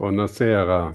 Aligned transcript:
Buonasera. 0.00 0.94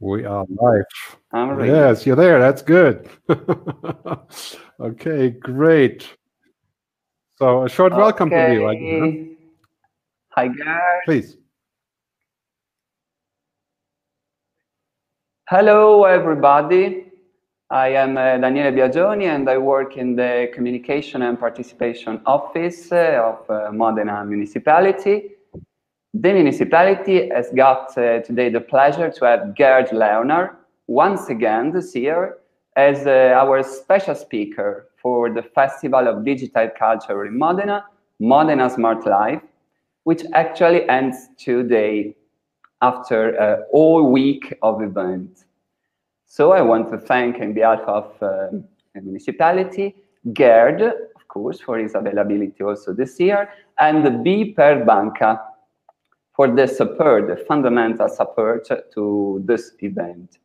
We 0.00 0.24
are 0.24 0.46
live. 0.48 0.84
I'm 1.32 1.50
ready. 1.50 1.70
Yes, 1.70 2.06
you're 2.06 2.16
there. 2.16 2.40
That's 2.40 2.62
good. 2.62 3.10
okay, 4.80 5.28
great. 5.28 6.08
So 7.36 7.64
a 7.64 7.68
short 7.68 7.92
welcome 7.94 8.30
to 8.30 8.52
you. 8.54 8.66
I 8.68 8.74
guess, 8.74 8.82
huh? 8.90 9.04
Okay. 9.04 9.36
Hi, 10.30 10.48
guys. 10.48 11.00
Please. 11.04 11.36
Hello, 15.50 16.04
everybody. 16.04 17.04
I 17.68 17.88
am 17.88 18.16
uh, 18.16 18.38
Daniele 18.38 18.72
Biagioni 18.72 19.26
and 19.26 19.46
I 19.50 19.58
work 19.58 19.98
in 19.98 20.16
the 20.16 20.50
Communication 20.54 21.20
and 21.20 21.38
Participation 21.38 22.22
Office 22.24 22.90
uh, 22.92 23.20
of 23.22 23.50
uh, 23.50 23.72
Modena 23.72 24.24
Municipality. 24.24 25.34
The 26.14 26.32
municipality 26.32 27.28
has 27.28 27.50
got 27.50 27.96
uh, 27.98 28.20
today 28.20 28.48
the 28.48 28.62
pleasure 28.62 29.10
to 29.10 29.24
have 29.26 29.54
Gerd 29.54 29.92
Leonhard 29.92 30.56
once 30.86 31.28
again 31.28 31.70
this 31.70 31.94
year 31.94 32.38
as 32.76 33.06
uh, 33.06 33.34
our 33.36 33.62
special 33.62 34.14
speaker 34.14 34.88
for 34.96 35.28
the 35.28 35.42
Festival 35.42 36.08
of 36.08 36.24
Digital 36.24 36.70
Culture 36.78 37.26
in 37.26 37.36
Modena, 37.36 37.84
Modena 38.20 38.70
Smart 38.70 39.06
Life, 39.06 39.42
which 40.04 40.22
actually 40.32 40.88
ends 40.88 41.28
today 41.36 42.16
after 42.80 43.38
uh, 43.38 43.64
all 43.70 44.10
week 44.10 44.54
of 44.62 44.80
event. 44.80 45.44
So 46.24 46.52
I 46.52 46.62
want 46.62 46.90
to 46.90 46.96
thank 46.98 47.38
on 47.38 47.52
behalf 47.52 47.80
of 47.80 48.04
uh, 48.22 48.48
the 48.94 49.02
municipality, 49.02 49.94
Gerd, 50.32 50.80
of 50.80 51.28
course, 51.28 51.60
for 51.60 51.76
his 51.76 51.94
availability 51.94 52.64
also 52.64 52.94
this 52.94 53.20
year, 53.20 53.50
and 53.78 54.06
the 54.06 54.10
BPER 54.10 54.86
Banca 54.86 55.42
for 56.38 56.46
the 56.46 56.68
support, 56.68 57.26
the 57.26 57.36
fundamental 57.48 58.08
support 58.08 58.68
to 58.94 59.42
this 59.44 59.74
event. 59.80 60.38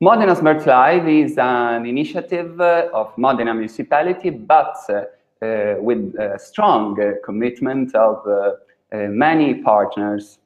Modena 0.00 0.36
Smart 0.36 0.64
Life 0.64 1.08
is 1.08 1.36
an 1.38 1.86
initiative 1.86 2.60
of 2.60 3.12
Modena 3.18 3.52
municipality, 3.52 4.30
but 4.30 4.76
uh, 4.88 5.74
with 5.80 6.14
a 6.16 6.38
strong 6.38 6.96
commitment 7.24 7.96
of 7.96 8.24
uh, 8.24 8.30
uh, 8.30 9.08
many 9.08 9.54
partners, 9.54 10.38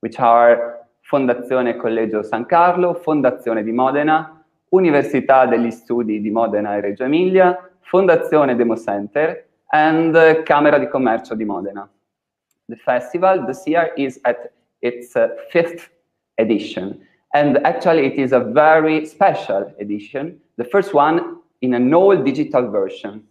which 0.00 0.18
are 0.18 0.80
Fondazione 1.08 1.76
Collegio 1.76 2.24
San 2.24 2.46
Carlo, 2.46 2.94
Fondazione 2.94 3.62
di 3.62 3.70
Modena, 3.70 4.44
Università 4.70 5.46
degli 5.46 5.70
Studi 5.70 6.20
di 6.20 6.30
Modena 6.30 6.74
e 6.74 6.80
Reggio 6.80 7.04
Emilia, 7.04 7.70
Fondazione 7.82 8.56
Demo 8.56 8.76
Center, 8.76 9.46
and 9.68 10.42
Camera 10.42 10.76
di 10.76 10.88
Commercio 10.88 11.36
di 11.36 11.44
Modena. 11.44 11.88
The 12.70 12.76
festival 12.76 13.44
this 13.46 13.66
year 13.66 13.90
is 13.98 14.20
at 14.24 14.52
its 14.80 15.16
uh, 15.16 15.28
fifth 15.50 15.90
edition. 16.38 17.00
And 17.34 17.58
actually, 17.66 18.06
it 18.06 18.14
is 18.14 18.32
a 18.32 18.38
very 18.38 19.04
special 19.06 19.72
edition, 19.80 20.40
the 20.56 20.64
first 20.64 20.94
one 20.94 21.38
in 21.62 21.74
an 21.74 21.92
all 21.92 22.16
digital 22.16 22.70
version. 22.70 23.24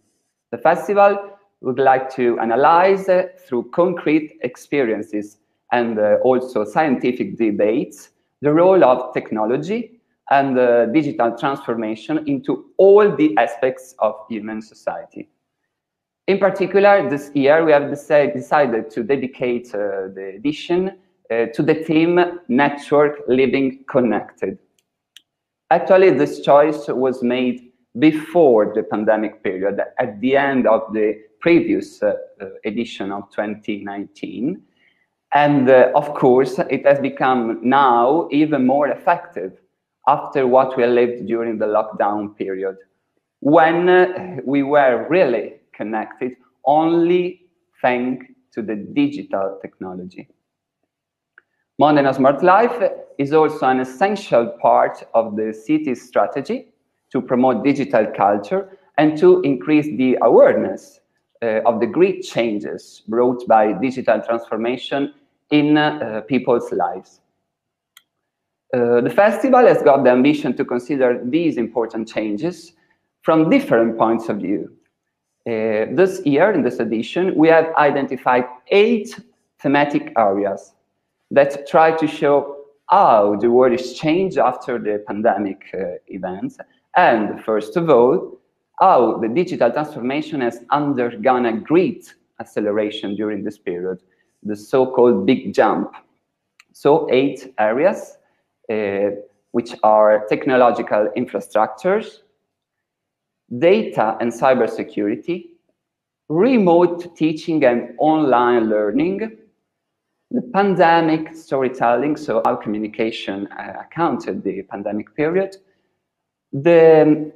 The 0.52 0.58
festival 0.58 1.38
would 1.62 1.78
like 1.78 2.14
to 2.16 2.38
analyze 2.38 3.08
uh, 3.08 3.28
through 3.46 3.70
concrete 3.70 4.38
experiences 4.42 5.38
and 5.72 5.98
uh, 5.98 6.16
also 6.22 6.64
scientific 6.64 7.38
debates 7.38 8.10
the 8.42 8.52
role 8.52 8.84
of 8.84 9.14
technology 9.14 10.00
and 10.30 10.58
uh, 10.58 10.86
digital 10.86 11.36
transformation 11.36 12.26
into 12.26 12.66
all 12.76 13.16
the 13.16 13.34
aspects 13.38 13.94
of 14.00 14.14
human 14.28 14.60
society. 14.60 15.28
In 16.30 16.38
particular, 16.38 17.10
this 17.10 17.32
year 17.34 17.64
we 17.64 17.72
have 17.72 17.90
decided 17.90 18.88
to 18.90 19.02
dedicate 19.02 19.74
uh, 19.74 20.06
the 20.14 20.34
edition 20.36 20.92
uh, 21.28 21.46
to 21.46 21.60
the 21.60 21.74
theme 21.74 22.20
Network 22.46 23.22
Living 23.26 23.84
Connected. 23.90 24.56
Actually, 25.72 26.10
this 26.10 26.40
choice 26.40 26.86
was 26.86 27.24
made 27.24 27.72
before 27.98 28.72
the 28.72 28.84
pandemic 28.84 29.42
period, 29.42 29.80
at 29.98 30.20
the 30.20 30.36
end 30.36 30.68
of 30.68 30.82
the 30.92 31.20
previous 31.40 32.00
uh, 32.00 32.14
uh, 32.40 32.46
edition 32.64 33.10
of 33.10 33.28
2019. 33.32 34.62
And 35.34 35.68
uh, 35.68 35.90
of 35.96 36.14
course, 36.14 36.60
it 36.70 36.86
has 36.86 37.00
become 37.00 37.58
now 37.60 38.28
even 38.30 38.68
more 38.68 38.86
effective 38.86 39.58
after 40.06 40.46
what 40.46 40.76
we 40.76 40.86
lived 40.86 41.26
during 41.26 41.58
the 41.58 41.66
lockdown 41.66 42.36
period, 42.36 42.76
when 43.40 43.88
uh, 43.88 44.36
we 44.44 44.62
were 44.62 45.08
really 45.10 45.54
connected 45.80 46.32
only 46.64 47.24
thanks 47.80 48.26
to 48.54 48.62
the 48.62 48.76
digital 48.76 49.58
technology. 49.62 50.28
Modena 51.78 52.12
Smart 52.12 52.42
Life 52.42 52.78
is 53.16 53.32
also 53.32 53.66
an 53.66 53.80
essential 53.80 54.44
part 54.60 54.96
of 55.14 55.36
the 55.36 55.54
city's 55.54 56.06
strategy 56.06 56.58
to 57.12 57.22
promote 57.22 57.64
digital 57.64 58.06
culture 58.24 58.78
and 58.98 59.16
to 59.18 59.40
increase 59.42 59.86
the 59.96 60.18
awareness 60.20 61.00
uh, 61.42 61.60
of 61.64 61.80
the 61.80 61.86
great 61.86 62.22
changes 62.22 63.02
brought 63.08 63.46
by 63.48 63.72
digital 63.72 64.20
transformation 64.20 65.14
in 65.50 65.78
uh, 65.78 66.20
people's 66.28 66.70
lives. 66.72 67.20
Uh, 68.74 69.00
the 69.00 69.10
festival 69.10 69.66
has 69.66 69.82
got 69.82 70.04
the 70.04 70.10
ambition 70.10 70.54
to 70.54 70.64
consider 70.64 71.20
these 71.24 71.56
important 71.56 72.06
changes 72.06 72.74
from 73.22 73.48
different 73.48 73.96
points 73.96 74.28
of 74.28 74.36
view. 74.36 74.70
Uh, 75.46 75.86
this 75.92 76.20
year, 76.26 76.52
in 76.52 76.62
this 76.62 76.80
edition, 76.80 77.34
we 77.34 77.48
have 77.48 77.74
identified 77.76 78.44
eight 78.68 79.18
thematic 79.58 80.12
areas 80.18 80.74
that 81.30 81.66
try 81.66 81.90
to 81.96 82.06
show 82.06 82.58
how 82.90 83.36
the 83.36 83.50
world 83.50 83.72
is 83.72 83.94
changed 83.94 84.36
after 84.36 84.78
the 84.78 85.02
pandemic 85.06 85.62
uh, 85.72 85.96
events, 86.08 86.58
and 86.96 87.42
first 87.44 87.76
of 87.76 87.88
all, 87.88 88.38
how 88.80 89.18
the 89.18 89.28
digital 89.28 89.70
transformation 89.70 90.40
has 90.40 90.60
undergone 90.70 91.46
a 91.46 91.52
great 91.52 92.14
acceleration 92.40 93.14
during 93.14 93.44
this 93.44 93.58
period, 93.58 94.02
the 94.42 94.56
so-called 94.56 95.24
big 95.26 95.54
jump. 95.54 95.92
So 96.72 97.08
eight 97.10 97.54
areas, 97.58 98.18
uh, 98.70 99.10
which 99.52 99.74
are 99.82 100.26
technological 100.28 101.10
infrastructures, 101.16 102.20
data 103.58 104.16
and 104.20 104.32
cybersecurity, 104.32 105.46
remote 106.28 107.16
teaching 107.16 107.64
and 107.64 107.94
online 107.98 108.68
learning, 108.68 109.36
the 110.30 110.42
pandemic 110.54 111.34
storytelling, 111.34 112.16
so 112.16 112.40
how 112.44 112.54
communication 112.54 113.48
uh, 113.48 113.72
accounted 113.80 114.44
the 114.44 114.62
pandemic 114.62 115.14
period, 115.16 115.56
the 116.52 117.32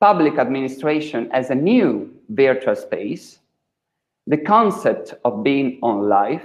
public 0.00 0.38
administration 0.38 1.28
as 1.32 1.50
a 1.50 1.54
new 1.54 2.14
virtual 2.28 2.76
space, 2.76 3.40
the 4.28 4.36
concept 4.36 5.14
of 5.24 5.42
being 5.42 5.78
on 5.82 6.08
life, 6.08 6.44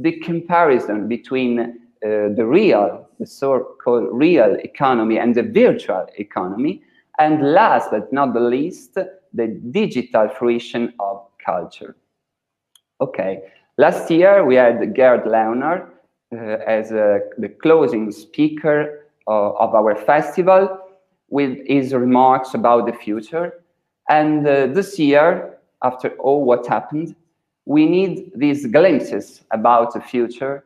the 0.00 0.18
comparison 0.20 1.06
between 1.06 1.60
uh, 1.60 1.68
the 2.34 2.44
real, 2.44 3.08
the 3.20 3.26
so-called 3.26 4.08
real 4.10 4.56
economy 4.64 5.18
and 5.18 5.34
the 5.34 5.42
virtual 5.42 6.06
economy, 6.18 6.82
and 7.18 7.52
last 7.52 7.90
but 7.90 8.12
not 8.12 8.32
the 8.32 8.40
least, 8.40 8.94
the 8.94 9.46
digital 9.70 10.28
fruition 10.28 10.92
of 11.00 11.26
culture. 11.44 11.96
Okay, 13.00 13.42
last 13.76 14.10
year 14.10 14.44
we 14.44 14.54
had 14.54 14.94
Gerd 14.94 15.26
Leonhard 15.26 15.90
uh, 16.32 16.36
as 16.66 16.92
uh, 16.92 17.20
the 17.38 17.48
closing 17.48 18.10
speaker 18.12 19.06
uh, 19.26 19.50
of 19.52 19.74
our 19.74 19.94
festival 19.94 20.78
with 21.30 21.58
his 21.66 21.92
remarks 21.92 22.54
about 22.54 22.86
the 22.86 22.92
future. 22.92 23.52
And 24.08 24.46
uh, 24.46 24.66
this 24.68 24.98
year, 24.98 25.58
after 25.82 26.10
all 26.18 26.44
what 26.44 26.66
happened, 26.66 27.14
we 27.66 27.86
need 27.86 28.32
these 28.34 28.66
glimpses 28.66 29.42
about 29.50 29.92
the 29.92 30.00
future 30.00 30.64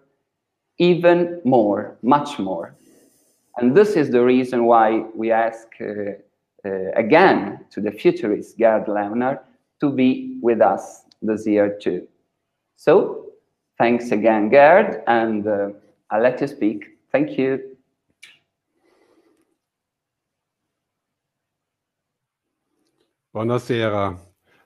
even 0.79 1.41
more, 1.45 1.97
much 2.03 2.39
more. 2.39 2.75
And 3.57 3.77
this 3.77 3.91
is 3.91 4.11
the 4.11 4.25
reason 4.25 4.65
why 4.65 5.05
we 5.15 5.31
ask 5.31 5.69
uh, 5.81 6.13
again 6.65 7.65
to 7.71 7.81
the 7.81 7.91
futurist 7.91 8.59
Gerd 8.59 8.89
Leonhard 8.89 9.39
to 9.81 9.91
be 9.91 10.39
with 10.43 10.61
us 10.61 11.05
this 11.21 11.47
year 11.47 11.79
too. 11.81 12.07
So, 12.77 13.33
thanks 13.79 14.11
again, 14.11 14.49
Gerd, 14.49 15.03
and 15.07 15.47
uh, 15.47 15.71
I'll 16.11 16.23
let 16.23 16.41
you 16.41 16.47
speak. 16.47 16.87
Thank 17.11 17.39
you. 17.39 17.77
Buonasera. 23.35 24.19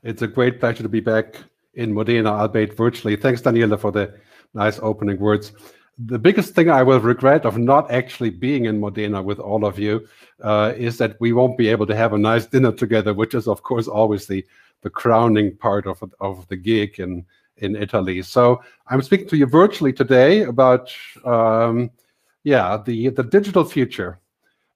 It's 0.03 0.23
a 0.23 0.27
great 0.27 0.61
pleasure 0.61 0.83
to 0.83 0.89
be 0.89 1.01
back 1.01 1.37
in 1.75 1.93
Modena, 1.93 2.31
albeit 2.31 2.77
virtually. 2.77 3.17
Thanks, 3.17 3.43
Daniela, 3.43 3.79
for 3.79 3.93
the 3.93 4.15
nice 4.55 4.79
opening 4.83 5.19
words. 5.19 5.53
The 5.99 6.19
biggest 6.19 6.55
thing 6.55 6.69
I 6.69 6.83
will 6.83 7.01
regret 7.01 7.47
of 7.47 7.57
not 7.57 7.91
actually 7.91 8.31
being 8.31 8.67
in 8.67 8.81
Modena 8.81 9.23
with 9.23 9.39
all 9.39 9.65
of 9.65 9.79
you 9.79 10.07
uh, 10.43 10.75
is 10.77 10.99
that 10.99 11.19
we 11.21 11.33
won't 11.33 11.57
be 11.57 11.69
able 11.69 11.87
to 11.87 11.97
have 11.97 12.13
a 12.13 12.19
nice 12.19 12.47
dinner 12.47 12.73
together, 12.73 13.15
which 13.15 13.35
is, 13.35 13.49
of 13.49 13.63
course, 13.63 13.89
always 13.89 14.27
the, 14.27 14.45
the 14.83 14.91
crowning 14.91 15.57
part 15.57 15.87
of, 15.87 16.03
of 16.21 16.47
the 16.49 16.57
gig. 16.57 17.01
And, 17.01 17.25
in 17.59 17.77
Italy. 17.77 18.23
So 18.23 18.63
I'm 18.89 19.03
speaking 19.03 19.29
to 19.29 19.37
you 19.37 19.47
virtually 19.47 19.93
today 19.93 20.43
about, 20.43 20.93
um, 21.25 21.91
yeah, 22.45 22.77
the 22.85 23.09
the 23.09 23.23
digital 23.23 23.65
future. 23.65 24.21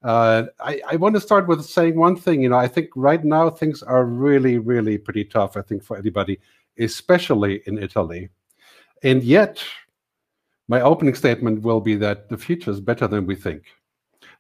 Uh, 0.03 0.45
I, 0.61 0.81
I 0.91 0.97
want 0.97 1.15
to 1.15 1.21
start 1.21 1.47
with 1.47 1.65
saying 1.65 1.97
one 1.97 2.17
thing. 2.17 2.43
You 2.43 2.49
know, 2.49 2.57
I 2.57 2.69
think 2.69 2.89
right 2.97 3.23
now 3.23 3.51
things 3.51 3.83
are 3.83 4.05
really, 4.07 4.59
really 4.59 4.97
pretty 4.97 5.25
tough. 5.25 5.57
I 5.57 5.63
think 5.63 5.83
for 5.85 5.97
anybody, 5.97 6.41
especially 6.79 7.63
in 7.67 7.79
Italy, 7.79 8.31
and 9.03 9.23
yet 9.23 9.63
my 10.71 10.81
opening 10.81 11.17
statement 11.17 11.63
will 11.63 11.81
be 11.81 11.97
that 11.97 12.29
the 12.29 12.39
future 12.39 12.71
is 12.71 12.81
better 12.81 13.09
than 13.09 13.27
we 13.27 13.35
think, 13.35 13.63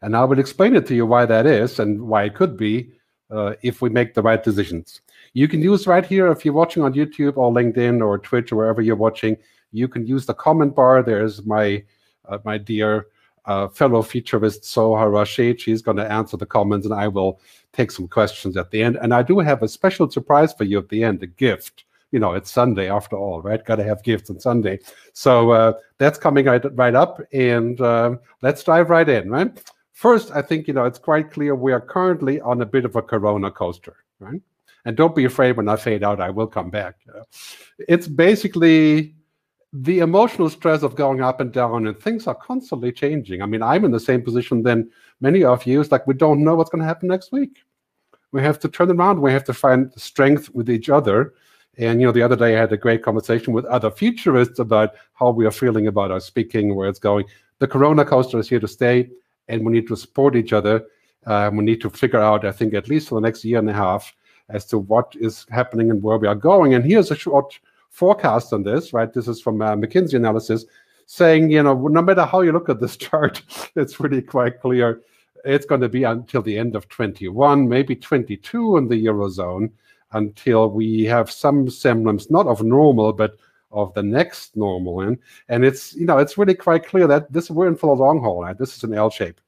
and 0.01 0.17
I 0.17 0.23
will 0.25 0.39
explain 0.39 0.77
it 0.77 0.87
to 0.87 0.95
you 0.95 1.05
why 1.05 1.27
that 1.27 1.45
is 1.45 1.81
and 1.81 2.01
why 2.11 2.23
it 2.25 2.37
could 2.37 2.57
be 2.57 2.93
uh, 3.31 3.55
if 3.63 3.83
we 3.83 3.91
make 3.91 4.15
the 4.15 4.23
right 4.23 4.43
decisions. 4.43 5.01
You 5.33 5.49
can 5.49 5.61
use 5.61 5.89
right 5.89 6.07
here 6.07 6.31
if 6.31 6.45
you're 6.45 6.55
watching 6.55 6.85
on 6.85 6.95
YouTube 6.95 7.37
or 7.37 7.53
LinkedIn 7.53 8.01
or 8.07 8.19
Twitch 8.19 8.53
or 8.53 8.57
wherever 8.57 8.81
you're 8.81 9.05
watching. 9.09 9.37
You 9.73 9.89
can 9.89 10.07
use 10.07 10.25
the 10.27 10.35
comment 10.35 10.75
bar. 10.77 11.03
There's 11.03 11.45
my 11.45 11.85
uh, 12.29 12.39
my 12.45 12.59
dear 12.59 13.07
uh, 13.47 13.69
fellow 13.69 14.03
futurist 14.03 14.63
Soha 14.63 15.11
Rashid. 15.13 15.61
She's 15.61 15.83
going 15.83 15.97
to 15.97 16.11
answer 16.11 16.37
the 16.37 16.47
comments, 16.47 16.87
and 16.87 16.95
I 16.95 17.09
will 17.09 17.41
take 17.73 17.91
some 17.91 18.09
questions 18.09 18.57
at 18.57 18.71
the 18.71 18.83
end. 18.83 18.99
And 19.03 19.13
I 19.13 19.23
do 19.23 19.39
have 19.41 19.63
a 19.63 19.69
special 19.69 20.11
surprise 20.11 20.53
for 20.53 20.65
you 20.65 20.79
at 20.79 20.89
the 20.89 21.03
end, 21.05 21.23
a 21.23 21.27
gift. 21.27 21.85
You 22.11 22.19
know, 22.19 22.33
it's 22.33 22.51
Sunday 22.51 22.91
after 22.91 23.17
all, 23.17 23.41
right? 23.41 23.65
Got 23.65 23.77
to 23.77 23.85
have 23.85 24.03
gifts 24.03 24.31
on 24.31 24.41
Sunday. 24.41 24.81
So 25.13 25.51
uh, 25.53 25.73
that's 25.99 26.19
coming 26.19 26.47
right, 26.47 26.65
right 26.77 26.95
up, 26.95 27.21
and 27.33 27.81
um, 27.81 28.21
let's 28.43 28.65
dive 28.65 28.91
right 28.91 29.09
in, 29.09 29.31
right? 29.31 29.63
First, 29.93 30.31
I 30.33 30.43
think 30.43 30.67
you 30.67 30.75
know 30.75 30.85
it's 30.85 30.99
quite 30.99 31.31
clear 31.31 31.55
we 31.55 31.73
are 31.73 31.81
currently 31.81 32.41
on 32.41 32.63
a 32.63 32.67
bit 32.67 32.85
of 32.85 32.97
a 32.97 33.03
Corona 33.03 33.51
coaster, 33.51 33.97
right? 34.19 34.41
And 34.85 34.97
don't 34.97 35.15
be 35.15 35.27
afraid 35.27 35.57
when 35.57 35.69
I 35.69 35.77
fade 35.77 36.03
out, 36.03 36.21
I 36.21 36.31
will 36.31 36.47
come 36.47 36.71
back. 36.71 36.97
It's 37.87 38.09
basically 38.09 39.15
the 39.73 40.01
emotional 40.01 40.51
stress 40.51 40.83
of 40.83 40.97
going 40.97 41.21
up 41.21 41.41
and 41.41 41.53
down, 41.53 41.87
and 41.87 41.99
things 41.99 42.27
are 42.27 42.35
constantly 42.35 42.93
changing. 42.93 43.43
I 43.43 43.47
mean, 43.47 43.63
I'm 43.63 43.85
in 43.85 43.91
the 43.91 44.01
same 44.01 44.23
position 44.23 44.63
than 44.63 44.91
many 45.21 45.45
of 45.45 45.65
you. 45.67 45.81
It's 45.81 45.93
like 45.93 46.07
we 46.07 46.15
don't 46.15 46.43
know 46.43 46.55
what's 46.55 46.71
going 46.71 46.81
to 46.81 46.89
happen 46.89 47.09
next 47.09 47.31
week. 47.31 47.59
We 48.33 48.43
have 48.43 48.59
to 48.61 48.69
turn 48.69 48.91
around. 48.91 49.21
We 49.21 49.33
have 49.33 49.45
to 49.45 49.55
find 49.55 49.93
strength 49.97 50.49
with 50.55 50.71
each 50.71 50.89
other. 50.89 51.35
And 51.81 51.99
you 51.99 52.07
know, 52.07 52.13
the 52.13 52.23
other 52.23 52.37
day 52.37 52.57
I 52.57 52.61
had 52.61 52.73
a 52.73 52.77
great 52.77 53.03
conversation 53.03 53.55
with 53.55 53.65
other 53.65 53.91
futurists 53.91 54.59
about 54.59 54.95
how 55.15 55.31
we 55.31 55.47
are 55.47 55.51
feeling 55.51 55.87
about 55.87 56.11
our 56.11 56.21
speaking, 56.21 56.75
where 56.75 56.91
it's 56.91 56.99
going. 56.99 57.25
The 57.59 57.67
Corona 57.67 58.05
coaster 58.05 58.39
is 58.39 58.51
here 58.51 58.61
to 58.61 58.69
stay, 58.69 59.09
and 59.49 59.65
we 59.65 59.73
need 59.73 59.89
to 59.89 59.97
support 59.97 60.37
each 60.37 60.53
other. 60.53 60.85
Um, 61.25 61.57
we 61.57 61.65
need 61.65 61.81
to 61.81 61.89
figure 61.89 62.21
out, 62.21 62.45
I 62.45 62.53
think, 62.53 62.75
at 62.75 62.89
least 62.89 63.09
for 63.09 63.15
the 63.15 63.23
next 63.23 63.47
year 63.47 63.59
and 63.59 63.71
a 63.71 63.73
half, 63.73 64.15
as 64.51 64.67
to 64.67 64.79
what 64.79 65.15
is 65.19 65.47
happening 65.51 65.91
and 65.91 66.03
where 66.03 66.19
we 66.19 66.29
are 66.29 66.35
going. 66.35 66.75
And 66.75 66.85
here's 66.85 67.11
a 67.11 67.17
short 67.17 67.59
forecast 67.89 68.53
on 68.53 68.63
this, 68.63 68.93
right? 68.93 69.13
This 69.13 69.27
is 69.27 69.41
from 69.41 69.63
uh, 69.63 69.75
McKinsey 69.75 70.15
analysis 70.15 70.67
saying, 71.07 71.51
you 71.51 71.63
know, 71.63 71.89
no 71.89 72.03
matter 72.03 72.27
how 72.27 72.43
you 72.43 72.53
look 72.53 72.69
at 72.69 72.81
this 72.81 72.97
chart, 72.99 73.43
it's 73.75 73.99
really 73.99 74.23
quite 74.23 74.61
clear 74.61 75.01
it's 75.47 75.65
going 75.65 75.81
to 75.81 75.89
be 75.89 76.05
until 76.05 76.43
the 76.43 76.59
end 76.59 76.77
of 76.77 76.87
21, 76.91 77.67
maybe 77.67 77.97
22 77.97 78.77
in 78.77 78.89
the 78.89 79.07
Eurozone 79.07 79.71
until 80.13 80.71
we 80.71 81.05
have 81.05 81.31
some 81.31 81.69
semblance, 81.69 82.31
not 82.31 82.47
of 82.47 82.63
normal, 82.63 83.13
but 83.13 83.37
of 83.73 83.95
the 83.95 84.03
next 84.03 84.57
normal. 84.57 85.01
And, 85.01 85.19
and 85.49 85.65
it's, 85.65 85.95
you 85.95 86.07
know, 86.07 86.19
it's 86.19 86.37
really 86.37 86.55
quite 86.55 86.87
clear 86.87 87.07
that 87.07 87.33
this 87.33 87.51
we're 87.51 87.69
in 87.69 87.77
for 87.77 87.95
the 87.95 88.03
long 88.03 88.21
haul, 88.21 88.43
right? 88.43 88.59
This 88.59 88.77
is 88.77 88.85
an 88.85 88.95
L 88.95 89.11
shape, 89.11 89.41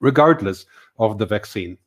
regardless 0.00 0.66
of 0.98 1.18
the 1.18 1.26
vaccine. 1.26 1.78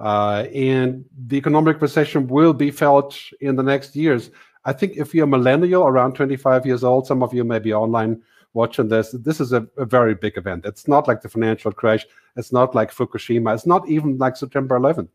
Uh, 0.00 0.46
and 0.54 1.04
the 1.26 1.36
economic 1.36 1.80
recession 1.80 2.26
will 2.26 2.54
be 2.54 2.70
felt 2.70 3.18
in 3.40 3.54
the 3.54 3.62
next 3.62 3.94
years. 3.94 4.30
I 4.64 4.72
think 4.72 4.96
if 4.96 5.14
you're 5.14 5.24
a 5.24 5.28
millennial 5.28 5.86
around 5.86 6.14
25 6.14 6.66
years 6.66 6.82
old, 6.82 7.06
some 7.06 7.22
of 7.22 7.32
you 7.32 7.44
may 7.44 7.58
be 7.58 7.72
online 7.72 8.22
watching 8.52 8.88
this. 8.88 9.12
This 9.12 9.40
is 9.40 9.52
a, 9.52 9.66
a, 9.76 9.84
very 9.84 10.14
big 10.14 10.36
event. 10.36 10.66
It's 10.66 10.88
not 10.88 11.06
like 11.06 11.20
the 11.20 11.28
financial 11.28 11.70
crash. 11.70 12.06
It's 12.36 12.52
not 12.52 12.74
like 12.74 12.92
Fukushima. 12.92 13.54
It's 13.54 13.66
not 13.66 13.88
even 13.88 14.18
like 14.18 14.36
September 14.36 14.78
11th. 14.78 15.08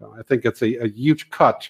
Uh, 0.00 0.10
I 0.18 0.22
think 0.22 0.44
it's 0.44 0.62
a, 0.62 0.84
a 0.84 0.88
huge 0.88 1.30
cut 1.30 1.68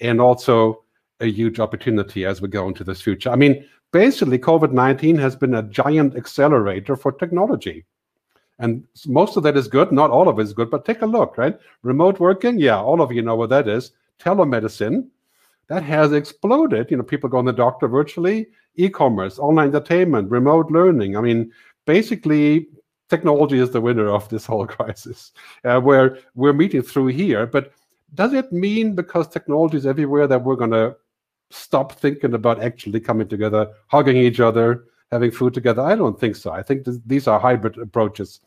and 0.00 0.20
also 0.20 0.84
a 1.20 1.26
huge 1.26 1.60
opportunity 1.60 2.24
as 2.24 2.40
we 2.40 2.48
go 2.48 2.68
into 2.68 2.84
this 2.84 3.00
future. 3.00 3.30
I 3.30 3.36
mean, 3.36 3.64
basically, 3.92 4.38
COVID 4.38 4.72
19 4.72 5.16
has 5.18 5.36
been 5.36 5.54
a 5.54 5.62
giant 5.62 6.16
accelerator 6.16 6.96
for 6.96 7.12
technology. 7.12 7.84
And 8.58 8.84
most 9.06 9.36
of 9.36 9.42
that 9.44 9.56
is 9.56 9.66
good. 9.66 9.92
Not 9.92 10.10
all 10.10 10.28
of 10.28 10.38
it 10.38 10.42
is 10.42 10.52
good, 10.52 10.70
but 10.70 10.84
take 10.84 11.02
a 11.02 11.06
look, 11.06 11.36
right? 11.36 11.58
Remote 11.82 12.20
working, 12.20 12.58
yeah, 12.58 12.80
all 12.80 13.00
of 13.00 13.10
you 13.10 13.22
know 13.22 13.34
what 13.34 13.50
that 13.50 13.68
is. 13.68 13.92
Telemedicine, 14.20 15.08
that 15.68 15.82
has 15.82 16.12
exploded. 16.12 16.90
You 16.90 16.98
know, 16.98 17.02
people 17.02 17.28
going 17.28 17.46
to 17.46 17.52
the 17.52 17.56
doctor 17.56 17.88
virtually, 17.88 18.46
e-commerce, 18.76 19.38
online 19.38 19.68
entertainment, 19.68 20.30
remote 20.30 20.70
learning. 20.70 21.16
I 21.16 21.20
mean, 21.20 21.50
basically, 21.86 22.68
technology 23.12 23.58
is 23.58 23.70
the 23.70 23.80
winner 23.80 24.08
of 24.08 24.28
this 24.30 24.46
whole 24.46 24.66
crisis, 24.76 25.32
uh, 25.64 25.80
where 25.80 26.18
we're 26.34 26.54
meeting 26.62 26.82
through 26.82 27.08
here. 27.08 27.46
But 27.46 27.72
does 28.14 28.32
it 28.32 28.50
mean 28.52 28.94
because 28.94 29.28
technology 29.28 29.76
is 29.76 29.86
everywhere 29.86 30.26
that 30.26 30.42
we're 30.42 30.62
going 30.64 30.78
to 30.82 30.96
stop 31.50 31.92
thinking 31.92 32.32
about 32.32 32.62
actually 32.62 33.00
coming 33.00 33.28
together, 33.28 33.68
hugging 33.88 34.16
each 34.16 34.40
other, 34.40 34.84
having 35.10 35.30
food 35.30 35.52
together? 35.52 35.82
I 35.82 35.94
don't 35.94 36.18
think 36.18 36.36
so. 36.36 36.50
I 36.50 36.62
think 36.62 36.86
th- 36.86 37.04
these 37.06 37.28
are 37.28 37.38
hybrid 37.38 37.76
approaches 37.78 38.40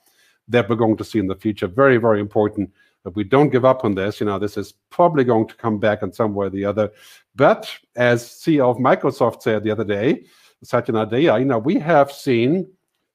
that 0.48 0.68
we're 0.68 0.84
going 0.84 0.98
to 0.98 1.04
see 1.04 1.20
in 1.20 1.28
the 1.28 1.36
future. 1.36 1.68
Very, 1.68 1.98
very 1.98 2.20
important 2.20 2.72
that 3.04 3.16
we 3.16 3.24
don't 3.24 3.52
give 3.52 3.66
up 3.66 3.86
on 3.86 3.94
this. 3.94 4.20
You 4.20 4.26
know, 4.26 4.40
this 4.40 4.58
is 4.58 4.74
probably 4.90 5.24
going 5.24 5.48
to 5.48 5.56
come 5.56 5.78
back 5.80 6.02
in 6.02 6.12
some 6.12 6.34
way 6.34 6.48
or 6.48 6.50
the 6.50 6.66
other. 6.66 6.92
But 7.36 7.72
as 7.96 8.24
CEO 8.24 8.70
of 8.72 8.78
Microsoft 8.78 9.44
said 9.44 9.64
the 9.64 9.72
other 9.72 9.84
day, 9.84 10.26
Satya 10.64 10.96
Nadella, 10.96 11.40
you 11.40 11.46
know, 11.46 11.60
we 11.60 11.76
have 11.80 12.12
seen 12.12 12.68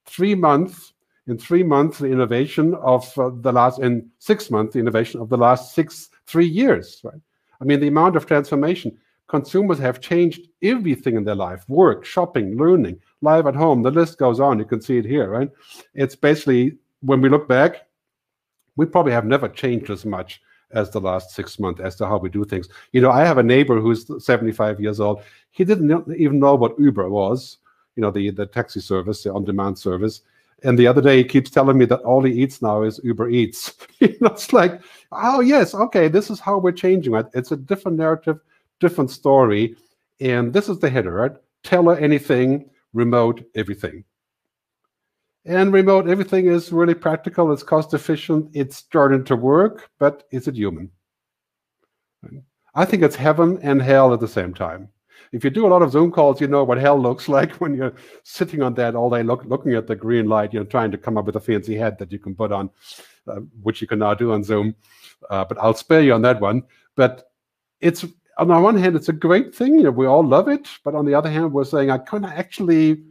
three 0.07 0.37
months 0.37 0.93
in 1.31 1.39
three 1.39 1.63
months 1.63 1.99
the 1.99 2.07
innovation 2.07 2.75
of 2.75 3.17
uh, 3.19 3.31
the 3.41 3.53
last 3.53 3.81
in 3.81 4.11
six 4.19 4.51
months 4.51 4.75
the 4.75 4.81
innovation 4.81 5.21
of 5.21 5.29
the 5.29 5.37
last 5.37 5.75
six 5.75 6.11
three 6.27 6.47
years 6.47 7.01
right 7.05 7.21
i 7.61 7.65
mean 7.65 7.81
the 7.81 7.89
amount 7.89 8.17
of 8.17 8.27
transformation 8.27 8.97
consumers 9.29 9.79
have 9.79 10.01
changed 10.01 10.49
everything 10.63 11.17
in 11.17 11.25
their 11.25 11.35
life 11.35 11.65
work 11.69 12.05
shopping 12.05 12.57
learning 12.57 12.99
live 13.23 13.47
at 13.47 13.55
home 13.55 13.83
the 13.83 13.91
list 13.91 14.19
goes 14.19 14.41
on 14.41 14.59
you 14.59 14.65
can 14.65 14.81
see 14.81 14.99
it 14.99 15.05
here 15.05 15.29
right 15.31 15.51
it's 15.95 16.17
basically 16.17 16.77
when 17.01 17.21
we 17.21 17.29
look 17.29 17.49
back 17.49 17.87
we 18.77 18.85
probably 18.85 19.13
have 19.13 19.25
never 19.25 19.49
changed 19.49 19.89
as 19.91 20.05
much 20.05 20.43
as 20.73 20.91
the 20.91 21.01
last 21.01 21.31
six 21.31 21.59
months 21.59 21.81
as 21.81 21.97
to 21.97 22.07
how 22.07 22.17
we 22.17 22.31
do 22.31 22.45
things. 22.45 22.69
You 22.93 23.01
know, 23.01 23.11
I 23.11 23.25
have 23.25 23.39
a 23.39 23.43
neighbor 23.43 23.81
who's 23.81 24.07
75 24.25 24.81
years 24.81 25.01
old. 25.01 25.23
He 25.51 25.65
didn't 25.65 25.91
even 26.17 26.39
know 26.39 26.55
what 26.55 26.79
Uber 26.79 27.09
was, 27.09 27.59
you 27.97 28.03
know, 28.03 28.11
the, 28.11 28.31
the 28.31 28.47
taxi 28.47 28.81
service, 28.81 29.25
the 29.25 29.33
on 29.33 29.45
demand 29.45 29.79
service. 29.79 30.23
And 30.63 30.79
the 30.79 30.87
other 30.87 31.01
day, 31.01 31.19
he 31.19 31.25
keeps 31.25 31.51
telling 31.51 31.79
me 31.79 31.85
that 31.87 32.01
all 32.01 32.23
he 32.23 32.33
eats 32.33 32.61
now 32.61 32.83
is 32.83 33.01
Uber 33.03 33.31
Eats. 33.31 33.75
it's 34.01 34.53
like, 34.53 34.81
oh, 35.13 35.41
yes, 35.41 35.75
okay, 35.75 36.09
this 36.09 36.31
is 36.31 36.41
how 36.41 36.59
we're 36.59 36.73
changing 36.73 37.15
it. 37.15 37.27
It's 37.35 37.53
a 37.53 37.57
different 37.57 37.99
narrative, 37.99 38.41
different 38.79 39.11
story. 39.11 39.77
And 40.21 40.53
this 40.53 40.69
is 40.69 40.79
the 40.79 40.91
header, 40.91 41.13
right? 41.13 41.33
Tell 41.63 41.85
her 41.85 41.97
anything, 41.97 42.69
remote 42.93 43.43
everything. 43.55 44.05
And 45.47 45.73
remote, 45.73 46.09
everything 46.09 46.47
is 46.47 46.71
really 46.71 46.95
practical, 46.95 47.51
it's 47.51 47.63
cost 47.63 47.95
efficient, 47.95 48.51
it's 48.53 48.77
starting 48.77 49.25
to 49.25 49.37
work, 49.37 49.91
but 49.99 50.25
is 50.31 50.47
it 50.47 50.55
human? 50.55 50.91
I 52.75 52.85
think 52.85 53.03
it's 53.03 53.17
heaven 53.17 53.59
and 53.63 53.81
hell 53.81 54.13
at 54.13 54.21
the 54.21 54.29
same 54.29 54.53
time. 54.53 54.91
If 55.33 55.45
you 55.45 55.51
do 55.51 55.67
a 55.67 55.69
lot 55.69 55.83
of 55.83 55.93
Zoom 55.93 56.11
calls, 56.11 56.41
you 56.41 56.49
know 56.49 56.65
what 56.65 56.79
hell 56.79 57.01
looks 57.01 57.29
like 57.37 57.53
when 57.55 57.75
you're 57.75 57.95
sitting 58.25 58.63
on 58.63 58.75
that 58.75 58.95
all 58.95 59.11
day, 59.11 59.23
look, 59.23 59.45
looking 59.45 59.75
at 59.75 59.87
the 59.87 59.97
green 59.97 60.27
light, 60.27 60.53
you 60.53 60.61
know, 60.61 60.67
trying 60.67 60.91
to 60.91 60.99
come 60.99 61.17
up 61.17 61.27
with 61.27 61.37
a 61.37 61.41
fancy 61.41 61.77
head 61.77 61.99
that 61.99 62.13
you 62.13 62.19
can 62.19 62.35
put 62.35 62.53
on, 62.53 62.71
uh, 63.29 63.41
which 63.63 63.81
you 63.81 63.87
can 63.87 63.99
now 63.99 64.15
do 64.15 64.33
on 64.33 64.43
Zoom. 64.43 64.75
Uh, 65.29 65.45
but 65.45 65.59
I'll 65.59 65.75
spare 65.75 66.01
you 66.01 66.15
on 66.15 66.23
that 66.23 66.41
one. 66.41 66.63
But 66.97 67.31
it's 67.81 68.05
on 68.39 68.49
the 68.49 68.59
one 68.59 68.77
hand, 68.77 68.97
it's 68.97 69.09
a 69.09 69.13
great 69.13 69.55
thing. 69.55 69.77
You 69.77 69.85
know, 69.85 69.91
we 69.91 70.07
all 70.07 70.27
love 70.27 70.49
it. 70.49 70.69
But 70.83 70.95
on 70.95 71.05
the 71.05 71.15
other 71.15 71.31
hand, 71.31 71.53
we're 71.53 71.65
saying 71.65 71.91
I 71.91 71.99
can 71.99 72.25
actually 72.25 73.03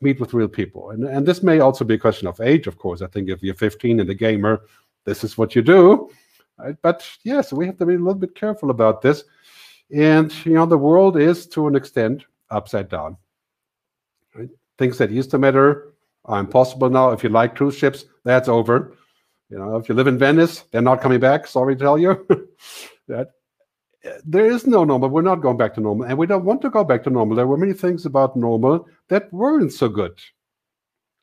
meet 0.00 0.20
with 0.20 0.34
real 0.34 0.48
people. 0.48 0.90
And, 0.90 1.04
and 1.04 1.26
this 1.26 1.42
may 1.42 1.60
also 1.60 1.84
be 1.84 1.94
a 1.94 1.98
question 1.98 2.28
of 2.28 2.40
age, 2.40 2.66
of 2.66 2.78
course. 2.78 3.02
I 3.02 3.06
think 3.08 3.28
if 3.28 3.42
you're 3.42 3.54
15 3.54 4.00
and 4.00 4.10
a 4.10 4.14
gamer, 4.14 4.60
this 5.04 5.24
is 5.24 5.36
what 5.36 5.56
you 5.56 5.62
do. 5.62 6.10
Right? 6.58 6.76
But 6.82 7.08
yes, 7.24 7.52
we 7.52 7.66
have 7.66 7.78
to 7.78 7.86
be 7.86 7.94
a 7.94 7.98
little 7.98 8.14
bit 8.14 8.34
careful 8.34 8.70
about 8.70 9.02
this. 9.02 9.24
And, 9.94 10.32
you 10.44 10.54
know, 10.54 10.66
the 10.66 10.78
world 10.78 11.16
is 11.16 11.46
to 11.48 11.68
an 11.68 11.76
extent 11.76 12.24
upside 12.50 12.88
down. 12.88 13.16
Right? 14.34 14.48
Things 14.78 14.98
that 14.98 15.10
used 15.10 15.30
to 15.30 15.38
matter 15.38 15.92
are 16.24 16.40
impossible 16.40 16.90
now. 16.90 17.10
If 17.10 17.22
you 17.22 17.30
like 17.30 17.54
cruise 17.54 17.76
ships, 17.76 18.04
that's 18.24 18.48
over. 18.48 18.96
You 19.48 19.58
know, 19.58 19.76
if 19.76 19.88
you 19.88 19.94
live 19.94 20.08
in 20.08 20.18
Venice, 20.18 20.64
they're 20.70 20.82
not 20.82 21.00
coming 21.00 21.20
back. 21.20 21.46
Sorry 21.46 21.76
to 21.76 21.80
tell 21.80 21.98
you. 21.98 22.26
that 23.08 23.30
eh, 24.02 24.18
there 24.24 24.46
is 24.46 24.66
no 24.66 24.84
normal. 24.84 25.08
We're 25.08 25.22
not 25.22 25.40
going 25.40 25.56
back 25.56 25.74
to 25.74 25.80
normal, 25.80 26.06
and 26.06 26.18
we 26.18 26.26
don't 26.26 26.44
want 26.44 26.62
to 26.62 26.70
go 26.70 26.82
back 26.82 27.04
to 27.04 27.10
normal. 27.10 27.36
There 27.36 27.46
were 27.46 27.56
many 27.56 27.72
things 27.72 28.06
about 28.06 28.36
normal 28.36 28.86
that 29.08 29.32
weren't 29.32 29.72
so 29.72 29.88
good. 29.88 30.18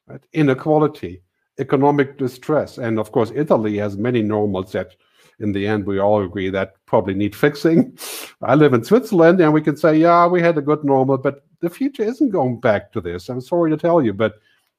Right? 0.07 0.21
Inequality, 0.31 1.21
economic 1.59 2.17
distress, 2.17 2.77
and 2.77 2.97
of 2.97 3.11
course, 3.11 3.31
Italy 3.35 3.77
has 3.77 3.97
many 3.97 4.21
normals 4.21 4.71
that 4.71 4.95
in 5.39 5.51
the 5.51 5.67
end, 5.67 5.85
we 5.85 5.99
all 5.99 6.23
agree 6.23 6.49
that 6.49 6.73
probably 6.85 7.13
need 7.13 7.35
fixing. 7.35 7.97
I 8.41 8.55
live 8.55 8.73
in 8.73 8.83
Switzerland, 8.83 9.41
and 9.41 9.53
we 9.53 9.61
can 9.61 9.75
say, 9.75 9.97
yeah, 9.97 10.27
we 10.27 10.41
had 10.41 10.57
a 10.57 10.61
good 10.61 10.83
normal, 10.83 11.17
but 11.17 11.45
the 11.59 11.69
future 11.69 12.03
isn't 12.03 12.29
going 12.29 12.59
back 12.59 12.91
to 12.93 13.01
this. 13.01 13.29
I'm 13.29 13.41
sorry 13.41 13.71
to 13.71 13.77
tell 13.77 14.01
you, 14.01 14.13
but 14.13 14.35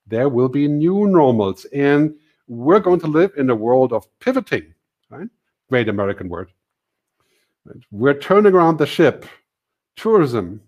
there 0.06 0.28
will 0.28 0.48
be 0.48 0.68
new 0.68 1.06
normals, 1.06 1.64
and 1.66 2.14
we're 2.46 2.80
going 2.80 3.00
to 3.00 3.06
live 3.06 3.32
in 3.36 3.50
a 3.50 3.54
world 3.54 3.92
of 3.92 4.06
pivoting. 4.20 4.74
Right? 5.10 5.28
Great 5.68 5.88
American 5.88 6.28
word. 6.28 6.52
We're 7.90 8.18
turning 8.18 8.54
around 8.54 8.78
the 8.78 8.86
ship. 8.86 9.26
Tourism, 9.96 10.60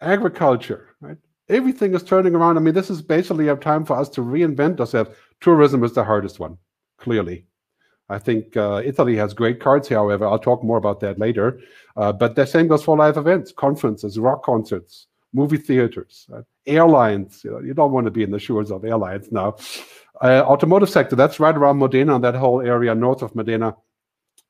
agriculture, 0.00 0.88
right? 1.00 1.18
Everything 1.48 1.94
is 1.94 2.02
turning 2.02 2.34
around. 2.34 2.56
I 2.56 2.60
mean, 2.60 2.74
this 2.74 2.90
is 2.90 3.02
basically 3.02 3.48
a 3.48 3.56
time 3.56 3.84
for 3.84 3.96
us 3.96 4.08
to 4.10 4.20
reinvent 4.22 4.80
ourselves. 4.80 5.10
Tourism 5.40 5.84
is 5.84 5.92
the 5.92 6.02
hardest 6.02 6.40
one, 6.40 6.58
clearly. 6.98 7.46
I 8.08 8.18
think 8.18 8.56
uh, 8.56 8.82
Italy 8.84 9.16
has 9.16 9.34
great 9.34 9.60
cards 9.60 9.88
however. 9.88 10.26
I'll 10.26 10.38
talk 10.38 10.62
more 10.62 10.78
about 10.78 11.00
that 11.00 11.18
later. 11.18 11.60
Uh, 11.96 12.12
but 12.12 12.34
the 12.36 12.46
same 12.46 12.68
goes 12.68 12.84
for 12.84 12.96
live 12.96 13.16
events, 13.16 13.52
conferences, 13.52 14.18
rock 14.18 14.44
concerts, 14.44 15.08
movie 15.32 15.56
theaters, 15.56 16.26
uh, 16.32 16.42
airlines. 16.66 17.42
You, 17.42 17.52
know, 17.52 17.60
you 17.60 17.74
don't 17.74 17.92
want 17.92 18.04
to 18.04 18.10
be 18.10 18.22
in 18.22 18.30
the 18.30 18.38
shores 18.38 18.70
of 18.70 18.84
airlines 18.84 19.32
now. 19.32 19.56
Uh, 20.22 20.42
automotive 20.46 20.88
sector, 20.88 21.16
that's 21.16 21.40
right 21.40 21.56
around 21.56 21.78
Modena, 21.78 22.18
that 22.20 22.34
whole 22.34 22.60
area 22.62 22.94
north 22.94 23.22
of 23.22 23.34
Modena 23.34 23.76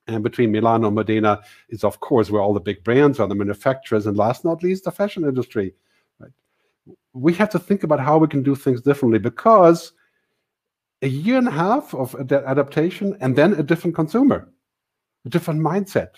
and 0.06 0.22
between 0.22 0.52
Milano 0.52 0.86
and 0.86 0.94
Modena 0.94 1.40
is, 1.68 1.82
of 1.82 2.00
course, 2.00 2.30
where 2.30 2.40
all 2.40 2.54
the 2.54 2.60
big 2.60 2.84
brands 2.84 3.18
are, 3.18 3.26
the 3.26 3.34
manufacturers, 3.34 4.06
and 4.06 4.16
last 4.16 4.44
not 4.44 4.62
least, 4.62 4.84
the 4.84 4.92
fashion 4.92 5.24
industry. 5.24 5.74
Right? 6.20 6.30
We 7.12 7.34
have 7.34 7.50
to 7.50 7.58
think 7.58 7.82
about 7.82 8.00
how 8.00 8.18
we 8.18 8.28
can 8.28 8.42
do 8.42 8.54
things 8.54 8.80
differently 8.80 9.18
because 9.18 9.92
a 11.06 11.08
year 11.08 11.38
and 11.38 11.46
a 11.46 11.52
half 11.52 11.94
of 11.94 12.16
adaptation 12.32 13.16
and 13.20 13.36
then 13.36 13.52
a 13.54 13.62
different 13.62 13.94
consumer, 13.94 14.48
a 15.24 15.28
different 15.28 15.60
mindset. 15.60 16.12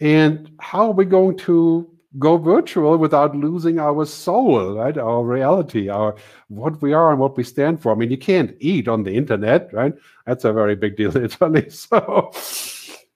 And 0.00 0.50
how 0.58 0.88
are 0.88 0.98
we 1.00 1.04
going 1.04 1.36
to 1.48 1.88
go 2.18 2.36
virtual 2.36 2.98
without 2.98 3.36
losing 3.36 3.78
our 3.78 4.04
soul, 4.04 4.74
right? 4.74 4.98
Our 4.98 5.22
reality, 5.22 5.88
our 5.88 6.16
what 6.48 6.82
we 6.82 6.92
are 6.92 7.10
and 7.12 7.20
what 7.20 7.36
we 7.36 7.44
stand 7.44 7.80
for. 7.80 7.92
I 7.92 7.94
mean, 7.94 8.10
you 8.10 8.18
can't 8.18 8.56
eat 8.58 8.88
on 8.88 9.04
the 9.04 9.14
internet, 9.14 9.72
right? 9.72 9.94
That's 10.26 10.44
a 10.44 10.52
very 10.52 10.74
big 10.74 10.96
deal 10.96 11.16
in 11.16 11.24
Italy. 11.24 11.66
So, 11.70 12.32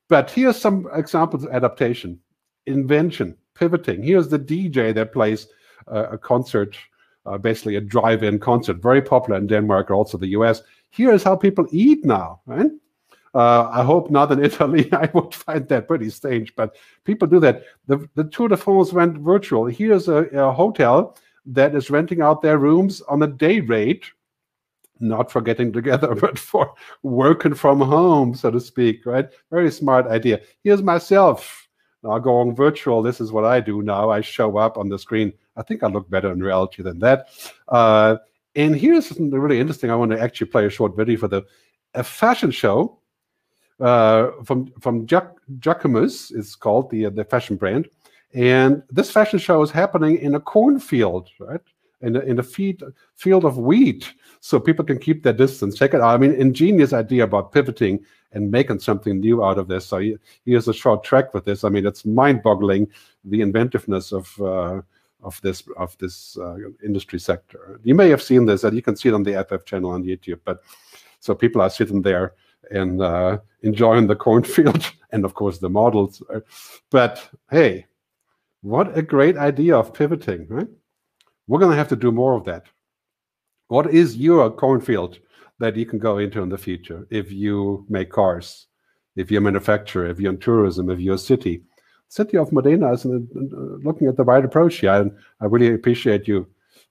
but 0.08 0.30
here's 0.30 0.60
some 0.60 0.86
examples 0.94 1.44
of 1.44 1.50
adaptation, 1.50 2.20
invention, 2.66 3.36
pivoting. 3.56 4.04
Here's 4.04 4.28
the 4.28 4.38
DJ 4.38 4.94
that 4.94 5.12
plays 5.12 5.48
a 5.88 6.16
concert, 6.16 6.76
uh, 7.26 7.38
basically 7.38 7.76
a 7.76 7.80
drive-in 7.80 8.38
concert, 8.38 8.78
very 8.78 9.02
popular 9.02 9.38
in 9.38 9.46
Denmark, 9.46 9.90
or 9.90 9.94
also 9.94 10.18
the 10.18 10.28
US. 10.28 10.62
Here 10.90 11.12
is 11.12 11.22
how 11.22 11.36
people 11.36 11.66
eat 11.70 12.04
now, 12.04 12.40
right? 12.46 12.70
Uh, 13.34 13.68
I 13.72 13.82
hope 13.82 14.10
not 14.10 14.30
in 14.30 14.44
Italy. 14.50 14.88
I 14.92 15.10
would 15.12 15.34
find 15.34 15.68
that 15.68 15.88
pretty 15.88 16.10
strange, 16.10 16.54
but 16.54 16.76
people 17.04 17.26
do 17.26 17.40
that. 17.40 17.64
The, 17.86 18.08
the 18.14 18.24
Tour 18.24 18.48
de 18.48 18.56
France 18.56 18.92
went 18.92 19.18
virtual. 19.18 19.66
Here's 19.66 20.08
a, 20.08 20.24
a 20.32 20.52
hotel 20.52 21.16
that 21.46 21.74
is 21.74 21.90
renting 21.90 22.22
out 22.22 22.42
their 22.42 22.58
rooms 22.58 23.00
on 23.02 23.22
a 23.22 23.26
day 23.26 23.60
rate, 23.60 24.04
not 25.00 25.32
for 25.32 25.40
getting 25.40 25.72
together, 25.72 26.14
but 26.20 26.38
for 26.38 26.72
working 27.02 27.54
from 27.54 27.80
home, 27.80 28.34
so 28.34 28.50
to 28.50 28.60
speak, 28.60 29.04
right? 29.04 29.28
Very 29.50 29.70
smart 29.70 30.06
idea. 30.06 30.40
Here's 30.62 30.82
myself 30.82 31.68
now 32.02 32.18
going 32.18 32.54
virtual. 32.54 33.02
This 33.02 33.20
is 33.20 33.32
what 33.32 33.44
I 33.44 33.60
do 33.60 33.82
now. 33.82 34.10
I 34.10 34.20
show 34.20 34.58
up 34.58 34.76
on 34.78 34.88
the 34.88 34.98
screen. 34.98 35.32
I 35.56 35.62
think 35.62 35.82
I 35.82 35.88
look 35.88 36.10
better 36.10 36.32
in 36.32 36.42
reality 36.42 36.82
than 36.82 36.98
that. 37.00 37.28
Uh, 37.68 38.16
and 38.56 38.76
here's 38.76 39.06
something 39.06 39.30
really 39.30 39.60
interesting. 39.60 39.90
I 39.90 39.96
want 39.96 40.12
to 40.12 40.20
actually 40.20 40.48
play 40.48 40.66
a 40.66 40.70
short 40.70 40.96
video 40.96 41.18
for 41.18 41.28
the 41.28 41.42
a 41.94 42.02
fashion 42.02 42.50
show 42.50 42.98
uh, 43.80 44.30
from 44.44 44.72
from 44.80 45.06
Jacquemus 45.06 46.34
is 46.34 46.54
called 46.56 46.90
the 46.90 47.08
the 47.10 47.24
fashion 47.24 47.56
brand, 47.56 47.88
and 48.32 48.82
this 48.90 49.10
fashion 49.10 49.38
show 49.38 49.62
is 49.62 49.70
happening 49.70 50.18
in 50.18 50.34
a 50.34 50.40
cornfield, 50.40 51.28
right? 51.38 51.60
In 52.00 52.16
a, 52.16 52.20
in 52.20 52.38
a 52.38 52.42
feed, 52.42 52.82
field 53.14 53.44
of 53.44 53.56
wheat, 53.56 54.12
so 54.40 54.60
people 54.60 54.84
can 54.84 54.98
keep 54.98 55.22
their 55.22 55.32
distance. 55.32 55.74
Check 55.76 55.94
it 55.94 56.00
out. 56.00 56.14
I 56.14 56.18
mean, 56.18 56.32
ingenious 56.32 56.92
idea 56.92 57.24
about 57.24 57.52
pivoting 57.52 58.04
and 58.32 58.50
making 58.50 58.80
something 58.80 59.20
new 59.20 59.42
out 59.42 59.58
of 59.58 59.68
this. 59.68 59.86
So 59.86 60.02
here's 60.44 60.68
a 60.68 60.74
short 60.74 61.02
track 61.02 61.32
with 61.32 61.44
this. 61.44 61.64
I 61.64 61.70
mean, 61.70 61.86
it's 61.86 62.04
mind-boggling 62.04 62.88
the 63.24 63.40
inventiveness 63.40 64.12
of. 64.12 64.40
Uh, 64.40 64.82
of 65.24 65.40
this 65.42 65.64
of 65.76 65.96
this 65.98 66.36
uh, 66.38 66.56
industry 66.84 67.18
sector. 67.18 67.80
You 67.82 67.94
may 67.94 68.08
have 68.10 68.22
seen 68.22 68.46
this, 68.46 68.64
and 68.64 68.76
you 68.76 68.82
can 68.82 68.96
see 68.96 69.08
it 69.08 69.14
on 69.14 69.22
the 69.22 69.44
FF 69.48 69.64
channel 69.64 69.90
on 69.90 70.04
YouTube. 70.04 70.40
But 70.44 70.62
so 71.20 71.34
people 71.34 71.62
are 71.62 71.70
sitting 71.70 72.02
there 72.02 72.34
and 72.70 73.02
uh, 73.02 73.38
enjoying 73.62 74.06
the 74.06 74.16
cornfield 74.16 74.90
and 75.10 75.24
of 75.24 75.34
course 75.34 75.58
the 75.58 75.70
models. 75.70 76.22
But 76.90 77.28
hey, 77.50 77.86
what 78.62 78.96
a 78.96 79.02
great 79.02 79.36
idea 79.36 79.76
of 79.76 79.94
pivoting, 79.94 80.46
right? 80.48 80.68
We're 81.46 81.58
going 81.58 81.72
to 81.72 81.76
have 81.76 81.88
to 81.88 81.96
do 81.96 82.12
more 82.12 82.34
of 82.34 82.44
that. 82.44 82.64
What 83.68 83.92
is 83.92 84.16
your 84.16 84.50
cornfield 84.50 85.18
that 85.58 85.76
you 85.76 85.86
can 85.86 85.98
go 85.98 86.18
into 86.18 86.42
in 86.42 86.48
the 86.48 86.58
future 86.58 87.06
if 87.10 87.30
you 87.30 87.84
make 87.88 88.10
cars, 88.10 88.66
if 89.16 89.30
you're 89.30 89.40
a 89.40 89.44
manufacturer, 89.44 90.06
if 90.06 90.18
you're 90.18 90.32
in 90.32 90.38
tourism, 90.38 90.90
if 90.90 91.00
you're 91.00 91.16
a 91.16 91.18
city? 91.18 91.62
City 92.08 92.36
of 92.36 92.52
Modena 92.52 92.92
is 92.92 93.04
looking 93.04 94.08
at 94.08 94.16
the 94.16 94.24
right 94.24 94.44
approach 94.44 94.76
here, 94.76 94.94
and 94.94 95.10
I 95.40 95.46
really 95.46 95.74
appreciate 95.74 96.28
you 96.28 96.46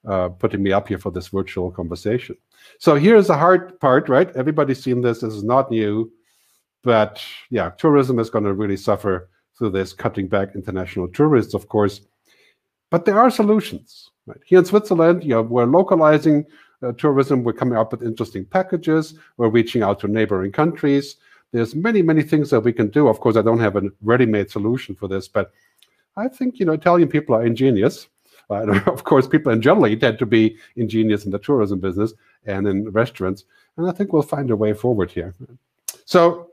uh, 0.08 0.30
putting 0.30 0.62
me 0.62 0.72
up 0.72 0.88
here 0.88 0.98
for 0.98 1.12
this 1.12 1.30
virtual 1.30 1.72
conversation. 1.72 2.36
So 2.80 2.96
here's 2.96 3.28
the 3.28 3.38
hard 3.38 3.80
part, 3.80 4.10
right? 4.10 4.36
Everybody's 4.36 4.84
seen 4.84 5.02
this. 5.02 5.22
This 5.22 5.34
is 5.34 5.44
not 5.44 5.72
new. 5.72 6.12
But 6.84 7.24
yeah, 7.50 7.70
tourism 7.78 8.20
is 8.20 8.30
going 8.30 8.44
to 8.44 8.54
really 8.54 8.76
suffer 8.76 9.30
through 9.58 9.70
this, 9.70 9.94
cutting 9.94 10.28
back 10.28 10.56
international 10.56 11.08
tourists, 11.08 11.54
of 11.54 11.70
course. 11.70 12.02
But 12.92 13.06
there 13.06 13.20
are 13.20 13.30
solutions. 13.30 14.10
Right? 14.26 14.40
Here 14.46 14.60
in 14.60 14.66
Switzerland, 14.66 15.24
you 15.24 15.30
know, 15.30 15.42
we're 15.42 15.66
localizing 15.66 16.46
uh, 16.82 16.92
tourism. 16.94 17.44
We're 17.44 17.54
coming 17.54 17.78
up 17.78 17.92
with 17.92 18.04
interesting 18.04 18.46
packages. 18.46 19.16
We're 19.38 19.50
reaching 19.50 19.84
out 19.84 20.00
to 20.02 20.08
neighboring 20.08 20.52
countries. 20.52 21.16
There's 21.54 21.76
many, 21.76 22.02
many 22.02 22.24
things 22.24 22.50
that 22.50 22.62
we 22.62 22.74
can 22.74 22.90
do. 22.90 23.08
Of 23.08 23.20
course, 23.20 23.38
I 23.38 23.44
don't 23.44 23.60
have 23.60 23.76
a 23.76 23.84
ready-made 24.02 24.50
solution 24.50 24.96
for 24.96 25.08
this, 25.08 25.28
but 25.28 25.54
I 26.18 26.28
think 26.28 26.60
you 26.60 26.66
know 26.66 26.74
Italian 26.74 27.10
people 27.10 27.36
are 27.36 27.46
ingenious. 27.46 28.08
Uh, 28.50 28.80
of 28.88 29.04
course, 29.04 29.28
people 29.28 29.52
in 29.54 29.62
general 29.62 29.96
tend 29.96 30.20
to 30.20 30.26
be 30.26 30.58
ingenious 30.76 31.26
in 31.26 31.32
the 31.32 31.40
tourism 31.40 31.80
business 31.80 32.14
and 32.46 32.68
in 32.68 32.90
restaurants, 32.90 33.46
and 33.78 33.88
I 33.88 33.92
think 33.92 34.12
we'll 34.12 34.24
find 34.24 34.50
a 34.50 34.56
way 34.56 34.74
forward 34.74 35.12
here. 35.12 35.34
So 36.06 36.50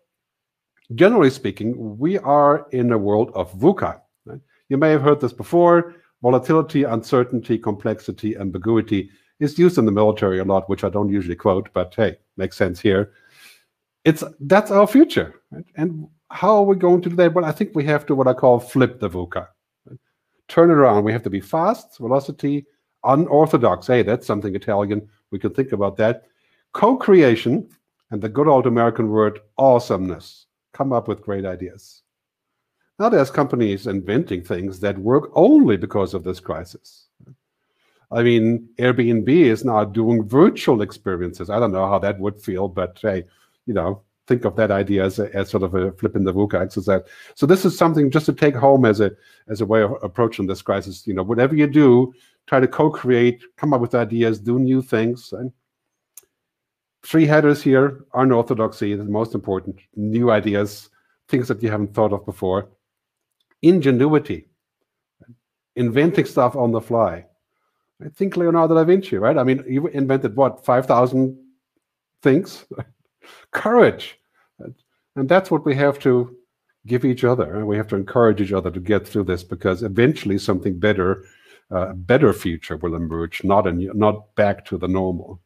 generally 0.94 1.30
speaking, 1.30 1.98
we 1.98 2.18
are 2.18 2.66
in 2.72 2.92
a 2.92 2.98
world 2.98 3.30
of 3.34 3.52
VUCA. 3.54 4.00
Right? 4.26 4.40
You 4.68 4.76
may 4.76 4.90
have 4.90 5.02
heard 5.02 5.20
this 5.20 5.32
before. 5.32 5.94
Volatility, 6.22 6.82
uncertainty, 6.82 7.56
complexity, 7.56 8.36
ambiguity 8.36 9.08
is 9.38 9.58
used 9.58 9.78
in 9.78 9.86
the 9.86 9.92
military 9.92 10.38
a 10.38 10.44
lot, 10.44 10.68
which 10.68 10.84
I 10.84 10.90
don't 10.90 11.08
usually 11.08 11.36
quote, 11.36 11.70
but 11.72 11.94
hey, 11.94 12.18
makes 12.36 12.58
sense 12.58 12.78
here. 12.78 13.12
It's 14.04 14.24
that's 14.40 14.70
our 14.70 14.86
future. 14.86 15.34
Right? 15.50 15.64
And 15.76 16.08
how 16.30 16.56
are 16.56 16.62
we 16.62 16.76
going 16.76 17.02
to 17.02 17.10
do 17.10 17.16
that? 17.16 17.34
Well, 17.34 17.44
I 17.44 17.52
think 17.52 17.74
we 17.74 17.84
have 17.84 18.06
to 18.06 18.14
what 18.14 18.28
I 18.28 18.32
call 18.32 18.60
flip 18.60 19.00
the 19.00 19.10
VUCA. 19.10 19.46
Right? 19.86 19.98
Turn 20.48 20.70
it 20.70 20.74
around. 20.74 21.04
We 21.04 21.12
have 21.12 21.22
to 21.24 21.30
be 21.30 21.40
fast, 21.40 21.98
velocity, 21.98 22.66
unorthodox. 23.04 23.86
Hey, 23.86 24.02
that's 24.02 24.26
something 24.26 24.54
Italian. 24.54 25.08
We 25.30 25.38
can 25.38 25.52
think 25.52 25.72
about 25.72 25.96
that. 25.98 26.24
Co-creation 26.72 27.68
and 28.10 28.22
the 28.22 28.28
good 28.28 28.48
old 28.48 28.66
American 28.66 29.08
word 29.08 29.40
awesomeness 29.58 30.46
come 30.72 30.92
up 30.92 31.08
with 31.08 31.22
great 31.22 31.44
ideas. 31.44 32.02
Now 32.98 33.08
there's 33.08 33.30
companies 33.30 33.86
inventing 33.86 34.44
things 34.44 34.78
that 34.80 34.98
work 34.98 35.30
only 35.34 35.76
because 35.76 36.14
of 36.14 36.22
this 36.22 36.38
crisis. 36.38 37.06
I 38.12 38.22
mean, 38.22 38.68
Airbnb 38.78 39.28
is 39.28 39.64
now 39.64 39.84
doing 39.84 40.28
virtual 40.28 40.82
experiences. 40.82 41.48
I 41.48 41.60
don't 41.60 41.72
know 41.72 41.88
how 41.88 41.98
that 42.00 42.18
would 42.18 42.42
feel, 42.42 42.68
but 42.68 42.98
hey, 43.00 43.24
you 43.70 43.74
know, 43.74 44.02
think 44.26 44.44
of 44.44 44.56
that 44.56 44.72
idea 44.72 45.04
as, 45.04 45.20
a, 45.20 45.32
as 45.32 45.48
sort 45.48 45.62
of 45.62 45.76
a 45.76 45.92
flip 45.92 46.16
in 46.16 46.24
the 46.24 46.34
VUCA 46.34 46.60
exercise. 46.60 47.02
So 47.36 47.46
this 47.46 47.64
is 47.64 47.78
something 47.78 48.10
just 48.10 48.26
to 48.26 48.32
take 48.32 48.56
home 48.56 48.84
as 48.84 48.98
a 49.00 49.12
as 49.46 49.60
a 49.60 49.66
way 49.72 49.82
of 49.82 49.92
approaching 50.02 50.48
this 50.48 50.60
crisis. 50.60 51.06
You 51.06 51.14
know, 51.14 51.22
whatever 51.22 51.54
you 51.54 51.68
do, 51.68 52.12
try 52.48 52.58
to 52.58 52.66
co-create, 52.66 53.44
come 53.56 53.72
up 53.72 53.80
with 53.80 53.94
ideas, 53.94 54.40
do 54.40 54.58
new 54.58 54.82
things. 54.82 55.32
And 55.32 55.52
three 57.04 57.26
headers 57.26 57.62
here 57.62 58.04
unorthodoxy 58.14 58.96
the 58.96 59.04
most 59.04 59.34
important 59.34 59.76
new 59.94 60.30
ideas 60.30 60.90
things 61.28 61.46
that 61.48 61.62
you 61.62 61.70
haven't 61.70 61.94
thought 61.94 62.12
of 62.12 62.26
before 62.26 62.68
ingenuity 63.62 64.46
inventing 65.76 66.26
stuff 66.26 66.54
on 66.56 66.72
the 66.72 66.80
fly 66.90 67.24
i 68.04 68.08
think 68.10 68.36
leonardo 68.36 68.74
da 68.74 68.84
vinci 68.84 69.16
right 69.16 69.38
i 69.38 69.44
mean 69.44 69.64
he 69.66 69.78
invented 69.96 70.36
what 70.36 70.62
5000 70.62 71.38
things 72.22 72.66
courage 73.52 74.18
and 75.16 75.28
that's 75.28 75.50
what 75.50 75.64
we 75.64 75.74
have 75.74 75.98
to 75.98 76.36
give 76.86 77.04
each 77.04 77.24
other 77.24 77.64
we 77.66 77.76
have 77.76 77.88
to 77.88 77.96
encourage 77.96 78.40
each 78.40 78.52
other 78.52 78.70
to 78.70 78.80
get 78.80 79.06
through 79.06 79.24
this 79.24 79.42
because 79.42 79.82
eventually 79.82 80.38
something 80.38 80.78
better 80.78 81.24
uh, 81.72 81.90
a 81.90 81.94
better 81.94 82.32
future 82.32 82.76
will 82.78 82.96
emerge 82.96 83.44
not 83.44 83.66
in 83.66 83.88
not 83.94 84.34
back 84.34 84.64
to 84.64 84.76
the 84.76 84.88
normal? 84.88 85.40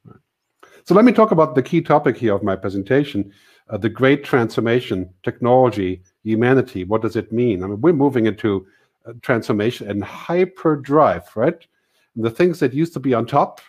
So 0.85 0.95
let 0.95 1.05
me 1.05 1.13
talk 1.13 1.31
about 1.31 1.55
the 1.55 1.63
key 1.63 1.81
topic 1.81 2.17
here 2.17 2.35
of 2.35 2.43
my 2.43 2.57
presentation. 2.57 3.33
uh, 3.71 3.79
the 3.79 3.89
great 3.89 4.25
transformation, 4.25 5.09
technology, 5.23 6.03
humanity. 6.23 6.85
What 6.85 7.03
does 7.03 7.17
it 7.17 7.33
mean? 7.33 7.63
I 7.63 7.67
mean, 7.67 7.81
we're 7.81 7.95
moving 7.95 8.27
into 8.27 8.67
uh, 9.07 9.15
transformation 9.23 9.91
and 9.91 10.05
hyperdrive, 10.05 11.35
right? 11.35 11.67
And 12.15 12.25
the 12.25 12.31
things 12.31 12.61
that 12.61 12.75
used 12.75 12.93
to 12.93 13.01
be 13.01 13.15
on 13.15 13.27
top, 13.27 13.61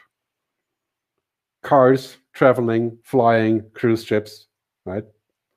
cars, 1.62 2.18
traveling, 2.36 2.98
flying, 3.04 3.64
cruise 3.74 4.04
ships, 4.04 4.48
right? 4.86 5.06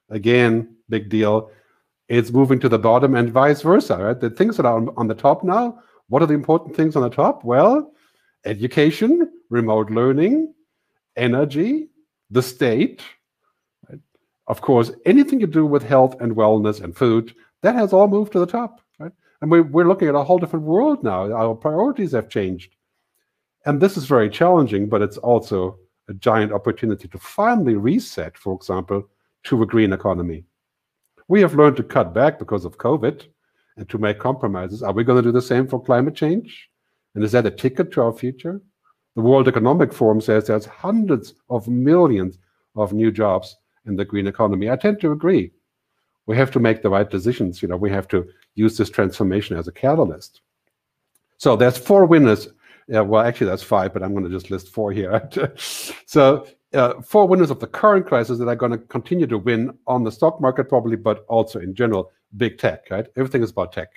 Again, 0.08 0.76
big 0.88 1.10
deal. 1.10 1.50
It's 2.08 2.30
moving 2.30 2.58
to 2.60 2.68
the 2.68 2.78
bottom 2.78 3.14
and 3.14 3.30
vice 3.30 3.60
versa, 3.60 3.98
right? 3.98 4.18
The 4.18 4.30
things 4.30 4.56
that 4.56 4.64
are 4.64 4.76
on, 4.76 4.88
on 4.96 5.08
the 5.08 5.14
top 5.14 5.44
now, 5.44 5.82
what 6.08 6.22
are 6.22 6.26
the 6.26 6.34
important 6.34 6.74
things 6.74 6.96
on 6.96 7.02
the 7.02 7.10
top? 7.10 7.44
Well, 7.44 7.92
education, 8.46 9.30
remote 9.50 9.90
learning, 9.90 10.54
energy, 11.16 11.88
the 12.30 12.42
state, 12.42 13.02
right? 13.90 14.00
of 14.46 14.60
course, 14.62 14.90
anything 15.04 15.40
to 15.40 15.46
do 15.46 15.66
with 15.66 15.82
health 15.82 16.18
and 16.20 16.34
wellness 16.34 16.80
and 16.80 16.96
food, 16.96 17.34
that 17.62 17.74
has 17.74 17.92
all 17.92 18.08
moved 18.08 18.32
to 18.32 18.38
the 18.38 18.46
top, 18.46 18.80
right? 18.98 19.12
And 19.42 19.50
we're, 19.50 19.64
we're 19.64 19.88
looking 19.88 20.08
at 20.08 20.14
a 20.14 20.24
whole 20.24 20.38
different 20.38 20.64
world 20.64 21.02
now. 21.02 21.30
Our 21.30 21.54
priorities 21.54 22.12
have 22.12 22.30
changed. 22.30 22.74
And 23.66 23.80
this 23.80 23.96
is 23.96 24.06
very 24.06 24.30
challenging, 24.30 24.88
but 24.88 25.02
it's 25.02 25.18
also 25.18 25.78
a 26.08 26.14
giant 26.14 26.52
opportunity 26.52 27.08
to 27.08 27.18
finally 27.18 27.74
reset, 27.74 28.36
for 28.36 28.54
example, 28.54 29.08
to 29.44 29.62
a 29.62 29.66
green 29.66 29.92
economy. 29.92 30.44
We 31.28 31.40
have 31.42 31.54
learned 31.54 31.76
to 31.76 31.82
cut 31.82 32.14
back 32.14 32.38
because 32.38 32.64
of 32.64 32.78
COVID 32.78 33.26
and 33.76 33.88
to 33.88 33.98
make 33.98 34.18
compromises. 34.18 34.82
Are 34.82 34.92
we 34.92 35.04
going 35.04 35.22
to 35.22 35.28
do 35.28 35.32
the 35.32 35.42
same 35.42 35.68
for 35.68 35.82
climate 35.82 36.14
change? 36.14 36.68
And 37.14 37.22
is 37.22 37.32
that 37.32 37.46
a 37.46 37.50
ticket 37.50 37.92
to 37.92 38.02
our 38.02 38.12
future? 38.12 38.60
The 39.14 39.22
World 39.22 39.48
Economic 39.48 39.92
Forum 39.92 40.20
says 40.20 40.46
there's 40.46 40.64
hundreds 40.64 41.34
of 41.50 41.68
millions 41.68 42.38
of 42.76 42.92
new 42.92 43.10
jobs 43.10 43.56
in 43.86 43.96
the 43.96 44.04
green 44.04 44.26
economy. 44.26 44.70
I 44.70 44.76
tend 44.76 45.00
to 45.00 45.12
agree. 45.12 45.52
We 46.26 46.36
have 46.36 46.50
to 46.52 46.60
make 46.60 46.82
the 46.82 46.90
right 46.90 47.08
decisions. 47.08 47.62
You 47.62 47.68
know, 47.68 47.76
we 47.76 47.90
have 47.90 48.08
to 48.08 48.28
use 48.54 48.76
this 48.76 48.90
transformation 48.90 49.56
as 49.56 49.66
a 49.66 49.72
catalyst. 49.72 50.42
So 51.38 51.56
there's 51.56 51.78
four 51.78 52.04
winners. 52.04 52.48
Yeah, 52.88 53.00
well, 53.02 53.22
actually, 53.22 53.48
that's 53.48 53.62
five, 53.62 53.92
but 53.92 54.02
I'm 54.02 54.12
going 54.12 54.24
to 54.24 54.30
just 54.30 54.50
list 54.50 54.70
four 54.70 54.92
here. 54.92 55.28
so 56.06 56.46
uh, 56.72 57.00
four 57.02 57.28
winners 57.28 57.50
of 57.50 57.60
the 57.60 57.66
current 57.66 58.06
crisis 58.06 58.38
that 58.38 58.48
are 58.48 58.56
going 58.56 58.72
to 58.72 58.78
continue 58.78 59.26
to 59.26 59.38
win 59.38 59.76
on 59.86 60.04
the 60.04 60.10
stock 60.10 60.40
market, 60.40 60.68
probably, 60.68 60.96
but 60.96 61.24
also 61.28 61.60
in 61.60 61.74
general, 61.74 62.10
big 62.36 62.56
tech. 62.58 62.86
Right? 62.90 63.06
Everything 63.16 63.42
is 63.42 63.50
about 63.50 63.72
tech. 63.72 63.88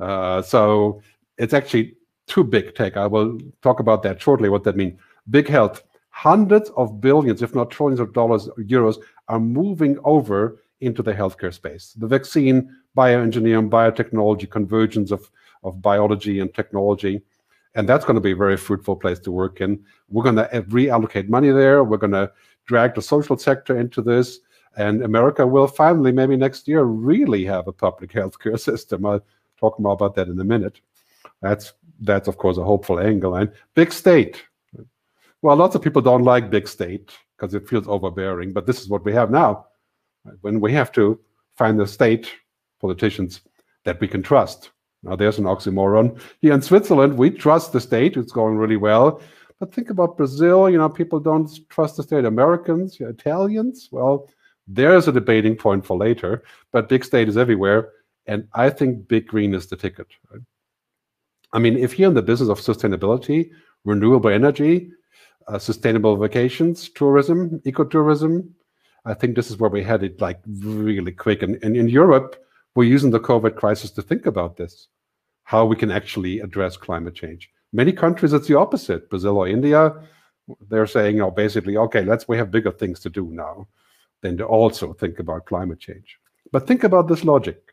Uh, 0.00 0.42
so 0.42 1.00
it's 1.38 1.54
actually 1.54 1.94
too 2.26 2.44
big 2.44 2.74
tech. 2.74 2.96
I 2.96 3.06
will 3.06 3.38
talk 3.62 3.80
about 3.80 4.02
that 4.02 4.20
shortly, 4.20 4.48
what 4.48 4.64
that 4.64 4.76
means. 4.76 4.98
Big 5.30 5.48
health, 5.48 5.82
hundreds 6.10 6.70
of 6.70 7.00
billions, 7.00 7.42
if 7.42 7.54
not 7.54 7.70
trillions 7.70 8.00
of 8.00 8.12
dollars, 8.12 8.48
euros, 8.58 8.96
are 9.28 9.40
moving 9.40 9.98
over 10.04 10.62
into 10.80 11.02
the 11.02 11.12
healthcare 11.12 11.52
space. 11.52 11.94
The 11.96 12.06
vaccine, 12.06 12.74
bioengineering, 12.96 13.70
biotechnology, 13.70 14.50
convergence 14.50 15.10
of, 15.10 15.30
of 15.62 15.80
biology 15.82 16.40
and 16.40 16.52
technology. 16.54 17.22
And 17.78 17.88
that's 17.88 18.04
going 18.04 18.16
to 18.16 18.20
be 18.20 18.32
a 18.32 18.36
very 18.36 18.56
fruitful 18.56 18.96
place 18.96 19.20
to 19.20 19.30
work 19.30 19.60
in. 19.60 19.78
We're 20.08 20.24
going 20.24 20.34
to 20.34 20.48
reallocate 20.62 21.28
money 21.28 21.52
there. 21.52 21.84
We're 21.84 21.96
going 21.96 22.10
to 22.10 22.32
drag 22.66 22.96
the 22.96 23.02
social 23.02 23.38
sector 23.38 23.78
into 23.78 24.02
this. 24.02 24.40
And 24.76 25.04
America 25.04 25.46
will 25.46 25.68
finally, 25.68 26.10
maybe 26.10 26.36
next 26.36 26.66
year, 26.66 26.82
really 26.82 27.44
have 27.44 27.68
a 27.68 27.72
public 27.72 28.10
healthcare 28.10 28.58
system. 28.70 29.06
I'll 29.06 29.24
talk 29.60 29.78
more 29.78 29.92
about 29.92 30.16
that 30.16 30.26
in 30.26 30.40
a 30.40 30.44
minute. 30.44 30.80
That's 31.40 31.72
that's 32.00 32.26
of 32.26 32.36
course 32.36 32.58
a 32.58 32.64
hopeful 32.64 32.98
angle. 32.98 33.36
And 33.36 33.52
big 33.74 33.92
state. 33.92 34.42
Well, 35.42 35.54
lots 35.54 35.76
of 35.76 35.82
people 35.82 36.02
don't 36.02 36.24
like 36.24 36.50
big 36.50 36.66
state 36.66 37.12
because 37.36 37.54
it 37.54 37.68
feels 37.68 37.86
overbearing, 37.86 38.52
but 38.52 38.66
this 38.66 38.80
is 38.80 38.88
what 38.88 39.04
we 39.04 39.12
have 39.12 39.30
now. 39.30 39.66
When 40.40 40.58
we 40.58 40.72
have 40.72 40.90
to 40.92 41.20
find 41.56 41.78
the 41.78 41.86
state 41.86 42.28
politicians 42.80 43.40
that 43.84 44.00
we 44.00 44.08
can 44.08 44.24
trust. 44.24 44.72
Now 45.02 45.16
there's 45.16 45.38
an 45.38 45.44
oxymoron. 45.44 46.20
Here 46.40 46.52
in 46.52 46.62
Switzerland, 46.62 47.16
we 47.16 47.30
trust 47.30 47.72
the 47.72 47.80
state, 47.80 48.16
it's 48.16 48.32
going 48.32 48.56
really 48.56 48.76
well. 48.76 49.20
But 49.60 49.74
think 49.74 49.90
about 49.90 50.16
Brazil, 50.16 50.70
you 50.70 50.78
know, 50.78 50.88
people 50.88 51.20
don't 51.20 51.50
trust 51.68 51.96
the 51.96 52.02
state. 52.02 52.24
Americans, 52.24 52.96
Italians, 53.00 53.88
well, 53.90 54.28
there's 54.66 55.08
a 55.08 55.12
debating 55.12 55.56
point 55.56 55.84
for 55.84 55.96
later, 55.96 56.44
but 56.72 56.88
big 56.88 57.04
state 57.04 57.28
is 57.28 57.36
everywhere. 57.36 57.92
And 58.26 58.46
I 58.54 58.70
think 58.70 59.08
big 59.08 59.26
green 59.26 59.54
is 59.54 59.66
the 59.66 59.76
ticket. 59.76 60.06
Right? 60.30 60.42
I 61.52 61.58
mean, 61.58 61.78
if 61.78 61.98
you're 61.98 62.08
in 62.08 62.14
the 62.14 62.22
business 62.22 62.50
of 62.50 62.60
sustainability, 62.60 63.50
renewable 63.84 64.30
energy, 64.30 64.90
uh, 65.48 65.58
sustainable 65.58 66.16
vacations, 66.16 66.90
tourism, 66.90 67.60
ecotourism, 67.60 68.50
I 69.06 69.14
think 69.14 69.34
this 69.34 69.50
is 69.50 69.56
where 69.56 69.70
we 69.70 69.82
headed 69.82 70.20
like 70.20 70.40
really 70.46 71.12
quick. 71.12 71.42
And, 71.42 71.58
and 71.62 71.74
in 71.76 71.88
Europe, 71.88 72.36
we're 72.74 72.84
using 72.84 73.10
the 73.10 73.20
COVID 73.20 73.56
crisis 73.56 73.90
to 73.92 74.02
think 74.02 74.26
about 74.26 74.56
this, 74.56 74.88
how 75.44 75.64
we 75.64 75.76
can 75.76 75.90
actually 75.90 76.40
address 76.40 76.76
climate 76.76 77.14
change. 77.14 77.50
Many 77.72 77.92
countries, 77.92 78.32
it's 78.32 78.48
the 78.48 78.58
opposite. 78.58 79.10
Brazil 79.10 79.38
or 79.38 79.48
India, 79.48 79.94
they're 80.68 80.86
saying, 80.86 81.20
oh, 81.20 81.30
basically, 81.30 81.76
okay, 81.76 82.04
let's 82.04 82.28
we 82.28 82.36
have 82.36 82.50
bigger 82.50 82.72
things 82.72 83.00
to 83.00 83.10
do 83.10 83.28
now 83.30 83.68
than 84.22 84.36
to 84.38 84.44
also 84.44 84.92
think 84.92 85.18
about 85.18 85.46
climate 85.46 85.78
change. 85.78 86.18
But 86.50 86.66
think 86.66 86.84
about 86.84 87.08
this 87.08 87.24
logic 87.24 87.68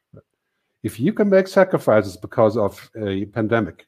if 0.85 0.99
you 0.99 1.11
can 1.11 1.27
make 1.27 1.47
sacrifices 1.47 2.15
because 2.15 2.55
of 2.55 2.91
a 2.95 3.25
pandemic, 3.25 3.87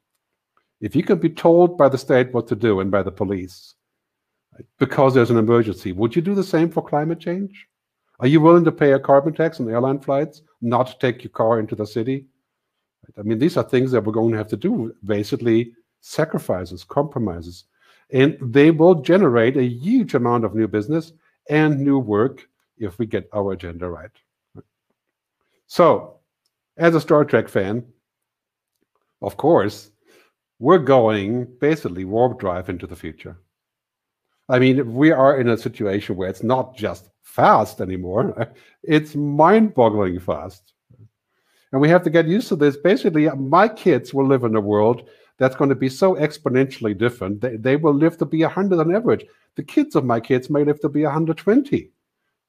if 0.82 0.96
you 0.96 1.04
can 1.04 1.20
be 1.20 1.30
told 1.30 1.78
by 1.78 1.88
the 1.88 1.98
state 1.98 2.34
what 2.34 2.48
to 2.48 2.56
do 2.56 2.80
and 2.80 2.90
by 2.90 3.04
the 3.04 3.12
police 3.12 3.76
because 4.80 5.14
there's 5.14 5.30
an 5.30 5.38
emergency, 5.38 5.92
would 5.92 6.16
you 6.16 6.24
do 6.24 6.34
the 6.34 6.44
same 6.44 6.72
for 6.72 6.84
climate 6.84 7.20
change? 7.20 7.68
Are 8.20 8.28
you 8.28 8.42
willing 8.42 8.66
to 8.66 8.72
pay 8.72 8.94
a 8.94 9.00
carbon 9.00 9.34
tax 9.34 9.60
on 9.60 9.70
airline 9.70 10.00
flights, 10.00 10.42
not 10.62 11.00
take 11.00 11.24
your 11.24 11.32
car 11.32 11.60
into 11.60 11.76
the 11.76 11.86
city? 11.86 12.26
I 13.18 13.22
mean, 13.22 13.38
these 13.38 13.58
are 13.58 13.64
things 13.64 13.92
that 13.92 14.04
we're 14.04 14.14
going 14.14 14.32
to 14.32 14.38
have 14.38 14.48
to 14.50 14.58
do, 14.58 14.96
basically 15.06 15.74
sacrifices, 16.02 16.84
compromises. 16.84 17.66
And 18.12 18.38
they 18.42 18.72
will 18.72 18.96
generate 18.96 19.58
a 19.58 19.64
huge 19.64 20.14
amount 20.16 20.46
of 20.46 20.56
new 20.56 20.68
business 20.68 21.14
and 21.50 21.80
new 21.80 22.00
work 22.00 22.48
if 22.78 22.98
we 22.98 23.06
get 23.06 23.30
our 23.34 23.54
agenda 23.54 23.90
right. 23.90 24.12
So 25.68 26.18
as 26.78 26.96
a 26.96 27.02
Star 27.02 27.26
Trek 27.26 27.50
fan, 27.50 27.86
of 29.22 29.38
course, 29.38 29.92
we're 30.60 30.78
going 30.80 31.46
basically 31.60 32.06
warp 32.06 32.40
drive 32.40 32.70
into 32.70 32.88
the 32.88 32.96
future. 32.96 33.38
I 34.50 34.60
mean, 34.60 34.94
we 34.94 35.12
are 35.12 35.40
in 35.40 35.50
a 35.50 35.58
situation 35.58 36.16
where 36.16 36.30
it's 36.30 36.44
not 36.44 36.76
just 36.76 37.10
fast 37.22 37.82
anymore, 37.82 38.54
it's 38.84 39.16
mind 39.16 39.76
boggling 39.76 40.20
fast. 40.20 40.74
And 41.72 41.82
we 41.82 41.90
have 41.90 42.04
to 42.04 42.10
get 42.10 42.28
used 42.28 42.48
to 42.48 42.56
this. 42.56 42.78
Basically, 42.78 43.28
my 43.30 43.68
kids 43.68 44.14
will 44.14 44.26
live 44.26 44.46
in 44.46 44.56
a 44.56 44.62
world 44.62 45.10
that's 45.38 45.56
going 45.56 45.70
to 45.70 45.76
be 45.76 45.90
so 45.90 46.16
exponentially 46.16 46.98
different. 46.98 47.42
They, 47.42 47.58
they 47.58 47.76
will 47.76 47.94
live 47.94 48.18
to 48.20 48.26
be 48.26 48.42
100 48.42 48.80
on 48.80 48.96
average. 48.96 49.26
The 49.56 49.64
kids 49.64 49.96
of 49.96 50.06
my 50.06 50.20
kids 50.20 50.50
may 50.50 50.64
live 50.64 50.80
to 50.80 50.90
be 50.90 51.04
120. 51.04 51.92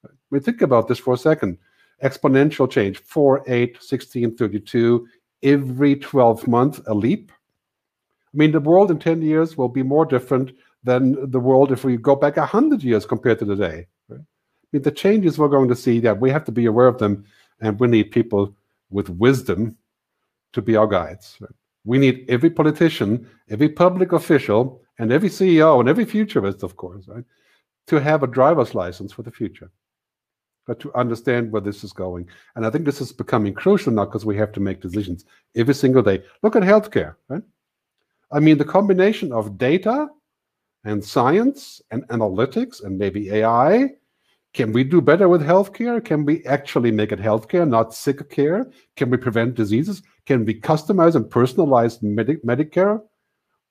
I 0.04 0.08
mean, 0.30 0.42
think 0.42 0.62
about 0.62 0.86
this 0.86 0.98
for 0.98 1.14
a 1.14 1.18
second 1.18 1.58
exponential 2.02 2.70
change 2.70 2.98
4, 2.98 3.42
8, 3.46 3.82
16, 3.82 4.36
32, 4.36 5.08
every 5.42 5.96
12 5.96 6.46
months, 6.46 6.80
a 6.86 6.94
leap. 6.94 7.32
I 7.32 8.36
mean, 8.36 8.52
the 8.52 8.60
world 8.60 8.90
in 8.90 8.98
10 8.98 9.22
years 9.22 9.56
will 9.56 9.68
be 9.68 9.82
more 9.82 10.06
different 10.06 10.52
than 10.84 11.30
the 11.30 11.40
world 11.40 11.72
if 11.72 11.84
we 11.84 11.96
go 11.96 12.16
back 12.16 12.36
100 12.36 12.82
years 12.82 13.04
compared 13.04 13.38
to 13.40 13.44
today. 13.44 13.86
Right? 14.08 14.20
I 14.20 14.66
mean, 14.72 14.82
the 14.82 14.90
changes 14.90 15.38
we're 15.38 15.48
going 15.48 15.68
to 15.68 15.76
see 15.76 16.00
that 16.00 16.20
we 16.20 16.30
have 16.30 16.44
to 16.44 16.52
be 16.52 16.66
aware 16.66 16.86
of 16.86 16.98
them, 16.98 17.24
and 17.60 17.78
we 17.80 17.88
need 17.88 18.10
people 18.10 18.54
with 18.90 19.08
wisdom 19.10 19.76
to 20.52 20.62
be 20.62 20.76
our 20.76 20.86
guides. 20.86 21.36
Right? 21.40 21.50
We 21.84 21.98
need 21.98 22.24
every 22.28 22.50
politician, 22.50 23.28
every 23.50 23.68
public 23.68 24.12
official, 24.12 24.82
and 24.98 25.12
every 25.12 25.28
CEO 25.28 25.80
and 25.80 25.88
every 25.88 26.04
futurist, 26.04 26.62
of 26.62 26.76
course, 26.76 27.06
right, 27.08 27.24
to 27.86 28.00
have 28.00 28.22
a 28.22 28.26
driver's 28.26 28.74
license 28.74 29.12
for 29.12 29.22
the 29.22 29.30
future 29.30 29.70
but 30.68 30.78
to 30.80 30.94
understand 30.94 31.50
where 31.50 31.62
this 31.62 31.82
is 31.82 31.92
going. 31.92 32.28
And 32.54 32.64
I 32.64 32.70
think 32.70 32.84
this 32.84 33.00
is 33.00 33.10
becoming 33.10 33.54
crucial 33.54 33.90
now 33.90 34.04
because 34.04 34.26
we 34.26 34.36
have 34.36 34.52
to 34.52 34.60
make 34.60 34.82
decisions 34.82 35.24
every 35.56 35.74
single 35.74 36.02
day. 36.02 36.22
Look 36.42 36.54
at 36.54 36.62
healthcare, 36.62 37.16
right? 37.28 37.42
I 38.30 38.38
mean, 38.38 38.58
the 38.58 38.66
combination 38.66 39.32
of 39.32 39.56
data 39.56 40.08
and 40.84 41.04
science 41.04 41.82
and 41.90 42.06
analytics 42.08 42.82
and 42.84 42.98
maybe 42.98 43.30
AI. 43.30 43.90
Can 44.54 44.72
we 44.72 44.82
do 44.84 45.00
better 45.00 45.28
with 45.28 45.42
healthcare? 45.42 46.02
Can 46.04 46.24
we 46.24 46.44
actually 46.46 46.90
make 46.90 47.12
it 47.12 47.18
healthcare, 47.18 47.68
not 47.68 47.94
sick 47.94 48.30
care? 48.30 48.70
Can 48.96 49.10
we 49.10 49.16
prevent 49.16 49.54
diseases? 49.54 50.02
Can 50.26 50.44
we 50.44 50.58
customize 50.58 51.14
and 51.14 51.26
personalize 51.26 52.02
med- 52.02 52.42
Medicare 52.44 53.00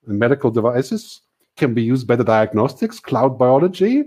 and 0.06 0.18
medical 0.18 0.50
devices? 0.50 1.22
Can 1.56 1.74
we 1.74 1.82
use 1.82 2.04
better 2.04 2.24
diagnostics, 2.24 3.00
cloud 3.00 3.38
biology, 3.38 4.04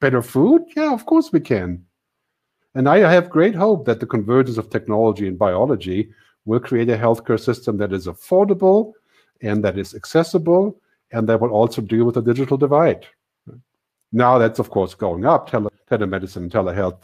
better 0.00 0.22
food? 0.22 0.62
Yeah, 0.74 0.92
of 0.92 1.04
course 1.06 1.32
we 1.32 1.40
can. 1.40 1.84
And 2.74 2.88
I 2.88 2.98
have 2.98 3.30
great 3.30 3.54
hope 3.54 3.84
that 3.84 4.00
the 4.00 4.06
convergence 4.06 4.58
of 4.58 4.70
technology 4.70 5.28
and 5.28 5.38
biology 5.38 6.10
will 6.44 6.60
create 6.60 6.88
a 6.88 6.96
healthcare 6.96 7.38
system 7.38 7.76
that 7.78 7.92
is 7.92 8.06
affordable 8.06 8.92
and 9.42 9.62
that 9.62 9.78
is 9.78 9.94
accessible 9.94 10.80
and 11.12 11.28
that 11.28 11.40
will 11.40 11.50
also 11.50 11.80
deal 11.80 12.04
with 12.04 12.14
the 12.14 12.22
digital 12.22 12.56
divide. 12.56 13.06
Now 14.12 14.38
that's 14.38 14.58
of 14.58 14.70
course 14.70 14.94
going 14.94 15.26
up. 15.26 15.50
Tele 15.50 15.70
telemedicine 15.90 16.50
telehealth. 16.50 17.02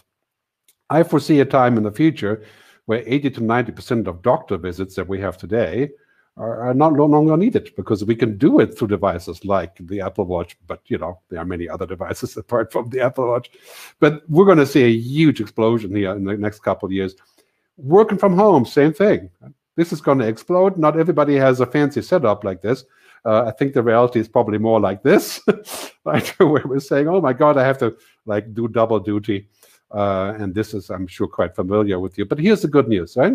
I 0.89 1.03
foresee 1.03 1.41
a 1.41 1.45
time 1.45 1.77
in 1.77 1.85
the 1.85 1.93
future 1.93 2.45
where 2.87 3.05
80 3.07 3.31
to 3.31 3.41
90% 3.41 4.07
of 4.09 4.23
doctor 4.23 4.57
visits 4.57 4.97
that 4.97 5.07
we 5.07 5.21
have 5.21 5.37
today 5.37 5.91
are, 6.37 6.69
are 6.69 6.75
not 6.75 6.95
no 6.95 7.07
longer 7.07 7.37
needed 7.37 7.71
because 7.77 8.05
we 8.05 8.17
can 8.17 8.37
do 8.37 8.61
it 8.61 8.77
through 8.77 8.89
devices 8.89 9.45
like 9.45 9.77
the 9.81 10.01
Apple 10.01 10.25
Watch. 10.25 10.57
But 10.67 10.81
you 10.87 10.99
know, 10.99 11.21
there 11.29 11.41
are 11.41 11.45
many 11.45 11.69
other 11.69 11.87
devices 11.87 12.37
apart 12.37 12.73
from 12.73 12.89
the 12.89 13.01
Apple 13.01 13.29
Watch. 13.29 13.51
But 14.01 14.23
we're 14.29 14.45
going 14.45 14.59
to 14.59 14.67
see 14.67 14.83
a 14.83 14.99
huge 14.99 15.41
explosion 15.41 15.95
here 15.95 16.13
in 16.13 16.25
the 16.25 16.37
next 16.37 16.61
couple 16.61 16.87
of 16.87 16.93
years. 16.93 17.15
Working 17.77 18.19
from 18.19 18.35
home, 18.35 18.65
same 18.65 18.93
thing. 18.93 19.31
This 19.77 19.93
is 19.93 20.01
going 20.01 20.19
to 20.19 20.27
explode. 20.27 20.77
Not 20.77 20.99
everybody 20.99 21.37
has 21.37 21.61
a 21.61 21.67
fancy 21.67 22.03
setup 22.03 22.45
like 22.45 22.61
this. 22.61 22.85
Uh, 23.25 23.45
I 23.45 23.51
think 23.51 23.75
the 23.75 23.83
reality 23.83 24.19
is 24.19 24.29
probably 24.29 24.59
more 24.59 24.81
like 24.81 25.03
this, 25.03 25.41
right? 26.05 26.27
Where 26.39 26.67
we're 26.67 26.81
saying, 26.81 27.09
"Oh 27.09 27.21
my 27.21 27.33
God, 27.33 27.57
I 27.57 27.65
have 27.65 27.79
to 27.79 27.97
like 28.25 28.55
do 28.55 28.69
double 28.69 28.99
duty," 28.99 29.49
uh, 29.91 30.35
and 30.39 30.55
this 30.55 30.73
is, 30.75 30.91
I'm 30.91 31.07
sure, 31.07 31.29
quite 31.29 31.55
familiar 31.55 31.99
with 32.01 32.17
you. 32.17 32.25
But 32.25 32.39
here's 32.39 32.63
the 32.63 32.69
good 32.69 32.89
news, 32.89 33.17
right? 33.17 33.35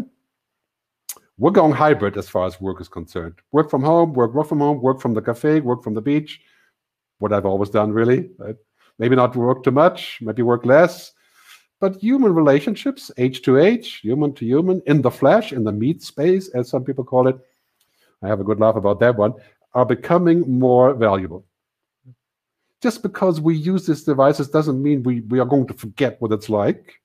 We're 1.37 1.51
going 1.51 1.73
hybrid 1.73 2.17
as 2.17 2.29
far 2.29 2.47
as 2.47 2.61
work 2.61 2.79
is 2.81 2.87
concerned. 2.87 3.35
Work 3.51 3.69
from 3.69 3.83
home, 3.83 4.13
work 4.13 4.33
work 4.33 4.47
from 4.47 4.59
home, 4.59 4.81
work 4.81 5.01
from 5.01 5.13
the 5.13 5.21
cafe, 5.21 5.59
work 5.59 5.83
from 5.83 5.93
the 5.93 6.01
beach. 6.01 6.41
What 7.19 7.33
I've 7.33 7.45
always 7.45 7.69
done, 7.69 7.91
really. 7.91 8.29
Right? 8.37 8.55
Maybe 8.97 9.15
not 9.15 9.35
work 9.35 9.63
too 9.63 9.71
much, 9.71 10.19
maybe 10.21 10.41
work 10.41 10.65
less. 10.65 11.11
But 11.81 11.97
human 11.97 12.33
relationships, 12.33 13.11
H 13.17 13.41
to 13.43 13.57
H, 13.57 13.99
human 14.01 14.33
to 14.35 14.45
human, 14.45 14.81
in 14.85 15.01
the 15.01 15.11
flesh, 15.11 15.51
in 15.51 15.63
the 15.65 15.71
meat 15.71 16.01
space, 16.01 16.47
as 16.49 16.69
some 16.69 16.85
people 16.85 17.03
call 17.03 17.27
it, 17.27 17.37
I 18.21 18.27
have 18.27 18.39
a 18.39 18.43
good 18.45 18.59
laugh 18.59 18.75
about 18.75 18.99
that 19.01 19.17
one, 19.17 19.33
are 19.75 19.85
becoming 19.85 20.59
more 20.59 20.93
valuable. 20.93 21.45
Just 22.81 23.03
because 23.03 23.39
we 23.39 23.55
use 23.55 23.85
these 23.85 24.03
devices 24.03 24.49
doesn't 24.49 24.81
mean 24.81 25.03
we, 25.03 25.21
we 25.21 25.39
are 25.39 25.45
going 25.45 25.67
to 25.67 25.73
forget 25.73 26.19
what 26.19 26.31
it's 26.31 26.49
like 26.49 26.99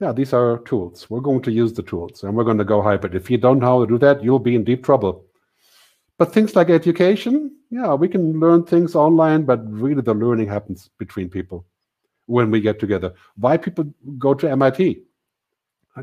yeah, 0.00 0.12
these 0.12 0.32
are 0.32 0.58
tools. 0.58 1.08
We're 1.08 1.20
going 1.20 1.42
to 1.42 1.52
use 1.52 1.72
the 1.72 1.82
tools 1.82 2.22
and 2.22 2.34
we're 2.34 2.44
going 2.44 2.58
to 2.58 2.64
go 2.64 2.82
hybrid. 2.82 3.14
If 3.14 3.30
you 3.30 3.38
don't 3.38 3.60
know 3.60 3.66
how 3.66 3.80
to 3.80 3.86
do 3.86 3.98
that, 3.98 4.22
you'll 4.22 4.38
be 4.38 4.54
in 4.54 4.64
deep 4.64 4.84
trouble. 4.84 5.24
But 6.18 6.32
things 6.32 6.54
like 6.54 6.70
education, 6.70 7.56
yeah, 7.70 7.94
we 7.94 8.08
can 8.08 8.38
learn 8.38 8.64
things 8.64 8.94
online, 8.94 9.44
but 9.44 9.60
really 9.70 10.02
the 10.02 10.14
learning 10.14 10.48
happens 10.48 10.90
between 10.98 11.28
people 11.28 11.66
when 12.26 12.50
we 12.50 12.60
get 12.60 12.78
together. 12.78 13.14
Why 13.36 13.56
people 13.56 13.92
go 14.18 14.34
to 14.34 14.50
MIT? 14.50 15.02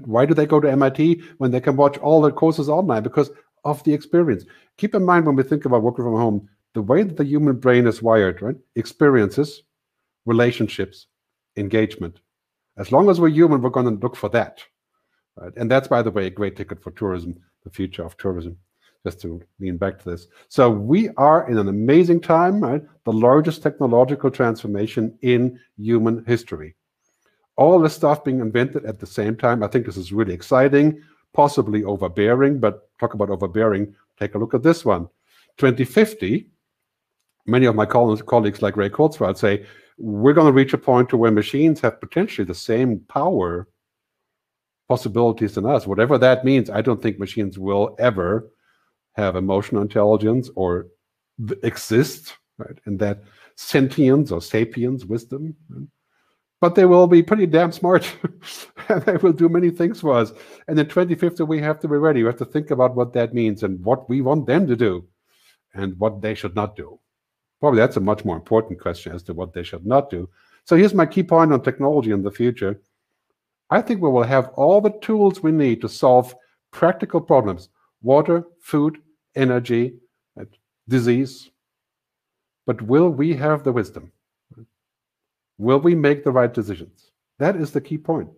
Why 0.06 0.25
do 0.25 0.34
they 0.34 0.47
go 0.47 0.60
to 0.60 0.71
MIT 0.71 1.21
when 1.38 1.51
they 1.51 1.62
can 1.62 1.75
watch 1.75 1.97
all 1.99 2.21
the 2.21 2.32
courses 2.32 2.69
online? 2.69 3.03
Because 3.03 3.29
of 3.63 3.84
the 3.84 3.93
experience. 3.93 4.45
Keep 4.78 4.95
in 4.95 5.06
mind 5.06 5.26
when 5.26 5.36
we 5.36 5.43
think 5.43 5.65
about 5.65 5.84
working 5.84 6.06
from 6.06 6.15
home, 6.15 6.49
the 6.73 6.82
way 6.82 7.04
that 7.04 7.17
the 7.17 7.26
human 7.26 7.58
brain 7.58 7.88
is 7.88 8.02
wired, 8.02 8.41
right? 8.41 8.56
Experiences, 8.76 9.63
relationships, 10.26 11.08
engagement. 11.56 12.19
As 12.78 12.91
long 12.91 13.10
as 13.10 13.19
we're 13.21 13.30
human, 13.30 13.62
we're 13.62 13.69
going 13.69 13.86
to 13.86 14.02
look 14.02 14.15
for 14.15 14.30
that. 14.30 14.63
Right? 15.36 15.54
And 15.56 15.69
that's, 15.69 15.88
by 15.88 16.02
the 16.02 16.12
way, 16.12 16.28
a 16.28 16.32
great 16.32 16.56
ticket 16.56 16.82
for 16.82 16.91
tourism, 16.91 17.39
the 17.63 17.69
future 17.69 18.04
of 18.04 18.17
tourism, 18.17 18.58
just 19.06 19.21
to 19.21 19.41
lean 19.60 19.78
back 19.78 19.99
to 19.99 20.10
this. 20.10 20.28
So 20.47 20.69
we 20.69 21.10
are 21.17 21.49
in 21.49 21.58
an 21.58 21.67
amazing 21.67 22.21
time, 22.21 22.60
right? 22.60 22.82
The 23.06 23.13
largest 23.13 23.62
technological 23.62 24.32
transformation 24.32 25.17
in 25.21 25.60
human 25.78 26.26
history. 26.26 26.76
All 27.56 27.80
this 27.80 27.93
stuff 27.93 28.23
being 28.23 28.39
invented 28.39 28.86
at 28.86 28.99
the 28.99 29.06
same 29.06 29.36
time. 29.36 29.62
I 29.62 29.67
think 29.67 29.86
this 29.86 29.97
is 29.97 30.12
really 30.12 30.34
exciting, 30.34 30.99
possibly 31.34 31.84
overbearing, 31.84 32.60
but 32.60 32.89
talk 33.04 33.13
about 33.13 33.30
overbearing. 33.30 33.94
Take 34.20 34.36
a 34.36 34.38
look 34.38 34.54
at 34.54 34.63
this 34.63 34.86
one. 34.86 35.08
2050, 35.58 36.50
many 37.46 37.66
of 37.66 37.76
my 37.76 37.86
colleagues 37.86 38.62
like 38.62 38.78
Ray 38.78 38.89
Kurzweil 38.89 39.38
say 39.38 39.66
we're 39.98 40.34
going 40.34 40.48
to 40.48 40.54
reach 40.54 40.74
a 40.74 40.78
point 40.78 41.10
to 41.10 41.18
where 41.18 41.32
machines 41.32 41.80
have 41.82 42.00
potentially 42.00 42.46
the 42.46 42.56
same 42.56 43.00
power 43.10 43.68
possibilities 44.89 45.56
than 45.56 45.66
us. 45.66 45.86
Whatever 45.86 46.18
that 46.18 46.44
means, 46.44 46.70
I 46.70 46.82
don't 46.82 47.02
think 47.02 47.20
machines 47.20 47.60
will 47.60 47.96
ever 48.00 48.52
have 49.13 49.36
emotional 49.36 49.82
intelligence 49.82 50.50
or 50.56 50.88
exist 51.62 52.36
right, 52.58 52.78
in 52.88 52.98
that 52.98 53.24
sentience 53.56 54.32
or 54.32 54.42
sapience 54.42 55.06
wisdom. 55.06 55.56
Right? 55.70 55.88
But 56.63 56.76
they 56.76 56.86
will 56.86 57.08
be 57.08 57.21
pretty 57.21 57.45
damn 57.45 57.73
smart 57.73 58.10
and 58.88 59.02
they 59.02 59.17
will 59.17 59.34
do 59.34 59.49
many 59.49 59.69
things 59.69 59.99
for 59.99 60.13
us. 60.13 60.32
And 60.69 60.80
in 60.80 60.88
2050, 60.88 61.43
we 61.43 61.60
have 61.60 61.78
to 61.82 61.89
be 61.89 61.97
ready. 61.97 62.23
We 62.23 62.28
have 62.28 62.38
to 62.38 62.45
think 62.45 62.71
about 62.71 62.95
what 62.95 63.12
that 63.12 63.34
means 63.34 63.63
and 63.63 63.84
what 63.84 64.08
we 64.08 64.21
want 64.21 64.45
them 64.47 64.65
to 64.67 64.78
do 64.78 65.06
and 65.73 65.99
what 65.99 66.21
they 66.21 66.34
should 66.34 66.56
not 66.56 66.78
do. 66.78 67.02
Probably 67.60 67.80
that's 67.82 67.97
a 67.97 67.99
much 67.99 68.23
more 68.23 68.38
important 68.38 68.80
question 68.80 69.12
as 69.12 69.23
to 69.23 69.34
what 69.34 69.52
they 69.52 69.63
should 69.63 69.86
not 69.86 70.10
do. 70.10 70.30
So 70.63 70.78
here's 70.78 70.93
my 70.93 71.06
key 71.06 71.23
point 71.23 71.52
on 71.52 71.62
technology 71.62 72.12
in 72.12 72.23
the 72.23 72.32
future. 72.32 72.80
I 73.69 73.82
think 73.82 74.02
we 74.02 74.10
will 74.10 74.23
have 74.23 74.47
all 74.56 74.80
the 74.80 74.97
tools 75.02 75.43
we 75.43 75.52
need 75.52 75.82
to 75.82 75.89
solve 75.89 76.34
practical 76.71 77.19
problems 77.19 77.67
water, 78.02 78.45
food, 78.62 78.99
energy, 79.36 79.95
disease. 80.88 81.52
But 82.65 82.82
will 82.84 83.10
we 83.10 83.34
have 83.34 83.65
the 83.65 83.73
wisdom? 83.73 84.12
Will 85.58 85.80
we 85.80 85.96
make 85.96 86.24
the 86.24 86.32
right 86.32 86.54
decisions? 86.54 87.12
That 87.39 87.56
is 87.56 87.72
the 87.72 87.82
key 87.82 87.98
point. 87.98 88.30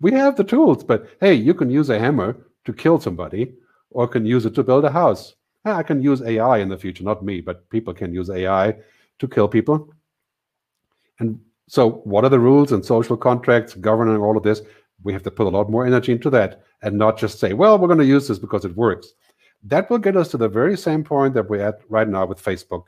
We 0.00 0.12
have 0.12 0.36
the 0.36 0.44
tools, 0.44 0.84
but 0.84 1.08
hey, 1.20 1.34
you 1.34 1.54
can 1.54 1.70
use 1.70 1.90
a 1.90 1.98
hammer 1.98 2.36
to 2.64 2.72
kill 2.72 3.00
somebody 3.00 3.54
or 3.90 4.08
can 4.08 4.26
use 4.26 4.44
it 4.44 4.54
to 4.54 4.62
build 4.62 4.84
a 4.84 4.90
house. 4.90 5.34
Ah, 5.64 5.76
I 5.76 5.82
can 5.82 6.02
use 6.02 6.20
AI 6.20 6.58
in 6.58 6.68
the 6.68 6.76
future, 6.76 7.04
not 7.04 7.24
me, 7.24 7.40
but 7.40 7.68
people 7.70 7.94
can 7.94 8.12
use 8.12 8.28
AI 8.28 8.76
to 9.18 9.28
kill 9.28 9.48
people. 9.48 9.94
And 11.20 11.40
so, 11.68 12.02
what 12.04 12.24
are 12.24 12.28
the 12.28 12.40
rules 12.40 12.72
and 12.72 12.84
social 12.84 13.16
contracts 13.16 13.74
governing 13.74 14.16
all 14.16 14.36
of 14.36 14.42
this? 14.42 14.60
We 15.02 15.12
have 15.12 15.22
to 15.22 15.30
put 15.30 15.46
a 15.46 15.50
lot 15.50 15.70
more 15.70 15.86
energy 15.86 16.12
into 16.12 16.30
that 16.30 16.62
and 16.82 16.98
not 16.98 17.18
just 17.18 17.38
say, 17.38 17.52
well, 17.52 17.78
we're 17.78 17.88
going 17.88 17.98
to 17.98 18.04
use 18.04 18.28
this 18.28 18.38
because 18.38 18.64
it 18.64 18.76
works. 18.76 19.14
That 19.62 19.88
will 19.88 19.98
get 19.98 20.16
us 20.16 20.28
to 20.28 20.36
the 20.36 20.48
very 20.48 20.76
same 20.76 21.02
point 21.04 21.34
that 21.34 21.48
we're 21.48 21.66
at 21.66 21.80
right 21.88 22.08
now 22.08 22.26
with 22.26 22.42
Facebook. 22.42 22.84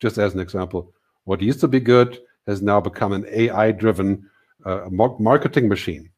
Just 0.00 0.16
as 0.16 0.32
an 0.32 0.40
example, 0.40 0.94
what 1.24 1.42
used 1.42 1.60
to 1.60 1.68
be 1.68 1.80
good 1.80 2.20
has 2.46 2.62
now 2.62 2.80
become 2.80 3.12
an 3.12 3.26
AI 3.30 3.72
driven 3.72 4.28
uh, 4.64 4.88
marketing 4.90 5.68
machine, 5.68 6.10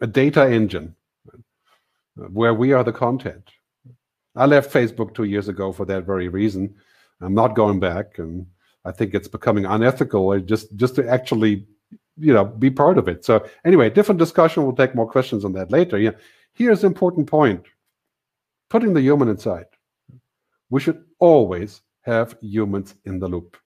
a 0.00 0.06
data 0.06 0.50
engine 0.50 0.94
where 2.16 2.54
we 2.54 2.72
are 2.72 2.84
the 2.84 2.92
content. 2.92 3.50
I 4.34 4.46
left 4.46 4.72
Facebook 4.72 5.14
two 5.14 5.24
years 5.24 5.48
ago 5.48 5.72
for 5.72 5.84
that 5.86 6.04
very 6.04 6.28
reason. 6.28 6.74
I'm 7.20 7.34
not 7.34 7.54
going 7.54 7.80
back, 7.80 8.18
and 8.18 8.46
I 8.84 8.92
think 8.92 9.14
it's 9.14 9.28
becoming 9.28 9.66
unethical 9.66 10.38
just 10.40 10.74
just 10.76 10.94
to 10.96 11.08
actually, 11.08 11.66
you 12.18 12.32
know, 12.32 12.44
be 12.44 12.70
part 12.70 12.98
of 12.98 13.08
it. 13.08 13.24
So 13.24 13.46
anyway, 13.64 13.90
different 13.90 14.18
discussion. 14.18 14.64
We'll 14.64 14.74
take 14.74 14.94
more 14.94 15.10
questions 15.10 15.44
on 15.44 15.52
that 15.52 15.70
later. 15.70 15.98
Yeah, 15.98 16.12
here's 16.54 16.82
important 16.84 17.26
point: 17.26 17.64
putting 18.70 18.94
the 18.94 19.02
human 19.02 19.28
inside. 19.28 19.66
We 20.70 20.80
should 20.80 21.04
always 21.18 21.82
have 22.02 22.36
humans 22.40 22.94
in 23.04 23.18
the 23.18 23.28
loop. 23.28 23.56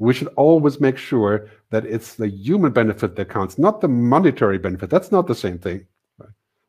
We 0.00 0.14
should 0.14 0.28
always 0.28 0.80
make 0.80 0.96
sure 0.96 1.46
that 1.68 1.84
it's 1.84 2.14
the 2.14 2.26
human 2.26 2.72
benefit 2.72 3.16
that 3.16 3.28
counts, 3.28 3.58
not 3.58 3.82
the 3.82 3.88
monetary 3.88 4.56
benefit. 4.56 4.88
That's 4.88 5.12
not 5.12 5.26
the 5.26 5.34
same 5.34 5.58
thing. 5.58 5.86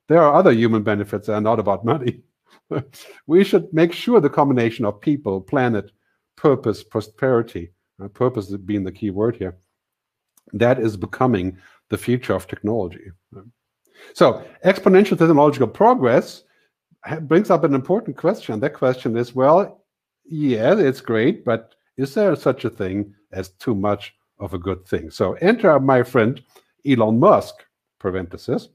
There 0.10 0.22
are 0.22 0.36
other 0.36 0.52
human 0.52 0.84
benefits 0.84 1.28
that 1.28 1.36
are 1.36 1.42
not 1.42 1.58
about 1.58 1.86
money. 1.86 2.24
we 3.28 3.46
should 3.46 3.74
make 3.74 3.94
sure 3.94 4.20
the 4.20 4.30
combination 4.30 4.84
of 4.84 5.00
people, 5.00 5.40
planet, 5.40 5.94
purpose, 6.36 6.84
prosperity, 6.84 7.72
uh, 8.04 8.10
purpose 8.10 8.48
being 8.58 8.84
the 8.84 8.92
key 8.92 9.12
word 9.12 9.38
here, 9.38 9.56
that 10.52 10.78
is 10.78 10.98
becoming 10.98 11.58
the 11.88 11.98
future 11.98 12.34
of 12.34 12.48
technology. 12.48 13.12
So, 14.14 14.44
exponential 14.66 15.18
technological 15.18 15.68
progress 15.68 16.44
brings 17.22 17.50
up 17.50 17.64
an 17.64 17.74
important 17.74 18.18
question. 18.18 18.60
That 18.60 18.74
question 18.74 19.16
is 19.16 19.34
well, 19.34 19.86
yeah, 20.26 20.78
it's 20.78 21.00
great, 21.00 21.46
but 21.46 21.76
is 21.96 22.14
there 22.14 22.36
such 22.36 22.66
a 22.66 22.70
thing 22.70 23.14
as 23.32 23.50
too 23.50 23.76
much 23.76 24.14
of 24.40 24.54
a 24.54 24.60
good 24.60 24.86
thing? 24.86 25.10
So, 25.10 25.34
enter 25.34 25.80
my 25.80 26.04
friend 26.04 26.42
Elon 26.86 27.20
Musk, 27.20 27.66
parenthesis. 28.00 28.70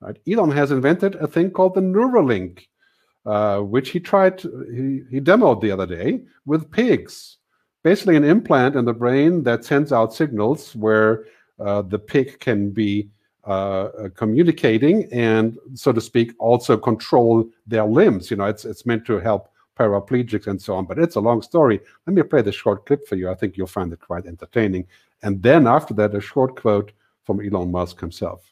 Right. 0.00 0.16
Elon 0.26 0.50
has 0.52 0.70
invented 0.70 1.16
a 1.16 1.26
thing 1.26 1.50
called 1.50 1.74
the 1.74 1.82
Neuralink, 1.82 2.66
uh, 3.26 3.58
which 3.60 3.90
he 3.90 4.00
tried, 4.00 4.38
to, 4.38 4.48
he, 4.74 5.16
he 5.16 5.20
demoed 5.20 5.60
the 5.60 5.70
other 5.70 5.86
day 5.86 6.22
with 6.46 6.70
pigs. 6.70 7.36
Basically, 7.82 8.16
an 8.16 8.24
implant 8.24 8.76
in 8.76 8.84
the 8.84 8.94
brain 8.94 9.42
that 9.44 9.64
sends 9.64 9.92
out 9.92 10.14
signals 10.14 10.74
where 10.74 11.26
uh, 11.58 11.82
the 11.82 11.98
pig 11.98 12.40
can 12.40 12.70
be 12.70 13.10
uh, 13.46 13.50
uh, 13.50 14.08
communicating 14.10 15.10
and, 15.12 15.58
so 15.74 15.92
to 15.92 16.00
speak, 16.00 16.32
also 16.38 16.76
control 16.76 17.48
their 17.66 17.84
limbs. 17.84 18.30
You 18.30 18.36
know, 18.36 18.44
it's 18.44 18.64
it's 18.64 18.84
meant 18.84 19.06
to 19.06 19.18
help 19.18 19.50
paraplegics 19.80 20.46
and 20.46 20.60
so 20.60 20.74
on. 20.74 20.84
But 20.84 20.98
it's 20.98 21.16
a 21.16 21.20
long 21.20 21.40
story. 21.42 21.80
Let 22.06 22.14
me 22.14 22.22
play 22.22 22.42
the 22.42 22.52
short 22.52 22.86
clip 22.86 23.08
for 23.08 23.16
you. 23.16 23.30
I 23.30 23.34
think 23.34 23.56
you'll 23.56 23.66
find 23.66 23.92
it 23.92 24.00
quite 24.00 24.26
entertaining. 24.26 24.86
And 25.22 25.42
then 25.42 25.66
after 25.66 25.94
that, 25.94 26.14
a 26.14 26.20
short 26.20 26.60
quote 26.60 26.92
from 27.24 27.40
Elon 27.40 27.70
Musk 27.70 28.00
himself. 28.00 28.42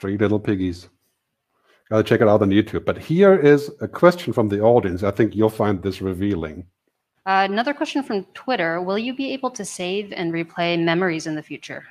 Three 0.00 0.16
little 0.16 0.38
piggies. 0.38 0.88
Gotta 1.90 2.04
check 2.04 2.20
it 2.20 2.28
out 2.28 2.42
on 2.42 2.50
YouTube. 2.50 2.84
But 2.84 2.98
here 2.98 3.34
is 3.34 3.70
a 3.80 3.88
question 3.88 4.32
from 4.32 4.48
the 4.48 4.60
audience. 4.60 5.02
I 5.02 5.10
think 5.10 5.34
you'll 5.34 5.50
find 5.50 5.82
this 5.82 6.00
revealing. 6.00 6.66
Uh, 7.28 7.44
another 7.44 7.74
question 7.74 8.02
from 8.02 8.24
Twitter 8.32 8.80
Will 8.80 8.98
you 8.98 9.14
be 9.14 9.34
able 9.34 9.50
to 9.50 9.62
save 9.62 10.12
and 10.12 10.32
replay 10.32 10.82
memories 10.82 11.26
in 11.26 11.34
the 11.34 11.42
future? 11.42 11.84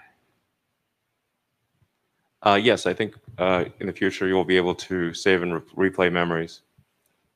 Uh, 2.41 2.59
yes, 2.59 2.87
I 2.87 2.93
think 2.95 3.13
uh, 3.37 3.65
in 3.79 3.85
the 3.85 3.93
future 3.93 4.27
you 4.27 4.33
will 4.33 4.45
be 4.45 4.57
able 4.57 4.73
to 4.73 5.13
save 5.13 5.43
and 5.43 5.53
re 5.53 5.91
replay 5.91 6.11
memories. 6.11 6.61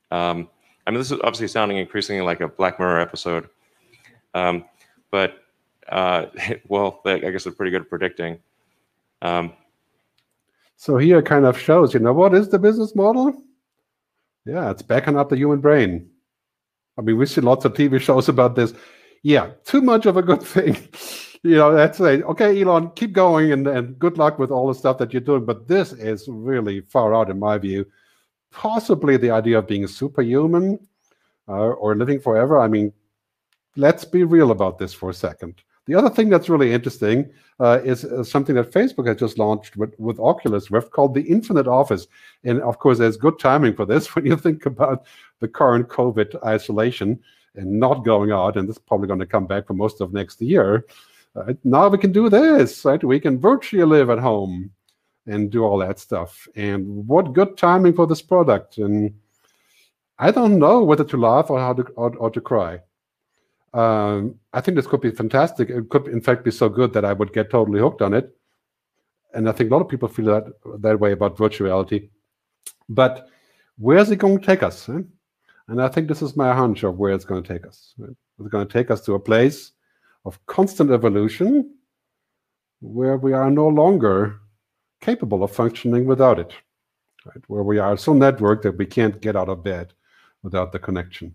Um, 0.09 0.49
I 0.87 0.89
mean, 0.89 0.97
this 0.97 1.11
is 1.11 1.19
obviously 1.19 1.47
sounding 1.47 1.77
increasingly 1.77 2.23
like 2.23 2.41
a 2.41 2.47
Black 2.47 2.79
Mirror 2.79 3.01
episode, 3.01 3.47
um, 4.33 4.65
but 5.11 5.43
uh, 5.89 6.25
well, 6.69 7.01
I 7.05 7.19
guess 7.19 7.43
they're 7.43 7.53
pretty 7.53 7.69
good 7.69 7.83
at 7.83 7.89
predicting. 7.89 8.39
Um, 9.21 9.53
so 10.75 10.97
here 10.97 11.19
it 11.19 11.27
kind 11.27 11.45
of 11.45 11.55
shows, 11.55 11.93
you 11.93 11.99
know, 11.99 12.13
what 12.13 12.33
is 12.33 12.49
the 12.49 12.57
business 12.57 12.95
model? 12.95 13.43
Yeah, 14.43 14.71
it's 14.71 14.81
backing 14.81 15.17
up 15.17 15.29
the 15.29 15.37
human 15.37 15.59
brain. 15.59 16.09
I 17.01 17.03
mean, 17.03 17.17
we 17.17 17.25
see 17.25 17.41
lots 17.41 17.65
of 17.65 17.73
TV 17.73 17.99
shows 17.99 18.29
about 18.29 18.55
this. 18.55 18.75
Yeah, 19.23 19.49
too 19.65 19.81
much 19.81 20.05
of 20.05 20.17
a 20.17 20.21
good 20.21 20.43
thing. 20.55 20.77
you 21.41 21.55
know, 21.55 21.73
that's 21.73 21.99
like, 21.99 22.21
okay, 22.25 22.61
Elon, 22.61 22.91
keep 22.91 23.11
going 23.11 23.51
and, 23.51 23.65
and 23.65 23.97
good 23.97 24.19
luck 24.19 24.37
with 24.37 24.51
all 24.51 24.67
the 24.67 24.75
stuff 24.75 24.99
that 24.99 25.11
you're 25.11 25.21
doing. 25.21 25.43
But 25.43 25.67
this 25.67 25.93
is 25.93 26.27
really 26.27 26.81
far 26.81 27.15
out 27.15 27.31
in 27.31 27.39
my 27.39 27.57
view. 27.57 27.87
Possibly 28.51 29.17
the 29.17 29.31
idea 29.31 29.57
of 29.57 29.67
being 29.67 29.87
superhuman 29.87 30.77
uh, 31.47 31.53
or 31.53 31.95
living 31.95 32.19
forever. 32.19 32.59
I 32.59 32.67
mean, 32.67 32.93
let's 33.75 34.05
be 34.05 34.23
real 34.23 34.51
about 34.51 34.77
this 34.77 34.93
for 34.93 35.09
a 35.09 35.13
second. 35.13 35.55
The 35.87 35.95
other 35.95 36.09
thing 36.11 36.29
that's 36.29 36.49
really 36.49 36.71
interesting 36.71 37.31
uh, 37.59 37.79
is 37.83 38.05
uh, 38.05 38.23
something 38.23 38.53
that 38.55 38.71
Facebook 38.71 39.07
has 39.07 39.17
just 39.17 39.39
launched 39.39 39.75
with, 39.75 39.99
with 39.99 40.19
Oculus 40.19 40.69
Rift 40.69 40.91
called 40.91 41.15
the 41.15 41.23
Infinite 41.23 41.67
Office. 41.67 42.05
And 42.43 42.61
of 42.61 42.77
course, 42.77 42.99
there's 42.99 43.17
good 43.17 43.39
timing 43.39 43.75
for 43.75 43.87
this 43.87 44.15
when 44.15 44.27
you 44.27 44.37
think 44.37 44.67
about 44.67 45.07
the 45.41 45.47
current 45.47 45.89
COVID 45.89 46.41
isolation 46.45 47.19
and 47.55 47.79
not 47.79 48.05
going 48.05 48.31
out. 48.31 48.55
And 48.55 48.69
this 48.69 48.77
is 48.77 48.81
probably 48.81 49.07
going 49.07 49.19
to 49.19 49.25
come 49.25 49.45
back 49.45 49.67
for 49.67 49.73
most 49.73 49.99
of 49.99 50.13
next 50.13 50.41
year. 50.41 50.85
Uh, 51.35 51.53
now 51.63 51.89
we 51.89 51.97
can 51.97 52.13
do 52.13 52.29
this, 52.29 52.85
right? 52.85 53.03
We 53.03 53.19
can 53.19 53.39
virtually 53.39 53.83
live 53.83 54.09
at 54.09 54.19
home 54.19 54.71
and 55.27 55.51
do 55.51 55.63
all 55.63 55.77
that 55.79 55.99
stuff. 55.99 56.47
And 56.55 57.07
what 57.07 57.33
good 57.33 57.57
timing 57.57 57.93
for 57.93 58.07
this 58.07 58.21
product. 58.21 58.77
And 58.77 59.13
I 60.17 60.31
don't 60.31 60.59
know 60.59 60.83
whether 60.83 61.03
to 61.03 61.17
laugh 61.17 61.49
or 61.49 61.59
how 61.59 61.73
to 61.73 61.83
or, 61.95 62.15
or 62.17 62.29
to 62.31 62.41
cry. 62.41 62.79
Um, 63.73 64.35
I 64.53 64.61
think 64.61 64.75
this 64.75 64.87
could 64.87 65.01
be 65.01 65.11
fantastic. 65.11 65.69
It 65.69 65.89
could, 65.89 66.07
in 66.07 66.21
fact, 66.21 66.43
be 66.43 66.51
so 66.51 66.67
good 66.69 66.93
that 66.93 67.05
I 67.05 67.13
would 67.13 67.33
get 67.33 67.49
totally 67.49 67.79
hooked 67.79 68.01
on 68.01 68.13
it. 68.13 68.35
And 69.33 69.47
I 69.47 69.53
think 69.53 69.71
a 69.71 69.73
lot 69.73 69.81
of 69.81 69.89
people 69.89 70.09
feel 70.09 70.25
that 70.25 70.45
that 70.79 70.99
way 70.99 71.13
about 71.13 71.37
virtual 71.37 71.67
reality. 71.67 72.09
But 72.89 73.29
where's 73.77 74.11
it 74.11 74.17
going 74.17 74.39
to 74.39 74.45
take 74.45 74.61
us? 74.61 74.89
Eh? 74.89 74.99
And 75.67 75.81
I 75.81 75.87
think 75.87 76.07
this 76.07 76.21
is 76.21 76.35
my 76.35 76.53
hunch 76.53 76.83
of 76.83 76.97
where 76.97 77.13
it's 77.13 77.25
going 77.25 77.43
to 77.43 77.53
take 77.53 77.65
us. 77.65 77.93
It's 77.99 78.49
going 78.49 78.67
to 78.67 78.73
take 78.73 78.91
us 78.91 79.01
to 79.01 79.13
a 79.13 79.19
place 79.19 79.71
of 80.25 80.43
constant 80.45 80.91
evolution 80.91 81.75
where 82.81 83.17
we 83.17 83.33
are 83.33 83.51
no 83.51 83.67
longer 83.67 84.39
capable 85.01 85.43
of 85.43 85.51
functioning 85.51 86.05
without 86.05 86.39
it, 86.39 86.53
right? 87.25 87.43
where 87.47 87.63
we 87.63 87.79
are 87.79 87.97
so 87.97 88.13
networked 88.13 88.63
that 88.63 88.77
we 88.77 88.85
can't 88.85 89.21
get 89.21 89.35
out 89.35 89.49
of 89.49 89.63
bed 89.63 89.93
without 90.43 90.71
the 90.71 90.79
connection. 90.79 91.33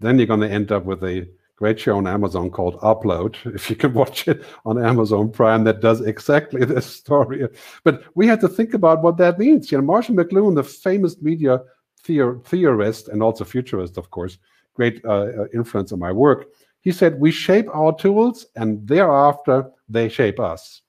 Then 0.00 0.18
you're 0.18 0.26
going 0.26 0.40
to 0.40 0.50
end 0.50 0.72
up 0.72 0.84
with 0.84 1.02
a 1.04 1.28
great 1.56 1.80
show 1.80 1.96
on 1.96 2.06
Amazon 2.06 2.50
called 2.50 2.80
Upload. 2.80 3.36
If 3.54 3.68
you 3.68 3.76
can 3.76 3.92
watch 3.92 4.28
it 4.28 4.44
on 4.64 4.82
Amazon 4.82 5.30
Prime, 5.30 5.64
that 5.64 5.80
does 5.80 6.00
exactly 6.00 6.64
this 6.72 6.86
story. 6.86 7.46
But 7.84 8.04
we 8.14 8.26
had 8.26 8.40
to 8.40 8.48
think 8.48 8.74
about 8.74 9.02
what 9.02 9.16
that 9.18 9.38
means. 9.38 9.72
You 9.72 9.78
know, 9.78 9.84
Marshall 9.84 10.14
McLuhan, 10.14 10.54
the 10.54 10.62
famous 10.62 11.20
media 11.20 11.62
theor- 12.08 12.44
theorist 12.44 13.08
and 13.08 13.22
also 13.22 13.44
futurist, 13.44 13.98
of 13.98 14.10
course, 14.10 14.38
great 14.74 15.04
uh, 15.04 15.08
uh, 15.08 15.46
influence 15.52 15.92
on 15.92 15.98
my 15.98 16.12
work. 16.12 16.46
He 16.80 16.92
said, 16.92 17.20
We 17.20 17.30
shape 17.30 17.68
our 17.74 17.94
tools 17.96 18.46
and 18.56 18.86
thereafter 18.86 19.70
they 19.88 20.08
shape 20.08 20.40
us. 20.40 20.82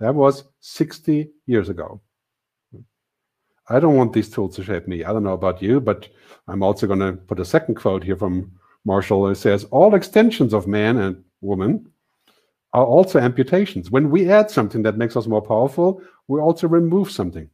That 0.00 0.14
was 0.14 0.44
60 0.60 1.30
years 1.46 1.68
ago. 1.68 2.00
I 3.68 3.80
don't 3.80 3.96
want 3.96 4.12
these 4.12 4.28
tools 4.28 4.56
to 4.56 4.64
shape 4.64 4.86
me. 4.86 5.04
I 5.04 5.12
don't 5.12 5.24
know 5.24 5.32
about 5.32 5.62
you, 5.62 5.80
but 5.80 6.08
I'm 6.48 6.62
also 6.62 6.86
going 6.86 6.98
to 6.98 7.12
put 7.12 7.40
a 7.40 7.44
second 7.44 7.76
quote 7.76 8.04
here 8.04 8.16
from 8.16 8.52
Marshall 8.84 9.28
It 9.28 9.36
says 9.36 9.64
all 9.70 9.94
extensions 9.94 10.52
of 10.52 10.66
man 10.66 10.98
and 10.98 11.24
woman 11.40 11.90
are 12.74 12.84
also 12.84 13.18
amputations. 13.18 13.90
When 13.90 14.10
we 14.10 14.30
add 14.30 14.50
something 14.50 14.82
that 14.82 14.98
makes 14.98 15.16
us 15.16 15.26
more 15.26 15.40
powerful, 15.40 16.02
we 16.28 16.40
also 16.40 16.68
remove 16.68 17.10
something. 17.10 17.48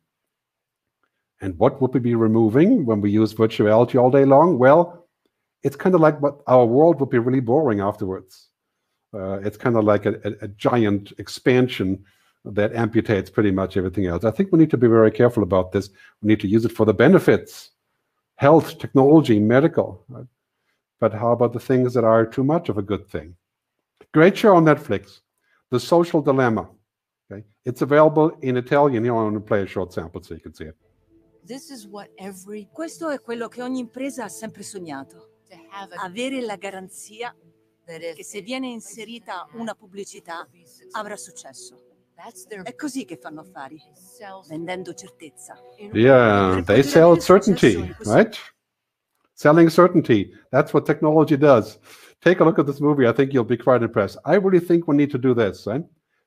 And 1.40 1.58
what 1.58 1.80
would 1.80 1.94
we 1.94 2.00
be 2.00 2.14
removing 2.14 2.84
when 2.84 3.00
we 3.00 3.10
use 3.10 3.32
virtuality 3.32 4.00
all 4.00 4.10
day 4.10 4.24
long? 4.24 4.58
Well, 4.58 5.06
it's 5.62 5.76
kind 5.76 5.94
of 5.94 6.00
like 6.00 6.20
what 6.20 6.40
our 6.46 6.66
world 6.66 7.00
would 7.00 7.10
be 7.10 7.18
really 7.18 7.40
boring 7.40 7.80
afterwards. 7.80 8.48
Uh, 9.12 9.40
it's 9.40 9.56
kind 9.56 9.76
of 9.76 9.84
like 9.84 10.06
a, 10.06 10.14
a, 10.24 10.44
a, 10.44 10.48
giant 10.48 11.12
expansion 11.18 12.04
that 12.44 12.72
amputates 12.72 13.32
pretty 13.32 13.50
much 13.50 13.76
everything 13.76 14.06
else. 14.06 14.24
I 14.24 14.30
think 14.30 14.52
we 14.52 14.58
need 14.58 14.70
to 14.70 14.76
be 14.76 14.86
very 14.86 15.10
careful 15.10 15.42
about 15.42 15.72
this. 15.72 15.90
We 16.22 16.28
need 16.28 16.40
to 16.40 16.48
use 16.48 16.64
it 16.64 16.72
for 16.72 16.86
the 16.86 16.94
benefits, 16.94 17.70
health, 18.36 18.78
technology, 18.78 19.40
medical. 19.40 20.04
Right? 20.08 20.26
But 21.00 21.12
how 21.12 21.32
about 21.32 21.52
the 21.52 21.60
things 21.60 21.92
that 21.94 22.04
are 22.04 22.24
too 22.24 22.44
much 22.44 22.68
of 22.68 22.78
a 22.78 22.82
good 22.82 23.08
thing? 23.08 23.34
Great 24.12 24.36
show 24.36 24.54
on 24.54 24.64
Netflix, 24.64 25.20
The 25.70 25.80
Social 25.80 26.22
Dilemma. 26.22 26.68
Okay, 27.30 27.44
it's 27.64 27.82
available 27.82 28.30
in 28.42 28.56
Italian. 28.56 29.06
I 29.06 29.10
want 29.10 29.34
to 29.34 29.40
play 29.40 29.62
a 29.62 29.66
short 29.66 29.92
sample 29.92 30.22
so 30.22 30.34
you 30.34 30.40
can 30.40 30.54
see 30.54 30.64
it. 30.64 30.76
This 31.46 31.70
is 31.70 31.86
what 31.86 32.10
every... 32.16 32.68
Questo 32.72 33.08
è 33.08 33.20
quello 33.20 33.48
che 33.48 33.62
ogni 33.62 33.80
impresa 33.80 34.24
ha 34.24 34.28
sempre 34.28 34.62
sognato. 34.62 35.28
Avere 36.02 36.40
la 36.40 36.56
garanzia 36.56 37.34
che 37.84 38.22
se 38.22 38.40
viene 38.40 38.68
inserita 38.68 39.48
una 39.54 39.74
pubblicità 39.74 40.46
avrà 40.92 41.16
successo. 41.16 41.86
È 42.62 42.74
così 42.74 43.04
che 43.04 43.16
fanno 43.16 43.40
affari, 43.40 43.80
vendendo 44.48 44.92
certezza. 44.92 45.56
Yeah, 45.92 46.62
they 46.62 46.82
sell 46.82 47.18
certainty, 47.18 47.94
right? 48.04 48.36
selling 49.40 49.70
certainty. 49.70 50.30
That's 50.50 50.72
what 50.74 50.84
technology 50.84 51.36
does. 51.36 51.78
Take 52.20 52.40
a 52.40 52.44
look 52.44 52.58
at 52.58 52.66
this 52.66 52.80
movie. 52.80 53.08
I 53.08 53.12
think 53.12 53.32
you'll 53.32 53.44
be 53.44 53.56
quite 53.56 53.82
impressed. 53.82 54.18
I 54.26 54.34
really 54.34 54.60
think 54.60 54.86
we 54.86 54.94
need 54.94 55.10
to 55.12 55.18
do 55.18 55.34
this. 55.34 55.66
Right? 55.66 55.82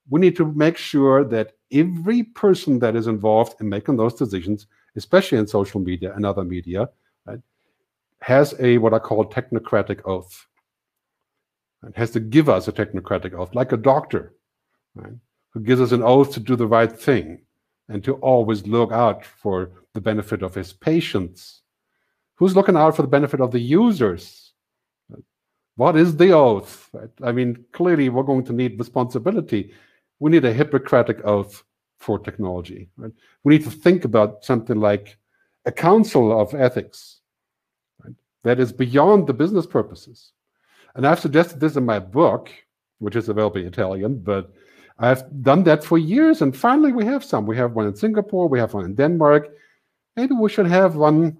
We 0.10 0.20
need 0.20 0.36
to 0.38 0.52
make 0.52 0.78
sure 0.78 1.24
that 1.26 1.54
every 1.72 2.24
person 2.24 2.80
that 2.80 2.96
is 2.96 3.06
involved 3.06 3.62
in 3.62 3.70
making 3.70 3.98
those 3.98 4.16
decisions, 4.16 4.66
especially 4.96 5.38
in 5.38 5.48
social 5.48 5.80
media 5.80 6.14
and 6.16 6.26
other 6.26 6.44
media, 6.44 6.90
right, 7.26 7.40
has 8.22 8.56
a 8.60 8.78
what 8.78 8.94
I 8.94 9.00
call 9.00 9.26
technocratic 9.26 10.02
oath. 10.06 10.48
It 11.88 11.98
has 11.98 12.12
to 12.12 12.20
give 12.20 12.48
us 12.48 12.68
a 12.68 12.72
technocratic 12.72 13.34
oath, 13.34 13.54
like 13.56 13.72
a 13.72 13.78
doctor, 13.78 14.34
right, 14.96 15.14
who 15.50 15.60
gives 15.60 15.82
us 15.82 15.92
an 15.92 16.02
oath 16.04 16.32
to 16.34 16.40
do 16.40 16.56
the 16.56 16.68
right 16.68 16.92
thing 16.92 17.42
and 17.90 18.04
to 18.06 18.14
always 18.16 18.66
look 18.66 18.92
out 18.92 19.26
for 19.26 19.72
the 19.94 20.02
benefit 20.02 20.42
of 20.42 20.56
his 20.56 20.72
patients 20.72 21.64
Who's 22.36 22.56
looking 22.56 22.76
out 22.76 22.96
for 22.96 23.04
the 23.04 23.08
benefit 23.08 23.42
of 23.42 23.52
the 23.52 23.60
users? 23.60 24.54
What 25.76 25.96
is 25.96 26.18
the 26.18 26.32
oath? 26.32 26.90
I 27.24 27.32
mean, 27.32 27.64
clearly 27.72 28.10
we're 28.10 28.24
going 28.24 28.44
to 28.46 28.54
need 28.54 28.78
responsibility. 28.78 29.74
We 30.20 30.32
need 30.32 30.46
a 30.46 30.54
Hippocratic 30.54 31.24
oath 31.26 31.64
for 32.04 32.20
technology. 32.20 32.90
Right? 32.98 33.12
We 33.44 33.56
need 33.56 33.64
to 33.64 33.72
think 33.72 34.06
about 34.06 34.44
something 34.44 34.80
like 34.80 35.18
a 35.66 35.72
council 35.72 36.40
of 36.40 36.54
ethics 36.54 37.22
right? 38.04 38.14
that 38.44 38.60
is 38.60 38.74
beyond 38.74 39.26
the 39.26 39.34
business 39.34 39.66
purposes. 39.66 40.34
And 40.96 41.08
I've 41.08 41.20
suggested 41.20 41.60
this 41.60 41.78
in 41.78 41.86
my 41.86 42.00
book, 42.00 42.52
which 43.00 43.16
is 43.16 43.30
available 43.30 43.62
in 43.62 43.68
Italian, 43.68 44.20
but 44.20 44.52
I've 45.00 45.24
done 45.42 45.64
that 45.64 45.84
for 45.84 45.98
years, 45.98 46.42
and 46.42 46.56
finally 46.56 46.92
we 46.92 47.06
have 47.06 47.24
some. 47.24 47.48
We 47.48 47.58
have 47.58 47.74
one 47.74 47.88
in 47.88 47.96
Singapore, 47.96 48.48
we 48.48 48.60
have 48.60 48.74
one 48.74 48.86
in 48.86 48.94
Denmark. 48.94 49.50
Maybe 50.16 50.36
we 50.36 50.50
should 50.50 50.68
have 50.68 50.96
one 50.96 51.38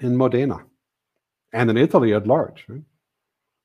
in 0.00 0.16
Modena 0.16 0.58
and 1.52 1.70
in 1.70 1.76
Italy 1.76 2.14
at 2.14 2.26
large. 2.26 2.64
Right? 2.68 2.82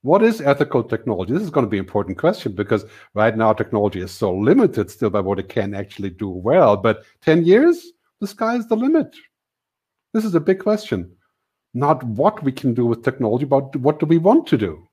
What 0.02 0.24
is 0.24 0.40
ethical 0.40 0.84
technology? 0.84 1.34
This 1.34 1.44
is 1.44 1.50
going 1.50 1.66
to 1.66 1.70
be 1.70 1.78
an 1.78 1.86
important 1.86 2.18
question 2.18 2.54
because 2.54 2.86
right 3.14 3.36
now 3.36 3.52
technology 3.52 4.00
is 4.00 4.12
so 4.12 4.34
limited 4.34 4.90
still 4.90 5.10
by 5.10 5.20
what 5.20 5.40
it 5.40 5.50
can 5.50 5.74
actually 5.74 6.12
do 6.12 6.30
well. 6.30 6.78
But 6.78 7.04
10 7.22 7.44
years, 7.44 7.92
the 8.22 8.28
sky 8.28 8.56
is 8.56 8.68
the 8.68 8.78
limit. 8.78 9.14
This 10.14 10.24
is 10.24 10.36
a 10.36 10.40
big 10.40 10.60
question. 10.60 11.12
Not 11.74 12.02
what 12.04 12.42
we 12.44 12.52
can 12.52 12.74
do 12.74 12.86
with 12.86 13.04
technology, 13.04 13.46
but 13.46 13.76
what 13.76 14.00
do 14.00 14.06
we 14.06 14.18
want 14.18 14.48
to 14.48 14.58
do? 14.58 14.88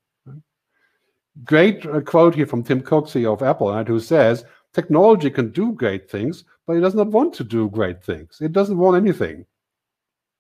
Great 1.45 1.87
quote 2.07 2.35
here 2.35 2.47
from 2.47 2.65
Tim 2.65 2.81
Cook, 2.81 3.07
CEO 3.07 3.33
of 3.33 3.43
Apple, 3.43 3.71
right, 3.71 3.87
who 3.87 4.01
says, 4.01 4.45
technology 4.73 5.31
can 5.31 5.53
do 5.53 5.73
great 5.73 6.11
things, 6.11 6.45
but 6.67 6.77
it 6.77 6.81
does 6.81 6.95
not 6.95 7.09
want 7.09 7.33
to 7.35 7.45
do 7.45 7.71
great 7.71 8.03
things. 8.03 8.39
It 8.41 8.53
doesn't 8.53 8.77
want 8.77 8.97
anything. 8.97 9.47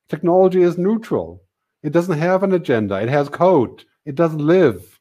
Technology 0.08 0.62
is 0.62 0.76
neutral. 0.76 1.42
It 1.82 1.92
doesn't 1.92 2.18
have 2.18 2.42
an 2.42 2.54
agenda. 2.54 2.96
It 2.96 3.08
has 3.08 3.28
code. 3.28 3.84
It 4.06 4.14
doesn't 4.14 4.38
live. 4.38 4.98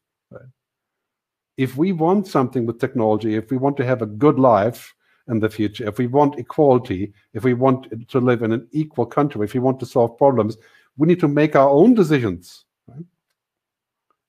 If 1.58 1.78
we 1.78 1.94
want 1.94 2.28
something 2.28 2.66
with 2.66 2.82
technology, 2.82 3.36
if 3.36 3.50
we 3.50 3.56
want 3.56 3.78
to 3.78 3.86
have 3.86 4.02
a 4.02 4.06
good 4.06 4.38
life, 4.38 4.94
in 5.28 5.40
the 5.40 5.50
future, 5.50 5.88
if 5.88 5.98
we 5.98 6.08
want 6.08 6.38
equality, 6.38 7.14
if 7.34 7.44
we 7.44 7.54
want 7.54 8.08
to 8.10 8.20
live 8.20 8.44
in 8.44 8.52
an 8.52 8.68
equal 8.72 9.06
country, 9.06 9.44
if 9.44 9.54
we 9.54 9.60
want 9.60 9.80
to 9.80 9.86
solve 9.86 10.18
problems, 10.18 10.58
we 10.98 11.08
need 11.08 11.20
to 11.20 11.28
make 11.28 11.56
our 11.56 11.70
own 11.70 11.94
decisions. 11.94 12.66
Right? 12.88 13.06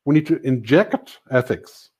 We 0.04 0.14
need 0.14 0.26
to 0.26 0.40
inject 0.40 1.18
ethics. 1.30 1.90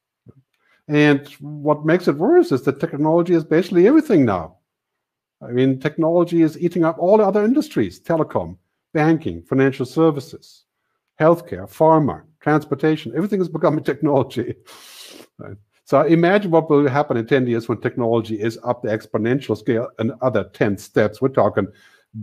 And 0.89 1.27
what 1.41 1.85
makes 1.85 2.09
it 2.09 2.17
worse 2.17 2.53
is 2.53 2.63
that 2.63 2.81
technology 2.81 3.35
is 3.35 3.45
basically 3.45 3.87
everything 3.87 4.25
now. 4.25 4.59
I 5.43 5.49
mean, 5.49 5.79
technology 5.79 6.43
is 6.43 6.59
eating 6.59 6.85
up 6.85 6.99
all 6.99 7.19
the 7.19 7.25
other 7.25 7.45
industries 7.45 8.01
telecom, 8.01 8.57
banking, 8.95 9.43
financial 9.43 9.85
services, 9.85 10.65
healthcare, 11.21 11.69
pharma, 11.69 12.23
transportation. 12.47 13.13
Everything 13.17 13.41
is 13.41 13.49
becoming 13.49 13.83
technology. 13.83 14.55
Right? 15.37 15.57
So 15.85 16.03
imagine 16.03 16.53
what 16.53 16.71
will 16.71 16.89
happen 16.89 17.17
in 17.17 17.27
10 17.27 17.49
years 17.49 17.69
when 17.69 17.81
technology 17.81 18.41
is 18.41 18.57
up 18.63 18.83
the 18.83 18.89
exponential 18.89 19.59
scale 19.59 19.89
another 19.99 20.45
10 20.53 20.79
steps. 20.79 21.21
We're 21.21 21.41
talking 21.41 21.67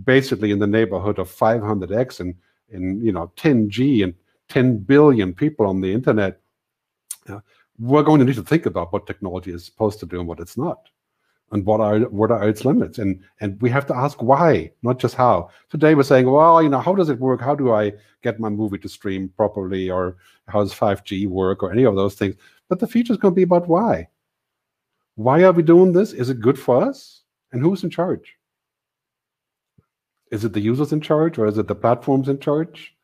basically 0.06 0.52
in 0.52 0.60
the 0.60 0.68
neighborhood 0.68 1.20
of 1.20 1.30
500x 1.30 2.22
and, 2.22 2.36
in 2.70 3.02
you 3.06 3.12
know 3.12 3.32
10G 3.36 4.04
and 4.06 4.14
10 4.48 4.78
billion 4.80 5.34
people 5.34 5.66
on 5.68 5.82
the 5.82 5.92
internet. 5.92 6.40
Uh, 7.28 7.42
we're 7.78 8.04
going 8.04 8.20
to 8.20 8.26
need 8.26 8.36
to 8.36 8.44
think 8.44 8.66
about 8.66 8.94
what 8.94 9.06
technology 9.06 9.52
is 9.52 9.66
supposed 9.66 10.00
to 10.00 10.06
do 10.06 10.20
and 10.20 10.28
what 10.28 10.40
it's 10.40 10.58
not 10.58 10.90
and 11.54 11.66
what 11.66 11.80
are 11.80 12.00
what 12.10 12.32
are 12.32 12.50
its 12.50 12.66
limits? 12.66 12.98
And 12.98 13.24
and 13.40 13.62
we 13.62 13.70
have 13.70 13.86
to 13.88 13.96
ask 13.96 14.22
why 14.22 14.72
not 14.82 15.00
just 15.00 15.16
how. 15.16 15.50
Today 15.70 15.94
we're 15.96 16.04
saying 16.04 16.30
well 16.30 16.62
you 16.62 16.70
know 16.70 16.82
how 16.82 16.96
does 16.96 17.10
it 17.10 17.20
work? 17.20 17.40
How 17.40 17.56
do 17.56 17.72
i 17.72 17.94
get 18.24 18.40
my 18.40 18.50
movie 18.50 18.80
to 18.80 18.90
stream 18.90 19.30
properly? 19.38 19.90
Or 19.90 20.18
how 20.48 20.62
does 20.62 20.74
5g 20.74 21.28
work? 21.28 21.62
Or 21.62 21.72
any 21.72 21.84
of 21.84 21.96
those 21.96 22.16
things. 22.16 22.36
But 22.70 22.80
the 22.80 22.88
future 22.88 23.14
is 23.14 23.20
going 23.20 23.34
to 23.34 23.36
be 23.36 23.44
about 23.44 23.68
why. 23.68 24.08
Why 25.16 25.44
are 25.44 25.52
we 25.52 25.62
doing 25.62 25.94
this? 25.94 26.12
Is 26.12 26.30
it 26.32 26.42
good 26.42 26.58
for 26.58 26.84
us? 26.84 27.22
And 27.52 27.62
who's 27.62 27.84
in 27.84 27.92
charge? 27.92 28.36
Is 30.32 30.44
it 30.44 30.54
the 30.54 30.60
users 30.60 30.92
in 30.92 31.02
charge 31.02 31.38
or 31.38 31.46
is 31.46 31.60
it 31.60 31.68
the 31.68 31.76
platforms 31.76 32.30
in 32.30 32.40
charge? 32.40 32.96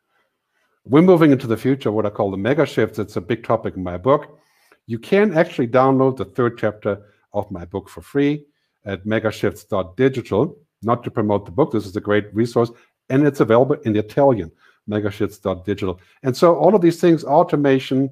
We're 0.86 1.04
moving 1.04 1.32
into 1.32 1.46
the 1.46 1.58
future 1.58 1.92
what 1.92 2.08
i 2.08 2.10
call 2.10 2.32
the 2.32 2.38
mega 2.38 2.66
shifts. 2.66 2.98
It's 2.98 3.16
a 3.16 3.22
big 3.22 3.44
topic 3.44 3.76
in 3.76 3.84
my 3.84 3.98
book. 3.98 4.40
You 4.88 4.98
can 4.98 5.38
actually 5.38 5.68
download 5.68 6.18
the 6.18 6.26
third 6.26 6.58
chapter 6.58 7.04
of 7.34 7.50
my 7.52 7.66
book 7.66 7.90
for 7.90 8.02
free 8.02 8.46
at 8.86 9.06
megashifts.digital. 9.06 10.58
Not 10.82 11.04
to 11.04 11.12
promote 11.12 11.46
the 11.46 11.52
book, 11.52 11.72
this 11.72 11.86
is 11.86 11.96
a 11.96 12.02
great 12.02 12.34
resource, 12.34 12.72
and 13.10 13.28
it's 13.28 13.42
available 13.42 13.76
in 13.84 13.94
the 13.94 14.00
Italian, 14.00 14.52
megashifts.digital. 14.90 16.00
And 16.24 16.36
so 16.36 16.56
all 16.56 16.74
of 16.74 16.82
these 16.82 17.02
things, 17.02 17.24
automation, 17.24 18.10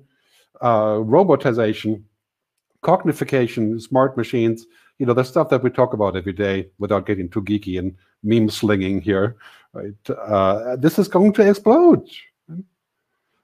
uh, 0.62 0.96
robotization, 0.96 2.04
cognification, 2.84 3.82
smart 3.82 4.18
machines, 4.18 4.66
you 5.00 5.06
know, 5.06 5.14
the 5.14 5.24
stuff 5.24 5.50
that 5.50 5.64
we 5.64 5.70
talk 5.70 5.94
about 5.94 6.16
every 6.16 6.34
day 6.34 6.70
without 6.80 7.06
getting 7.06 7.30
too 7.30 7.42
geeky 7.42 7.80
and 7.80 7.96
meme 8.24 8.50
slinging 8.50 9.00
here, 9.00 9.38
right? 9.74 10.10
Uh, 10.10 10.76
this 10.76 10.98
is 11.00 11.08
going 11.08 11.34
to 11.34 11.48
explode. 11.48 12.08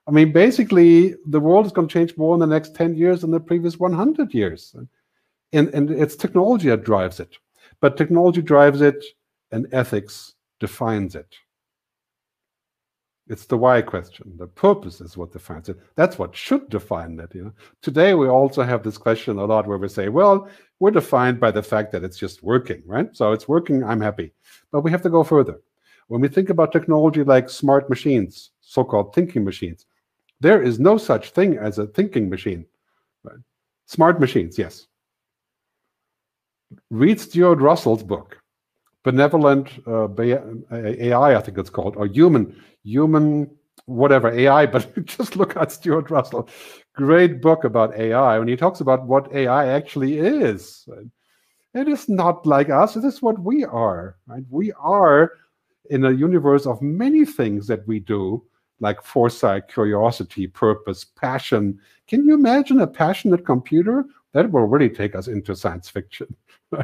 I 0.05 0.11
mean, 0.11 0.33
basically, 0.33 1.15
the 1.27 1.39
world 1.39 1.65
is 1.65 1.71
going 1.71 1.87
to 1.87 1.93
change 1.93 2.17
more 2.17 2.33
in 2.33 2.41
the 2.41 2.47
next 2.47 2.75
10 2.75 2.95
years 2.95 3.21
than 3.21 3.31
the 3.31 3.39
previous 3.39 3.79
100 3.79 4.33
years 4.33 4.75
and, 5.53 5.69
and 5.69 5.89
it's 5.91 6.15
technology 6.15 6.69
that 6.69 6.83
drives 6.83 7.19
it. 7.19 7.37
But 7.79 7.95
technology 7.95 8.41
drives 8.41 8.81
it, 8.81 9.03
and 9.51 9.67
ethics 9.71 10.33
defines 10.59 11.15
it. 11.15 11.35
It's 13.27 13.45
the 13.45 13.57
why 13.57 13.81
question. 13.81 14.33
The 14.37 14.47
purpose 14.47 14.99
is 14.99 15.15
what 15.15 15.31
defines 15.31 15.69
it. 15.69 15.79
That's 15.95 16.19
what 16.19 16.35
should 16.35 16.69
define 16.69 17.19
it. 17.19 17.33
You 17.33 17.45
know? 17.45 17.53
Today 17.81 18.15
we 18.15 18.27
also 18.27 18.63
have 18.63 18.83
this 18.83 18.97
question 18.97 19.37
a 19.37 19.45
lot 19.45 19.65
where 19.65 19.77
we 19.77 19.87
say, 19.87 20.09
well, 20.09 20.49
we're 20.79 20.91
defined 20.91 21.39
by 21.39 21.51
the 21.51 21.63
fact 21.63 21.93
that 21.93 22.03
it's 22.03 22.17
just 22.17 22.43
working, 22.43 22.81
right? 22.85 23.15
So 23.15 23.31
it's 23.31 23.47
working, 23.47 23.83
I'm 23.83 24.01
happy. 24.01 24.33
But 24.71 24.81
we 24.81 24.91
have 24.91 25.01
to 25.03 25.09
go 25.09 25.23
further. 25.23 25.61
When 26.07 26.19
we 26.19 26.27
think 26.27 26.49
about 26.49 26.73
technology 26.73 27.23
like 27.23 27.49
smart 27.49 27.89
machines, 27.89 28.51
so-called 28.59 29.15
thinking 29.15 29.45
machines, 29.45 29.85
there 30.41 30.61
is 30.61 30.79
no 30.79 30.97
such 30.97 31.29
thing 31.29 31.57
as 31.57 31.79
a 31.79 31.87
thinking 31.87 32.29
machine. 32.29 32.65
Right? 33.23 33.39
Smart 33.85 34.19
machines, 34.19 34.57
yes 34.57 34.87
read 36.89 37.19
Stuart 37.19 37.59
Russell's 37.59 38.03
book, 38.03 38.37
Benevolent 39.03 39.69
uh, 39.87 40.07
AI, 40.19 41.35
I 41.35 41.41
think 41.41 41.57
it's 41.57 41.69
called, 41.69 41.95
or 41.97 42.07
Human, 42.07 42.55
Human, 42.83 43.49
whatever 43.85 44.31
AI, 44.31 44.65
but 44.73 45.05
just 45.05 45.35
look 45.35 45.57
at 45.57 45.71
Stuart 45.71 46.09
Russell. 46.09 46.49
Great 46.93 47.41
book 47.41 47.63
about 47.63 47.95
AI 47.97 48.39
when 48.39 48.47
he 48.47 48.55
talks 48.55 48.81
about 48.81 49.05
what 49.07 49.33
AI 49.33 49.67
actually 49.67 50.19
is. 50.19 50.87
It 51.73 51.87
is 51.87 52.07
not 52.07 52.45
like 52.45 52.69
us, 52.69 52.95
it 52.95 53.03
is 53.03 53.21
what 53.21 53.39
we 53.39 53.65
are. 53.65 54.17
Right? 54.27 54.43
We 54.49 54.71
are 54.73 55.31
in 55.89 56.05
a 56.05 56.11
universe 56.11 56.65
of 56.65 56.81
many 56.81 57.25
things 57.25 57.67
that 57.67 57.85
we 57.87 57.99
do, 57.99 58.43
like 58.79 59.01
foresight, 59.01 59.67
curiosity, 59.67 60.47
purpose, 60.47 61.03
passion. 61.03 61.79
Can 62.07 62.25
you 62.25 62.35
imagine 62.35 62.81
a 62.81 62.87
passionate 62.87 63.45
computer? 63.45 64.05
That 64.33 64.51
will 64.51 64.65
really 64.65 64.89
take 64.89 65.15
us 65.15 65.27
into 65.27 65.55
science 65.55 65.89
fiction. 65.89 66.35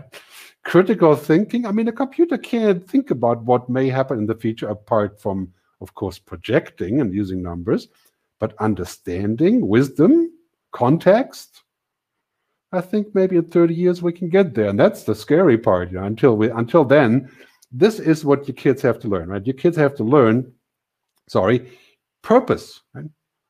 Critical 0.64 1.16
thinking. 1.16 1.66
I 1.66 1.72
mean, 1.72 1.88
a 1.88 1.92
computer 1.92 2.38
can't 2.38 2.88
think 2.88 3.12
about 3.12 3.44
what 3.44 3.70
may 3.70 3.90
happen 3.90 4.20
in 4.20 4.26
the 4.28 4.36
future 4.36 4.70
apart 4.70 5.20
from, 5.20 5.52
of 5.82 5.94
course, 5.96 6.20
projecting 6.20 7.02
and 7.02 7.14
using 7.14 7.42
numbers, 7.42 7.88
but 8.40 8.56
understanding, 8.60 9.68
wisdom, 9.68 10.32
context. 10.72 11.64
I 12.72 12.82
think 12.82 13.16
maybe 13.16 13.38
in 13.38 13.46
30 13.46 13.74
years 13.74 14.02
we 14.04 14.14
can 14.14 14.30
get 14.30 14.54
there. 14.54 14.70
And 14.70 14.80
that's 14.80 15.04
the 15.04 15.16
scary 15.16 15.58
part. 15.58 15.92
You 15.92 16.00
know, 16.00 16.06
until 16.06 16.38
we 16.38 16.52
until 16.52 16.86
then, 16.86 17.32
this 17.72 18.00
is 18.00 18.24
what 18.24 18.48
your 18.48 18.56
kids 18.56 18.82
have 18.84 19.00
to 19.00 19.08
learn, 19.08 19.30
right? 19.30 19.46
Your 19.46 19.56
kids 19.56 19.78
have 19.78 19.96
to 19.96 20.04
learn, 20.04 20.54
sorry, 21.28 21.72
purpose. 22.22 22.82
Right? 22.94 23.06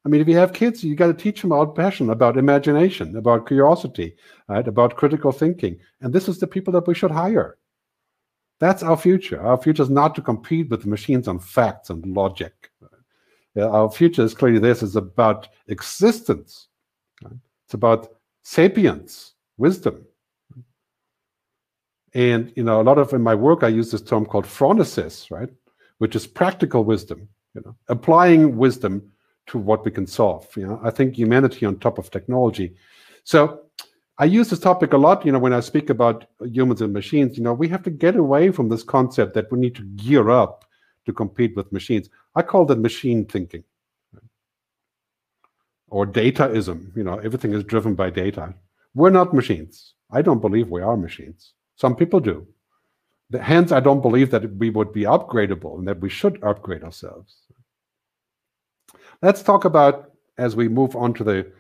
I 0.06 0.10
mean, 0.10 0.22
if 0.22 0.28
you 0.28 0.38
have 0.38 0.54
kids, 0.54 0.84
you 0.84 0.96
got 0.96 1.08
to 1.08 1.14
teach 1.14 1.42
them 1.42 1.52
about 1.52 1.76
passion, 1.76 2.10
about 2.10 2.38
imagination, 2.38 3.18
about 3.18 3.48
curiosity, 3.48 4.16
right? 4.48 4.68
About 4.68 4.96
critical 4.96 5.32
thinking. 5.32 5.78
And 6.02 6.14
this 6.14 6.30
is 6.30 6.40
the 6.40 6.48
people 6.48 6.72
that 6.74 6.88
we 6.88 6.96
should 6.96 7.12
hire. 7.12 7.58
That's 8.60 8.84
our 8.84 8.98
future. 8.98 9.42
Our 9.42 9.58
future 9.58 9.84
is 9.84 9.90
not 9.90 10.16
to 10.16 10.22
compete 10.22 10.70
with 10.70 10.86
machines 10.86 11.28
on 11.28 11.40
facts 11.40 11.90
and 11.90 12.06
logic. 12.06 12.72
Uh, 13.58 13.70
our 13.70 13.92
future 13.92 14.24
is 14.24 14.34
clearly 14.34 14.60
this 14.60 14.84
is 14.84 14.96
about 14.96 15.50
existence. 15.68 16.68
Right? 17.24 17.34
It's 17.66 17.74
about 17.74 18.10
sapience, 18.44 19.34
wisdom. 19.58 20.06
And 22.14 22.54
you 22.56 22.64
know, 22.64 22.82
a 22.82 22.84
lot 22.84 22.98
of 22.98 23.14
in 23.14 23.22
my 23.22 23.36
work 23.36 23.64
I 23.64 23.68
use 23.68 23.92
this 23.92 24.02
term 24.02 24.26
called 24.26 24.46
phronesis, 24.46 25.30
right? 25.30 25.50
Which 26.00 26.16
is 26.16 26.26
practical 26.26 26.84
wisdom, 26.84 27.28
you 27.54 27.62
know, 27.66 27.76
applying 27.88 28.58
wisdom 28.58 29.12
to 29.50 29.58
what 29.58 29.84
we 29.86 29.92
can 29.92 30.08
solve. 30.08 30.48
You 30.56 30.68
know, 30.68 30.80
I 30.84 30.92
think 30.92 31.16
humanity 31.16 31.66
on 31.66 31.78
top 31.78 31.98
of 31.98 32.10
technology. 32.10 32.76
So 33.24 33.62
I 34.18 34.26
use 34.26 34.50
this 34.50 34.60
topic 34.60 34.94
a 34.94 34.98
lot, 34.98 35.26
you 35.26 35.32
know, 35.32 35.40
when 35.40 35.54
I 35.54 35.62
speak 35.62 35.90
about 35.90 36.26
humans 36.42 36.82
and 36.82 36.92
machines, 36.92 37.38
you 37.38 37.44
know, 37.44 37.54
we 37.54 37.70
have 37.70 37.84
to 37.84 37.90
get 37.90 38.16
away 38.16 38.52
from 38.52 38.70
this 38.70 38.84
concept 38.84 39.34
that 39.34 39.52
we 39.52 39.60
need 39.60 39.76
to 39.76 39.84
gear 39.96 40.30
up 40.30 40.66
to 41.06 41.14
compete 41.14 41.56
with 41.56 41.72
machines. 41.72 42.10
I 42.36 42.42
call 42.42 42.66
that 42.66 42.80
machine 42.80 43.26
thinking. 43.26 43.64
Or 45.88 46.06
dataism, 46.06 46.96
you 46.96 47.04
know, 47.04 47.18
everything 47.18 47.54
is 47.54 47.64
driven 47.64 47.96
by 47.96 48.10
data. 48.10 48.54
We're 48.94 49.10
not 49.10 49.34
machines. 49.34 49.94
I 50.12 50.22
don't 50.22 50.42
believe 50.42 50.70
we 50.70 50.82
are 50.82 50.98
machines. 50.98 51.54
Some 51.76 51.96
people 51.96 52.20
do. 52.20 52.46
Hence, 53.42 53.72
I 53.72 53.80
don't 53.80 54.02
believe 54.02 54.32
that 54.32 54.56
we 54.58 54.70
would 54.70 54.92
be 54.92 55.04
upgradable 55.04 55.78
and 55.80 55.88
that 55.88 56.00
we 56.00 56.10
should 56.10 56.44
upgrade 56.44 56.84
ourselves. 56.84 57.38
Let's 59.22 59.44
talk 59.44 59.66
about 59.66 60.12
as 60.38 60.56
we 60.56 60.70
move 60.70 60.96
on 60.96 61.14
to 61.16 61.24
the 61.24 61.52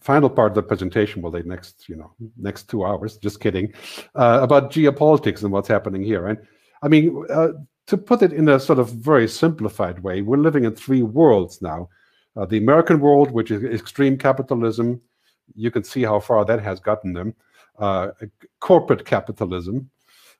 final 0.00 0.28
part 0.28 0.50
of 0.50 0.56
the 0.56 0.62
presentation, 0.62 1.22
well, 1.22 1.30
the 1.30 1.44
next, 1.44 1.88
you 1.88 1.96
know, 1.96 2.12
next 2.36 2.68
two 2.68 2.84
hours, 2.84 3.16
just 3.18 3.40
kidding, 3.40 3.72
uh, 4.16 4.40
about 4.42 4.72
geopolitics 4.72 5.42
and 5.42 5.52
what's 5.52 5.68
happening 5.68 6.02
here. 6.02 6.26
And 6.26 6.38
I 6.82 6.88
mean, 6.88 7.24
uh, 7.30 7.48
to 7.86 7.96
put 7.96 8.22
it 8.22 8.32
in 8.32 8.48
a 8.48 8.58
sort 8.58 8.80
of 8.80 8.90
very 8.90 9.28
simplified 9.28 10.00
way, 10.00 10.22
we're 10.22 10.38
living 10.38 10.64
in 10.64 10.74
three 10.74 11.02
worlds 11.02 11.62
now. 11.62 11.88
Uh, 12.36 12.44
the 12.44 12.58
American 12.58 12.98
world, 13.00 13.30
which 13.30 13.50
is 13.50 13.62
extreme 13.62 14.18
capitalism, 14.18 15.00
you 15.54 15.70
can 15.70 15.84
see 15.84 16.02
how 16.02 16.18
far 16.18 16.44
that 16.44 16.60
has 16.60 16.80
gotten 16.80 17.12
them. 17.12 17.34
Uh, 17.78 18.08
corporate 18.58 19.04
capitalism, 19.04 19.88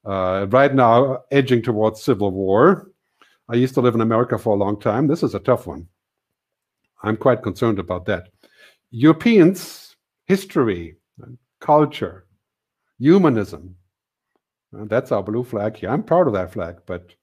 uh, 0.05 0.47
right 0.51 0.75
now 0.75 1.23
edging 1.31 1.62
towards 1.62 2.03
civil 2.03 2.31
war. 2.33 2.91
I 3.49 3.55
used 3.55 3.75
to 3.75 3.81
live 3.81 3.95
in 3.95 4.01
America 4.01 4.37
for 4.39 4.55
a 4.55 4.59
long 4.59 4.81
time. 4.81 5.07
This 5.07 5.23
is 5.23 5.35
a 5.35 5.39
tough 5.39 5.67
one. 5.67 5.87
I'm 7.07 7.17
quite 7.17 7.43
concerned 7.43 7.79
about 7.79 8.05
that. 8.07 8.29
Europeans, 8.91 9.95
history, 10.27 10.97
culture, 11.61 12.27
humanism. 12.99 13.77
Uh, 14.77 14.85
that's 14.87 15.13
our 15.13 15.23
blue 15.23 15.45
flag 15.45 15.77
here. 15.77 15.91
I'm 15.91 16.03
proud 16.03 16.27
of 16.27 16.33
that 16.33 16.53
flag, 16.53 16.79
but 16.85 17.15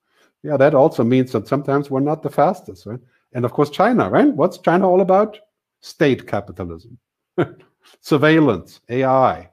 yeah, 0.42 0.56
that 0.56 0.74
also 0.74 1.04
means 1.04 1.34
that 1.34 1.48
sometimes 1.48 1.90
we're 1.90 2.00
not 2.00 2.24
the 2.24 2.30
fastest, 2.30 2.86
right? 2.86 3.00
And 3.34 3.44
of 3.44 3.52
course, 3.52 3.70
China, 3.70 4.10
right? 4.10 4.34
What's 4.34 4.58
China 4.58 4.90
all 4.90 5.02
about? 5.02 5.38
State 5.82 6.28
capitalism, 6.28 6.98
surveillance, 8.00 8.80
AI. 8.88 9.50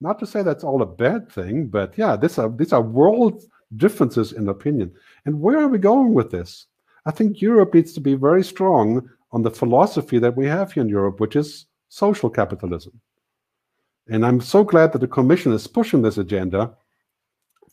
Not 0.00 0.20
to 0.20 0.26
say 0.26 0.42
that's 0.42 0.62
all 0.62 0.82
a 0.82 0.86
bad 0.86 1.30
thing, 1.32 1.66
but 1.66 1.98
yeah, 1.98 2.14
this 2.14 2.38
are, 2.38 2.48
these 2.48 2.72
are 2.72 2.82
world 2.82 3.42
differences 3.76 4.32
in 4.32 4.48
opinion. 4.48 4.92
And 5.24 5.40
where 5.40 5.58
are 5.58 5.68
we 5.68 5.78
going 5.78 6.14
with 6.14 6.30
this? 6.30 6.66
I 7.06 7.10
think 7.10 7.40
Europe 7.40 7.74
needs 7.74 7.92
to 7.94 8.00
be 8.00 8.14
very 8.14 8.44
strong 8.44 9.08
on 9.36 9.42
the 9.42 9.50
philosophy 9.50 10.18
that 10.18 10.34
we 10.34 10.46
have 10.46 10.72
here 10.72 10.82
in 10.82 10.88
Europe, 10.88 11.20
which 11.20 11.36
is 11.36 11.66
social 11.90 12.30
capitalism. 12.30 12.98
And 14.08 14.24
I'm 14.24 14.40
so 14.40 14.64
glad 14.64 14.92
that 14.92 15.00
the 15.00 15.06
Commission 15.06 15.52
is 15.52 15.66
pushing 15.66 16.00
this 16.00 16.16
agenda, 16.16 16.74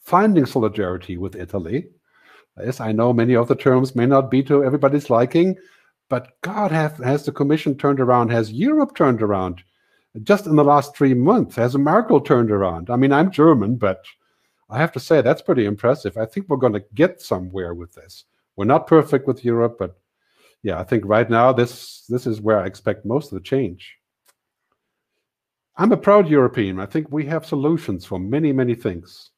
finding 0.02 0.46
solidarity 0.46 1.16
with 1.16 1.38
Italy. 1.38 1.88
Yes, 2.62 2.82
I 2.82 2.92
know 2.92 3.14
many 3.14 3.38
of 3.38 3.48
the 3.48 3.56
terms 3.56 3.96
may 3.96 4.06
not 4.06 4.30
be 4.30 4.44
to 4.44 4.66
everybody's 4.66 5.10
liking, 5.10 5.56
but 6.10 6.34
God, 6.42 6.70
have, 6.74 6.98
has 6.98 7.24
the 7.24 7.32
Commission 7.32 7.78
turned 7.78 8.02
around? 8.02 8.30
Has 8.30 8.52
Europe 8.52 8.94
turned 8.94 9.22
around? 9.22 9.64
Just 10.24 10.48
in 10.48 10.58
the 10.58 10.66
last 10.66 10.98
three 10.98 11.14
months, 11.14 11.56
has 11.56 11.78
Merkel 11.78 12.20
turned 12.20 12.52
around? 12.52 12.90
I 12.90 12.98
mean, 12.98 13.14
I'm 13.14 13.32
German, 13.32 13.78
but 13.78 14.04
I 14.70 14.80
have 14.80 14.92
to 14.92 15.00
say 15.00 15.22
that's 15.22 15.42
pretty 15.42 15.64
impressive. 15.64 16.18
I 16.18 16.26
think 16.26 16.50
we're 16.50 16.58
going 16.58 16.74
to 16.74 16.84
get 16.94 17.22
somewhere 17.22 17.74
with 17.74 17.94
this. 17.94 18.26
We're 18.58 18.66
not 18.66 18.86
perfect 18.86 19.28
with 19.28 19.46
Europe, 19.46 19.78
but 19.80 19.98
yeah, 20.64 20.80
I 20.80 20.84
think 20.84 21.04
right 21.06 21.30
now 21.30 21.52
this 21.52 22.06
this 22.08 22.26
is 22.26 22.42
where 22.42 22.60
I 22.60 22.66
expect 22.66 23.06
most 23.06 23.32
of 23.32 23.38
the 23.38 23.44
change. 23.44 23.98
I'm 25.76 25.92
a 25.92 25.98
proud 25.98 26.30
European. 26.30 26.80
I 26.80 26.86
think 26.86 27.12
we 27.12 27.26
have 27.26 27.46
solutions 27.46 28.06
for 28.06 28.20
many, 28.20 28.52
many 28.52 28.76
things. 28.76 29.32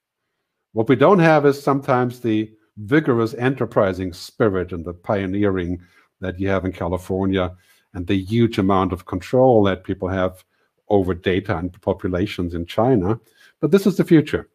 What 0.74 0.90
we 0.90 0.96
don't 0.96 1.20
have 1.20 1.46
is 1.46 1.62
sometimes 1.62 2.20
the 2.20 2.52
vigorous 2.78 3.34
enterprising 3.36 4.12
spirit 4.12 4.74
and 4.74 4.84
the 4.84 4.94
pioneering 4.94 5.82
that 6.20 6.40
you 6.40 6.50
have 6.50 6.66
in 6.66 6.74
California 6.74 7.56
and 7.94 8.06
the 8.06 8.22
huge 8.22 8.58
amount 8.58 8.92
of 8.92 9.06
control 9.06 9.64
that 9.64 9.86
people 9.86 10.10
have 10.10 10.44
over 10.90 11.14
data 11.14 11.58
and 11.58 11.82
populations 11.82 12.54
in 12.54 12.66
China. 12.66 13.20
But 13.62 13.72
this 13.72 13.88
is 13.88 13.96
the 13.96 14.04
future. 14.04 14.50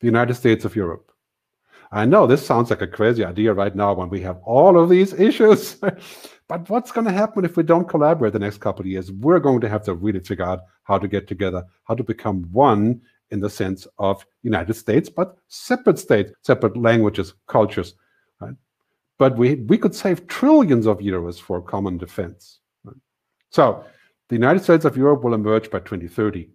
The 0.00 0.06
United 0.06 0.34
States 0.34 0.64
of 0.64 0.76
Europe. 0.76 1.12
I 1.90 2.04
know 2.04 2.26
this 2.26 2.44
sounds 2.44 2.70
like 2.70 2.82
a 2.82 2.86
crazy 2.86 3.24
idea 3.24 3.54
right 3.54 3.74
now 3.74 3.94
when 3.94 4.08
we 4.08 4.20
have 4.20 4.38
all 4.44 4.78
of 4.78 4.90
these 4.90 5.12
issues. 5.28 5.76
but 6.48 6.68
what's 6.68 6.92
going 6.92 7.06
to 7.06 7.12
happen 7.12 7.44
if 7.44 7.56
we 7.56 7.62
don't 7.62 7.88
collaborate 7.88 8.32
the 8.32 8.38
next 8.38 8.58
couple 8.58 8.82
of 8.82 8.86
years? 8.86 9.10
We're 9.10 9.40
going 9.40 9.60
to 9.60 9.68
have 9.68 9.84
to 9.84 9.94
really 9.94 10.20
figure 10.20 10.44
out 10.44 10.60
how 10.84 10.98
to 10.98 11.08
get 11.08 11.26
together, 11.26 11.64
how 11.84 11.94
to 11.94 12.04
become 12.04 12.46
one 12.52 13.00
in 13.30 13.40
the 13.40 13.50
sense 13.50 13.86
of 13.98 14.24
United 14.42 14.74
States, 14.74 15.08
but 15.08 15.36
separate 15.48 15.98
states, 15.98 16.32
separate 16.42 16.76
languages, 16.76 17.34
cultures. 17.46 17.94
Right? 18.40 18.54
But 19.18 19.36
we, 19.36 19.56
we 19.56 19.78
could 19.78 19.94
save 19.94 20.26
trillions 20.26 20.86
of 20.86 20.98
euros 20.98 21.38
for 21.40 21.60
common 21.60 21.98
defense. 21.98 22.60
Right? 22.84 22.96
So 23.50 23.84
the 24.28 24.36
United 24.36 24.62
States 24.62 24.84
of 24.84 24.96
Europe 24.96 25.24
will 25.24 25.34
emerge 25.34 25.70
by 25.70 25.80
2030 25.80 26.50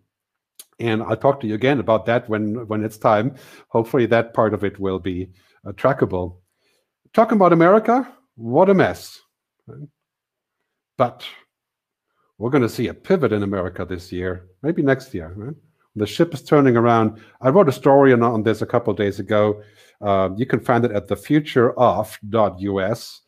and 0.80 1.04
I'll 1.04 1.18
talk 1.18 1.40
to 1.42 1.48
you 1.48 1.56
again 1.56 1.80
about 1.80 2.06
that 2.06 2.30
when 2.30 2.68
when 2.68 2.84
it's 2.84 2.98
time. 2.98 3.36
Hopefully, 3.70 4.06
that 4.08 4.34
part 4.34 4.54
of 4.54 4.64
it 4.64 4.80
will 4.80 5.00
be 5.00 5.30
uh, 5.68 5.72
trackable. 5.72 6.38
Talking 7.14 7.38
about 7.38 7.54
America, 7.54 8.12
what 8.36 8.70
a 8.70 8.74
mess. 8.74 9.20
But 10.98 11.26
we're 12.38 12.50
going 12.50 12.64
to 12.64 12.70
see 12.70 12.88
a 12.88 12.94
pivot 12.94 13.32
in 13.32 13.44
America 13.44 13.86
this 13.86 14.12
year, 14.12 14.48
maybe 14.62 14.82
next 14.82 15.14
year. 15.14 15.34
Right? 15.36 15.56
The 15.96 16.08
ship 16.08 16.34
is 16.34 16.44
turning 16.44 16.76
around. 16.76 17.22
I 17.42 17.50
wrote 17.50 17.70
a 17.70 17.72
story 17.72 18.14
on, 18.14 18.24
on 18.24 18.44
this 18.44 18.62
a 18.62 18.66
couple 18.66 18.94
days 18.94 19.20
ago. 19.20 19.62
Uh, 20.02 20.30
you 20.36 20.46
can 20.46 20.60
find 20.60 20.84
it 20.86 20.92
at 20.92 21.08
the 21.08 21.16
futureof.us, 21.16 23.22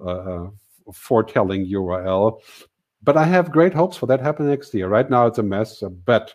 uh, 0.00 0.04
uh, 0.04 0.50
foretelling 0.92 1.66
URL. 1.66 2.40
But 3.02 3.16
I 3.16 3.24
have 3.24 3.50
great 3.50 3.72
hopes 3.72 3.96
for 3.96 4.04
that 4.06 4.20
happening 4.20 4.50
next 4.50 4.74
year. 4.74 4.88
Right 4.88 5.08
now, 5.08 5.26
it's 5.26 5.38
a 5.38 5.42
mess, 5.42 5.82
but 6.04 6.34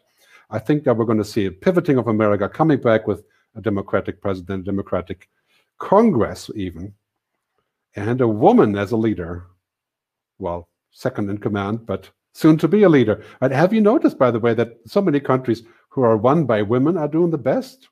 I 0.49 0.59
think 0.59 0.83
that 0.83 0.95
we're 0.95 1.05
going 1.05 1.17
to 1.17 1.25
see 1.25 1.45
a 1.45 1.51
pivoting 1.51 1.97
of 1.97 2.07
America 2.07 2.47
coming 2.47 2.79
back 2.79 3.07
with 3.07 3.23
a 3.55 3.61
Democratic 3.61 4.21
president, 4.21 4.61
a 4.61 4.71
Democratic 4.71 5.29
Congress, 5.77 6.49
even, 6.55 6.93
and 7.95 8.21
a 8.21 8.27
woman 8.27 8.77
as 8.77 8.91
a 8.91 8.97
leader. 8.97 9.47
Well, 10.37 10.69
second 10.91 11.29
in 11.29 11.37
command, 11.37 11.85
but 11.85 12.09
soon 12.33 12.57
to 12.57 12.67
be 12.67 12.83
a 12.83 12.89
leader. 12.89 13.23
And 13.41 13.53
have 13.53 13.73
you 13.73 13.81
noticed, 13.81 14.17
by 14.17 14.31
the 14.31 14.39
way, 14.39 14.53
that 14.53 14.77
so 14.85 15.01
many 15.01 15.19
countries 15.19 15.63
who 15.89 16.03
are 16.03 16.17
run 16.17 16.45
by 16.45 16.61
women 16.61 16.97
are 16.97 17.07
doing 17.07 17.31
the 17.31 17.37
best 17.37 17.87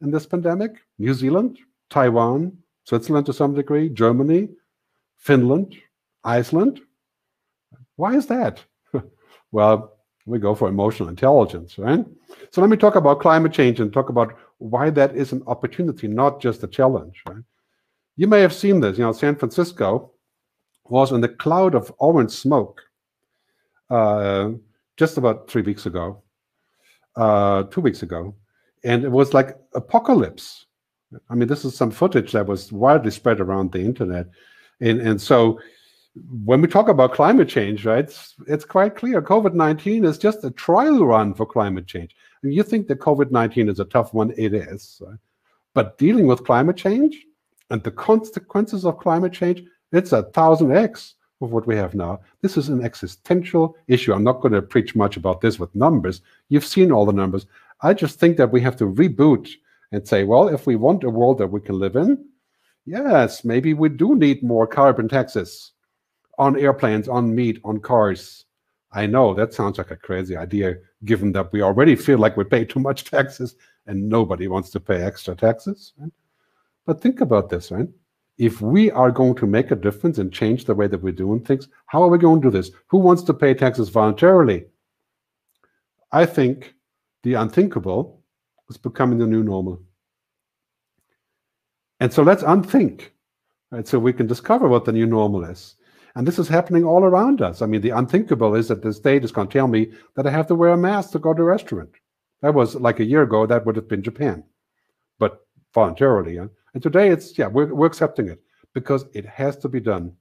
in 0.00 0.10
this 0.10 0.26
pandemic? 0.26 0.76
New 0.98 1.12
Zealand, 1.12 1.58
Taiwan, 1.90 2.56
Switzerland 2.84 3.26
to 3.26 3.32
some 3.32 3.54
degree, 3.54 3.88
Germany, 3.88 4.50
Finland, 5.16 5.74
Iceland. 6.22 6.80
Why 7.96 8.14
is 8.14 8.26
that? 8.26 8.62
well, 9.52 9.93
we 10.26 10.38
go 10.38 10.54
for 10.54 10.68
emotional 10.68 11.08
intelligence, 11.08 11.78
right? 11.78 12.04
So 12.50 12.60
let 12.60 12.70
me 12.70 12.76
talk 12.76 12.96
about 12.96 13.20
climate 13.20 13.52
change 13.52 13.80
and 13.80 13.92
talk 13.92 14.08
about 14.08 14.34
why 14.58 14.90
that 14.90 15.14
is 15.14 15.32
an 15.32 15.42
opportunity, 15.46 16.08
not 16.08 16.40
just 16.40 16.62
a 16.62 16.68
challenge, 16.68 17.22
right? 17.28 17.42
You 18.16 18.26
may 18.26 18.40
have 18.40 18.52
seen 18.54 18.80
this. 18.80 18.96
You 18.96 19.04
know, 19.04 19.12
San 19.12 19.36
Francisco 19.36 20.12
was 20.86 21.12
in 21.12 21.20
the 21.20 21.28
cloud 21.28 21.74
of 21.74 21.92
orange 21.98 22.30
smoke 22.30 22.82
uh, 23.90 24.50
just 24.96 25.18
about 25.18 25.50
three 25.50 25.62
weeks 25.62 25.86
ago, 25.86 26.22
uh, 27.16 27.64
two 27.64 27.80
weeks 27.80 28.02
ago, 28.02 28.34
and 28.84 29.04
it 29.04 29.10
was 29.10 29.34
like 29.34 29.56
apocalypse. 29.74 30.66
I 31.28 31.34
mean, 31.34 31.48
this 31.48 31.64
is 31.64 31.76
some 31.76 31.90
footage 31.90 32.32
that 32.32 32.46
was 32.46 32.72
widely 32.72 33.10
spread 33.10 33.40
around 33.40 33.72
the 33.72 33.80
internet, 33.80 34.26
and 34.80 35.00
and 35.00 35.20
so 35.20 35.60
when 36.44 36.60
we 36.60 36.68
talk 36.68 36.88
about 36.88 37.12
climate 37.12 37.48
change, 37.48 37.84
right, 37.84 38.04
it's, 38.04 38.34
it's 38.46 38.64
quite 38.64 38.94
clear 38.94 39.20
COVID 39.20 39.54
19 39.54 40.04
is 40.04 40.16
just 40.16 40.44
a 40.44 40.50
trial 40.50 41.04
run 41.04 41.34
for 41.34 41.44
climate 41.44 41.86
change. 41.86 42.14
And 42.42 42.54
you 42.54 42.62
think 42.62 42.86
that 42.88 43.00
COVID 43.00 43.32
19 43.32 43.68
is 43.68 43.80
a 43.80 43.84
tough 43.84 44.14
one, 44.14 44.32
it 44.36 44.54
is. 44.54 45.02
Right? 45.04 45.18
But 45.74 45.98
dealing 45.98 46.26
with 46.26 46.44
climate 46.44 46.76
change 46.76 47.26
and 47.70 47.82
the 47.82 47.90
consequences 47.90 48.84
of 48.84 48.98
climate 48.98 49.32
change, 49.32 49.64
it's 49.90 50.12
a 50.12 50.22
thousand 50.22 50.76
X 50.76 51.16
of 51.40 51.50
what 51.50 51.66
we 51.66 51.74
have 51.74 51.94
now. 51.94 52.20
This 52.42 52.56
is 52.56 52.68
an 52.68 52.84
existential 52.84 53.76
issue. 53.88 54.12
I'm 54.12 54.24
not 54.24 54.40
going 54.40 54.54
to 54.54 54.62
preach 54.62 54.94
much 54.94 55.16
about 55.16 55.40
this 55.40 55.58
with 55.58 55.74
numbers. 55.74 56.20
You've 56.48 56.64
seen 56.64 56.92
all 56.92 57.06
the 57.06 57.12
numbers. 57.12 57.46
I 57.80 57.92
just 57.92 58.20
think 58.20 58.36
that 58.36 58.52
we 58.52 58.60
have 58.60 58.76
to 58.76 58.86
reboot 58.86 59.50
and 59.90 60.06
say, 60.06 60.22
well, 60.22 60.48
if 60.48 60.66
we 60.66 60.76
want 60.76 61.02
a 61.02 61.10
world 61.10 61.38
that 61.38 61.48
we 61.48 61.60
can 61.60 61.78
live 61.78 61.96
in, 61.96 62.24
yes, 62.86 63.44
maybe 63.44 63.74
we 63.74 63.88
do 63.88 64.14
need 64.14 64.44
more 64.44 64.66
carbon 64.66 65.08
taxes 65.08 65.72
on 66.38 66.58
airplanes, 66.58 67.08
on 67.08 67.34
meat, 67.34 67.60
on 67.64 67.80
cars. 67.80 68.44
I 68.92 69.06
know 69.06 69.34
that 69.34 69.52
sounds 69.52 69.78
like 69.78 69.90
a 69.90 69.96
crazy 69.96 70.36
idea, 70.36 70.76
given 71.04 71.32
that 71.32 71.52
we 71.52 71.62
already 71.62 71.96
feel 71.96 72.18
like 72.18 72.36
we 72.36 72.44
pay 72.44 72.64
too 72.64 72.80
much 72.80 73.04
taxes 73.10 73.56
and 73.86 74.08
nobody 74.08 74.48
wants 74.48 74.70
to 74.70 74.80
pay 74.80 75.02
extra 75.02 75.34
taxes. 75.34 75.92
Right? 75.98 76.12
But 76.86 77.00
think 77.00 77.20
about 77.20 77.50
this, 77.50 77.70
right? 77.70 77.88
If 78.36 78.60
we 78.60 78.90
are 78.90 79.10
going 79.10 79.36
to 79.36 79.46
make 79.46 79.70
a 79.70 79.76
difference 79.76 80.18
and 80.18 80.32
change 80.32 80.64
the 80.64 80.74
way 80.74 80.86
that 80.88 81.02
we're 81.02 81.12
doing 81.12 81.40
things, 81.40 81.68
how 81.86 82.02
are 82.02 82.08
we 82.08 82.18
going 82.18 82.40
to 82.42 82.50
do 82.50 82.56
this? 82.56 82.70
Who 82.88 82.98
wants 82.98 83.22
to 83.24 83.34
pay 83.34 83.54
taxes 83.54 83.88
voluntarily? 83.88 84.64
I 86.10 86.26
think 86.26 86.74
the 87.22 87.34
unthinkable 87.34 88.22
is 88.68 88.76
becoming 88.76 89.18
the 89.18 89.26
new 89.26 89.42
normal. 89.42 89.80
And 92.00 92.12
so 92.12 92.22
let's 92.22 92.42
unthink, 92.42 93.12
right? 93.70 93.86
So 93.86 93.98
we 93.98 94.12
can 94.12 94.26
discover 94.26 94.68
what 94.68 94.84
the 94.84 94.92
new 94.92 95.06
normal 95.06 95.44
is. 95.44 95.76
And 96.16 96.26
this 96.26 96.38
is 96.38 96.48
happening 96.48 96.84
all 96.84 97.02
around 97.02 97.42
us. 97.42 97.60
I 97.60 97.66
mean, 97.66 97.80
the 97.80 97.90
unthinkable 97.90 98.54
is 98.54 98.68
that 98.68 98.82
the 98.82 98.92
state 98.92 99.24
is 99.24 99.32
going 99.32 99.48
to 99.48 99.52
tell 99.52 99.66
me 99.66 99.92
that 100.14 100.26
I 100.26 100.30
have 100.30 100.46
to 100.46 100.54
wear 100.54 100.70
a 100.70 100.76
mask 100.76 101.10
to 101.12 101.18
go 101.18 101.34
to 101.34 101.42
a 101.42 101.44
restaurant. 101.44 101.90
That 102.42 102.54
was 102.54 102.76
like 102.76 103.00
a 103.00 103.04
year 103.04 103.22
ago, 103.22 103.46
that 103.46 103.66
would 103.66 103.76
have 103.76 103.88
been 103.88 104.02
Japan, 104.02 104.44
but 105.18 105.46
voluntarily. 105.72 106.36
And 106.36 106.50
today 106.80 107.08
it's, 107.08 107.36
yeah, 107.36 107.46
we're, 107.46 107.74
we're 107.74 107.86
accepting 107.86 108.28
it 108.28 108.42
because 108.74 109.06
it 109.12 109.26
has 109.26 109.56
to 109.58 109.68
be 109.68 109.80
done. 109.80 110.12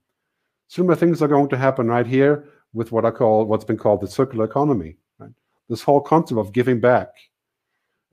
Similar 0.68 0.96
things 0.96 1.22
are 1.22 1.28
going 1.28 1.50
to 1.50 1.58
happen 1.58 1.88
right 1.88 2.08
here 2.08 2.46
with 2.74 2.92
what 2.92 3.06
I 3.06 3.12
call, 3.12 3.46
what's 3.46 3.66
been 3.66 3.78
called 3.78 4.02
the 4.02 4.08
circular 4.08 4.46
economy. 4.46 4.98
Right? 5.20 5.32
This 5.70 5.84
whole 5.84 6.02
concept 6.02 6.40
of 6.40 6.54
giving 6.54 6.80
back 6.80 7.10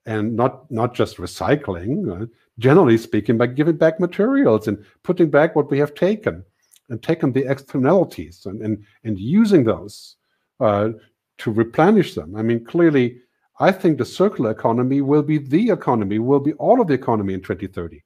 and 0.07 0.35
not 0.35 0.70
not 0.70 0.95
just 0.95 1.18
recycling, 1.18 2.22
uh, 2.22 2.26
generally 2.59 2.99
speaking, 2.99 3.39
by 3.39 3.47
giving 3.47 3.76
back 3.76 4.01
materials 4.01 4.66
and 4.66 4.85
putting 5.03 5.31
back 5.31 5.55
what 5.55 5.70
we 5.70 5.78
have 5.78 5.95
taken 5.95 6.45
and 6.91 7.03
taken 7.03 7.32
the 7.32 7.51
externalities 7.51 8.47
and, 8.47 8.61
and, 8.61 8.84
and 9.05 9.18
using 9.18 9.64
those 9.64 10.16
uh, 10.61 10.91
to 11.38 11.51
replenish 11.51 12.14
them. 12.14 12.36
I 12.36 12.43
mean, 12.43 12.64
clearly, 12.64 13.20
I 13.59 13.72
think 13.72 13.99
the 13.99 14.05
circular 14.05 14.51
economy 14.51 15.01
will 15.01 15.22
be 15.22 15.38
the 15.38 15.70
economy, 15.70 16.18
will 16.18 16.41
be 16.41 16.53
all 16.55 16.80
of 16.80 16.88
the 16.88 16.95
economy 16.95 17.34
in 17.34 17.41
2030. 17.41 18.03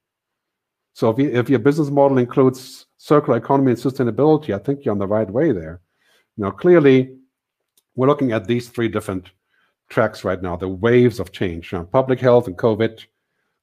So 0.93 1.11
if, 1.11 1.19
you, 1.19 1.31
if 1.31 1.51
your 1.51 1.59
business 1.59 1.91
model 1.91 2.19
includes 2.19 2.87
circular 2.99 3.39
economy 3.39 3.73
and 3.73 3.81
sustainability, 3.81 4.55
I 4.55 4.59
think 4.59 4.85
you're 4.85 4.93
on 4.93 4.99
the 4.99 5.07
right 5.07 5.29
way 5.29 5.51
there. 5.53 5.81
Now, 6.37 6.51
clearly, 6.51 7.17
we're 7.97 8.07
looking 8.07 8.33
at 8.33 8.47
these 8.47 8.69
three 8.69 8.89
different 8.89 9.31
tracks 9.89 10.25
right 10.25 10.41
now, 10.41 10.57
the 10.57 10.69
waves 10.69 11.21
of 11.21 11.33
change. 11.33 11.73
Now, 11.73 11.85
public 11.85 12.21
health 12.21 12.47
and 12.47 12.57
COVID, 12.57 13.05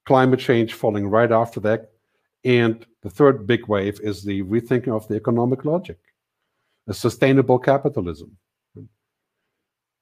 climate 0.06 0.40
change 0.40 0.74
falling 0.74 1.08
right 1.08 1.32
after 1.32 1.60
that, 1.62 1.91
and 2.44 2.86
the 3.02 3.10
third 3.10 3.46
big 3.46 3.68
wave 3.68 4.00
is 4.02 4.24
the 4.24 4.44
rethinking 4.44 4.96
of 4.96 5.08
the 5.08 5.16
economic 5.16 5.66
logic, 5.66 6.00
a 6.88 6.94
sustainable 6.94 7.60
capitalism. 7.60 8.38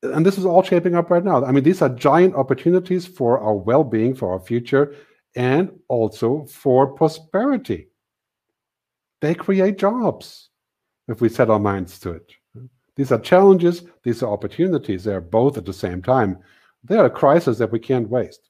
and 0.02 0.26
this 0.26 0.38
is 0.38 0.46
all 0.46 0.64
shaping 0.64 0.96
up 0.96 1.10
right 1.10 1.26
now. 1.26 1.44
I 1.44 1.52
mean, 1.52 1.64
these 1.64 1.82
are 1.82 1.90
giant 1.90 2.36
opportunities 2.36 3.06
for 3.06 3.40
our 3.40 3.56
well-being, 3.56 4.16
for 4.16 4.32
our 4.32 4.40
future, 4.40 4.96
and 5.36 5.78
also 5.90 6.46
for 6.46 6.88
prosperity. 6.88 7.90
They 9.22 9.36
create 9.36 9.78
jobs 9.78 10.50
if 11.10 11.20
we 11.20 11.28
set 11.28 11.50
our 11.50 11.60
minds 11.60 12.00
to 12.00 12.12
it. 12.12 12.32
These 12.96 13.12
are 13.12 13.20
challenges, 13.20 13.84
these 14.04 14.24
are 14.24 14.32
opportunities. 14.32 15.04
They 15.04 15.14
are 15.14 15.22
both 15.22 15.58
at 15.58 15.66
the 15.66 15.74
same 15.74 16.02
time. 16.02 16.38
They 16.84 16.98
are 16.98 17.06
a 17.06 17.10
crisis 17.10 17.58
that 17.58 17.72
we 17.72 17.80
can't 17.80 18.10
waste. 18.10 18.50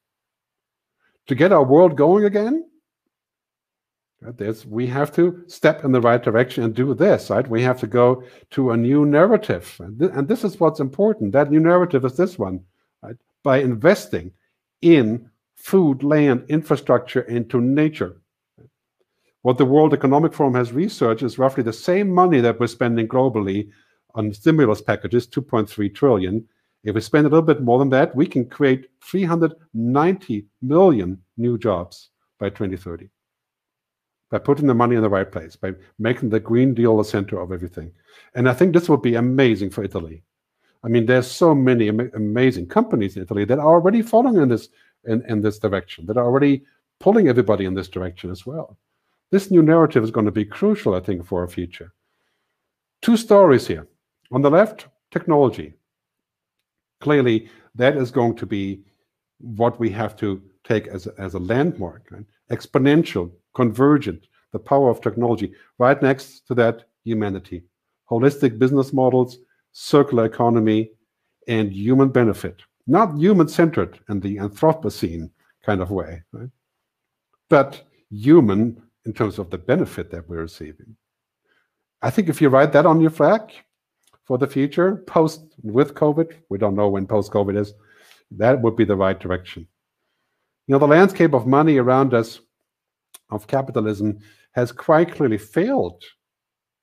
To 1.28 1.36
get 1.36 1.52
our 1.52 1.64
world 1.64 1.96
going 1.96 2.26
again, 2.26 2.66
there's, 4.22 4.66
we 4.66 4.86
have 4.88 5.14
to 5.16 5.44
step 5.48 5.86
in 5.86 5.92
the 5.92 6.02
right 6.02 6.22
direction 6.22 6.64
and 6.64 6.76
do 6.76 6.94
this, 6.94 7.30
right? 7.30 7.48
We 7.48 7.62
have 7.64 7.80
to 7.80 7.88
go 7.88 8.24
to 8.52 8.72
a 8.72 8.78
new 8.78 9.06
narrative. 9.06 9.76
And, 9.80 10.00
th 10.00 10.12
and 10.14 10.28
this 10.28 10.44
is 10.44 10.60
what's 10.60 10.82
important. 10.82 11.32
That 11.32 11.52
new 11.52 11.60
narrative 11.60 12.04
is 12.06 12.18
this 12.18 12.38
one, 12.38 12.60
right? 13.02 13.16
By 13.44 13.60
investing 13.60 14.32
in 14.82 15.30
food, 15.56 16.04
land, 16.04 16.46
infrastructure, 16.50 17.22
into 17.22 17.62
nature. 17.62 18.22
What 19.42 19.58
the 19.58 19.72
World 19.74 19.94
Economic 19.94 20.34
Forum 20.34 20.56
has 20.56 20.74
researched 20.74 21.24
is 21.24 21.40
roughly 21.40 21.64
the 21.64 21.74
same 21.74 22.10
money 22.10 22.42
that 22.42 22.60
we're 22.60 22.68
spending 22.68 23.08
globally 23.08 23.70
on 24.16 24.34
stimulus 24.34 24.82
packages, 24.82 25.28
2.3 25.28 25.96
trillion. 25.96 26.46
If 26.84 26.96
we 26.96 27.02
spend 27.02 27.26
a 27.26 27.30
little 27.30 27.46
bit 27.54 27.62
more 27.62 27.80
than 27.80 27.90
that, 27.92 28.14
we 28.16 28.26
can 28.26 28.50
create 28.50 28.90
390 29.02 30.46
million 30.62 31.22
new 31.38 31.58
jobs 31.58 32.10
by 32.38 32.50
2030 32.50 33.10
by 34.30 34.38
putting 34.38 34.68
the 34.68 34.74
money 34.74 34.96
in 34.96 35.02
the 35.02 35.10
right 35.10 35.32
place, 35.32 35.56
by 35.56 35.74
making 35.98 36.30
the 36.30 36.40
Green 36.40 36.74
Deal 36.74 36.98
the 36.98 37.04
center 37.04 37.40
of 37.40 37.52
everything. 37.52 37.92
And 38.36 38.48
I 38.48 38.54
think 38.54 38.74
this 38.74 38.90
would 38.90 39.02
be 39.02 39.16
amazing 39.16 39.72
for 39.72 39.84
Italy. 39.84 40.24
I 40.84 40.88
mean, 40.88 41.06
there's 41.06 41.30
so 41.30 41.54
many 41.54 41.90
am 41.90 42.12
amazing 42.14 42.68
companies 42.68 43.18
in 43.18 43.24
Italy 43.24 43.46
that 43.46 43.60
are 43.60 43.74
already 43.74 44.02
following 44.02 44.38
in 44.38 44.50
this 44.50 44.70
in, 45.06 45.24
in 45.28 45.42
this 45.42 45.60
direction, 45.60 46.06
that 46.06 46.18
are 46.18 46.26
already 46.26 46.64
pulling 47.00 47.28
everybody 47.28 47.66
in 47.66 47.74
this 47.74 47.88
direction 47.88 48.30
as 48.30 48.46
well. 48.46 48.78
This 49.32 49.52
new 49.52 49.62
narrative 49.62 50.04
is 50.04 50.12
going 50.12 50.26
to 50.26 50.32
be 50.32 50.46
crucial, 50.46 50.96
I 50.96 51.00
think, 51.00 51.26
for 51.26 51.42
our 51.42 51.48
future. 51.48 51.94
Two 53.02 53.16
stories 53.16 53.68
here. 53.68 53.88
On 54.32 54.42
the 54.42 54.50
left, 54.50 54.88
technology. 55.12 55.74
Clearly, 57.00 57.50
that 57.76 57.96
is 57.96 58.12
going 58.12 58.36
to 58.36 58.46
be 58.46 58.82
what 59.40 59.80
we 59.80 59.90
have 59.92 60.18
to 60.18 60.42
take 60.64 60.88
as 60.88 61.08
a, 61.08 61.14
as 61.18 61.34
a 61.34 61.40
landmark. 61.40 62.08
Right? 62.12 62.26
Exponential 62.52 63.32
convergent, 63.62 64.22
the 64.54 64.60
power 64.72 64.90
of 64.90 65.02
technology. 65.02 65.54
Right 65.78 66.00
next 66.02 66.48
to 66.48 66.54
that, 66.56 66.76
humanity. 67.04 67.64
Holistic 68.10 68.58
business 68.58 68.94
models, 68.94 69.38
circular 69.72 70.26
economy, 70.26 70.92
and 71.48 71.72
human 71.72 72.10
benefit. 72.10 72.58
Not 72.88 73.18
human-centered 73.18 74.00
in 74.10 74.20
the 74.22 74.38
Anthropocene 74.38 75.30
kind 75.66 75.82
of 75.82 75.92
way, 75.92 76.24
right? 76.32 76.50
but 77.50 77.82
human 78.10 78.82
in 79.06 79.14
terms 79.14 79.40
of 79.40 79.50
the 79.50 79.58
benefit 79.58 80.12
that 80.12 80.28
we're 80.30 80.42
receiving. 80.42 80.96
I 82.02 82.10
think 82.10 82.30
if 82.30 82.42
you 82.42 82.50
write 82.50 82.72
that 82.74 82.86
on 82.86 83.02
your 83.02 83.10
flag 83.10 83.42
for 84.24 84.38
the 84.38 84.48
future, 84.48 84.98
post 85.08 85.42
with 85.62 85.96
COVID, 85.96 86.34
we 86.50 86.58
don't 86.58 86.76
know 86.76 86.88
when 86.88 87.08
post-COVID 87.08 87.58
is, 87.58 87.74
that 88.32 88.62
would 88.62 88.76
be 88.76 88.86
the 88.86 88.96
right 88.96 89.20
direction. 89.20 89.68
You 90.68 90.74
know, 90.74 90.80
the 90.80 90.88
landscape 90.88 91.34
of 91.34 91.48
money 91.48 91.78
around 91.78 92.14
us 92.14 92.40
of 93.30 93.48
capitalism 93.48 94.20
has 94.52 94.72
quite 94.72 95.14
clearly 95.14 95.38
failed 95.38 96.04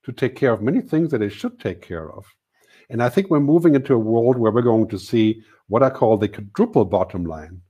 to 0.05 0.13
take 0.13 0.37
care 0.37 0.53
of 0.53 0.63
many 0.63 0.81
things 0.81 1.11
that 1.11 1.23
it 1.23 1.31
should 1.31 1.59
take 1.59 1.83
care 1.83 2.11
of. 2.13 2.25
And 2.89 3.03
I 3.03 3.09
think 3.09 3.29
we're 3.29 3.41
moving 3.41 3.75
into 3.75 3.95
a 3.95 3.99
world 3.99 4.39
where 4.39 4.53
we're 4.53 4.63
going 4.63 4.89
to 4.89 4.99
see 4.99 5.43
what 5.67 5.83
I 5.83 5.91
call 5.91 6.17
the 6.17 6.29
quadruple 6.29 6.85
bottom 6.85 7.25
line. 7.25 7.61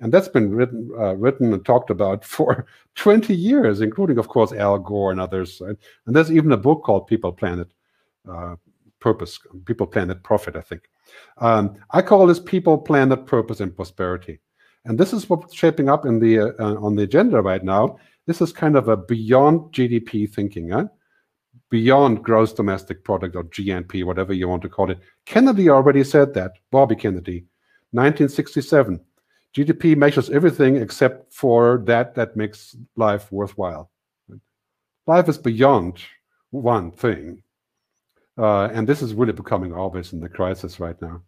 And 0.00 0.12
that's 0.12 0.28
been 0.28 0.50
written, 0.50 0.90
uh, 0.98 1.14
written 1.14 1.52
and 1.52 1.64
talked 1.64 1.90
about 1.90 2.24
for 2.36 2.66
20 2.96 3.34
years, 3.34 3.80
including, 3.80 4.18
of 4.18 4.28
course, 4.28 4.52
Al 4.52 4.78
Gore 4.78 5.12
and 5.12 5.20
others. 5.20 5.60
And 5.60 5.78
there's 6.06 6.32
even 6.32 6.52
a 6.52 6.56
book 6.56 6.82
called 6.82 7.06
People, 7.06 7.32
Planet, 7.32 7.68
uh, 8.28 8.56
Purpose, 9.00 9.38
People, 9.64 9.86
Planet, 9.86 10.22
Profit, 10.22 10.56
I 10.56 10.60
think. 10.60 10.82
Um, 11.38 11.76
I 11.92 12.02
call 12.02 12.26
this 12.26 12.40
People, 12.40 12.76
Planet, 12.78 13.26
Purpose, 13.26 13.60
and 13.60 13.74
Prosperity. 13.74 14.40
And 14.86 14.98
this 14.98 15.12
is 15.12 15.28
what's 15.28 15.54
shaping 15.54 15.88
up 15.88 16.06
in 16.06 16.18
the 16.20 16.38
uh, 16.38 16.76
on 16.76 16.96
the 16.96 17.02
agenda 17.02 17.42
right 17.42 17.62
now. 17.62 17.98
This 18.26 18.40
is 18.40 18.52
kind 18.52 18.76
of 18.76 18.88
a 18.88 18.96
beyond 18.96 19.72
GDP 19.72 20.32
thinking, 20.32 20.72
beyond 21.70 22.22
gross 22.24 22.52
domestic 22.52 23.04
product 23.04 23.36
or 23.36 23.44
GNP, 23.44 24.04
whatever 24.04 24.32
you 24.32 24.48
want 24.48 24.62
to 24.62 24.68
call 24.68 24.90
it. 24.90 24.98
Kennedy 25.26 25.68
already 25.68 26.04
said 26.04 26.34
that, 26.34 26.52
Bobby 26.70 26.96
Kennedy, 26.96 27.46
1967. 27.92 29.00
GDP 29.54 29.96
measures 29.96 30.30
everything 30.30 30.76
except 30.76 31.32
for 31.32 31.82
that 31.86 32.14
that 32.14 32.36
makes 32.36 32.76
life 32.96 33.32
worthwhile. 33.32 33.90
Life 35.06 35.28
is 35.28 35.38
beyond 35.38 36.02
one 36.50 36.90
thing. 36.90 37.42
Uh, 38.38 38.68
and 38.72 38.86
this 38.86 39.00
is 39.00 39.14
really 39.14 39.32
becoming 39.32 39.72
obvious 39.72 40.12
in 40.12 40.20
the 40.20 40.28
crisis 40.28 40.78
right 40.78 41.00
now. 41.00 41.22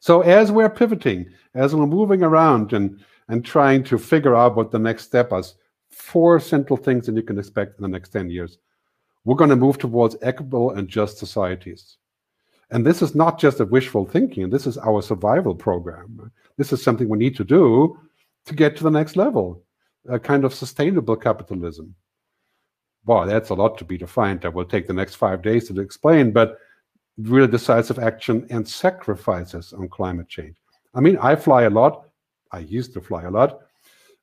So 0.00 0.22
as 0.22 0.52
we're 0.52 0.70
pivoting, 0.70 1.26
as 1.54 1.74
we're 1.74 1.86
moving 1.86 2.22
around 2.22 2.72
and, 2.72 3.00
and 3.28 3.44
trying 3.44 3.84
to 3.84 3.98
figure 3.98 4.36
out 4.36 4.56
what 4.56 4.70
the 4.70 4.78
next 4.78 5.04
step 5.04 5.32
is, 5.32 5.54
four 5.90 6.38
central 6.40 6.76
things 6.76 7.06
that 7.06 7.16
you 7.16 7.22
can 7.22 7.38
expect 7.38 7.78
in 7.78 7.82
the 7.82 7.88
next 7.88 8.10
10 8.10 8.30
years. 8.30 8.58
We're 9.24 9.36
going 9.36 9.50
to 9.50 9.56
move 9.56 9.78
towards 9.78 10.16
equitable 10.22 10.70
and 10.70 10.88
just 10.88 11.18
societies. 11.18 11.98
And 12.70 12.84
this 12.84 13.02
is 13.02 13.14
not 13.14 13.38
just 13.38 13.60
a 13.60 13.64
wishful 13.64 14.06
thinking. 14.06 14.50
This 14.50 14.66
is 14.66 14.78
our 14.78 15.02
survival 15.02 15.54
program. 15.54 16.30
This 16.56 16.72
is 16.72 16.82
something 16.82 17.08
we 17.08 17.18
need 17.18 17.36
to 17.36 17.44
do 17.44 17.98
to 18.46 18.54
get 18.54 18.76
to 18.76 18.84
the 18.84 18.90
next 18.90 19.16
level, 19.16 19.62
a 20.08 20.18
kind 20.18 20.44
of 20.44 20.54
sustainable 20.54 21.16
capitalism. 21.16 21.94
Wow, 23.06 23.24
that's 23.24 23.50
a 23.50 23.54
lot 23.54 23.78
to 23.78 23.84
be 23.84 23.96
defined. 23.96 24.42
That 24.42 24.52
will 24.52 24.66
take 24.66 24.86
the 24.86 24.92
next 24.92 25.14
five 25.14 25.40
days 25.40 25.68
to 25.68 25.80
explain, 25.80 26.30
but 26.30 26.58
real 27.18 27.46
decisive 27.46 27.98
action 27.98 28.46
and 28.50 28.66
sacrifices 28.66 29.72
on 29.72 29.88
climate 29.88 30.28
change. 30.28 30.56
I 30.94 31.00
mean, 31.00 31.18
I 31.18 31.36
fly 31.36 31.62
a 31.62 31.70
lot. 31.70 32.08
I 32.52 32.60
used 32.60 32.92
to 32.94 33.00
fly 33.00 33.24
a 33.24 33.30
lot. 33.30 33.60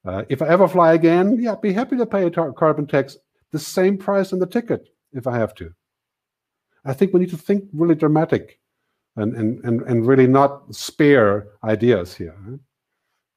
Uh, 0.05 0.23
if 0.29 0.41
I 0.41 0.47
ever 0.47 0.67
fly 0.67 0.93
again, 0.93 1.37
yeah, 1.39 1.55
be 1.55 1.73
happy 1.73 1.97
to 1.97 2.05
pay 2.05 2.25
a 2.25 2.31
carbon 2.31 2.87
tax 2.87 3.17
the 3.51 3.59
same 3.59 3.97
price 3.97 4.33
on 4.33 4.39
the 4.39 4.45
ticket 4.45 4.89
if 5.13 5.27
I 5.27 5.37
have 5.37 5.55
to. 5.55 5.73
I 6.85 6.93
think 6.93 7.13
we 7.13 7.19
need 7.19 7.31
to 7.31 7.37
think 7.37 7.65
really 7.73 7.95
dramatic 7.95 8.59
and, 9.15 9.35
and, 9.35 9.63
and, 9.63 9.81
and 9.81 10.05
really 10.05 10.27
not 10.27 10.73
spare 10.73 11.47
ideas 11.63 12.15
here. 12.15 12.35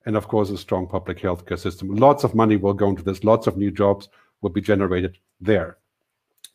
And 0.07 0.17
of 0.17 0.29
course, 0.29 0.51
a 0.51 0.59
strong 0.59 0.87
public 0.87 1.19
healthcare 1.19 1.59
system. 1.59 1.95
Lots 1.95 2.25
of 2.25 2.35
money 2.35 2.57
will 2.57 2.75
go 2.75 2.89
into 2.89 3.03
this. 3.03 3.25
Lots 3.25 3.47
of 3.47 3.57
new 3.57 3.71
jobs 3.71 4.09
will 4.41 4.51
be 4.51 4.61
generated 4.61 5.19
there. 5.41 5.79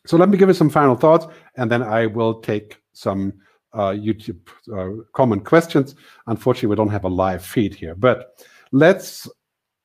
So 0.06 0.16
let 0.16 0.28
me 0.28 0.38
give 0.38 0.48
you 0.48 0.54
some 0.54 0.70
final 0.70 0.94
thoughts, 0.94 1.26
and 1.56 1.70
then 1.70 1.82
I 1.82 2.06
will 2.06 2.40
take 2.40 2.76
some 2.94 3.34
uh, 3.74 3.90
YouTube 3.90 4.40
uh, 4.72 5.04
common 5.12 5.40
questions. 5.40 5.94
Unfortunately, 6.26 6.68
we 6.68 6.76
don't 6.76 6.88
have 6.88 7.04
a 7.04 7.08
live 7.08 7.44
feed 7.44 7.74
here, 7.74 7.94
but 7.94 8.38
let's 8.72 9.28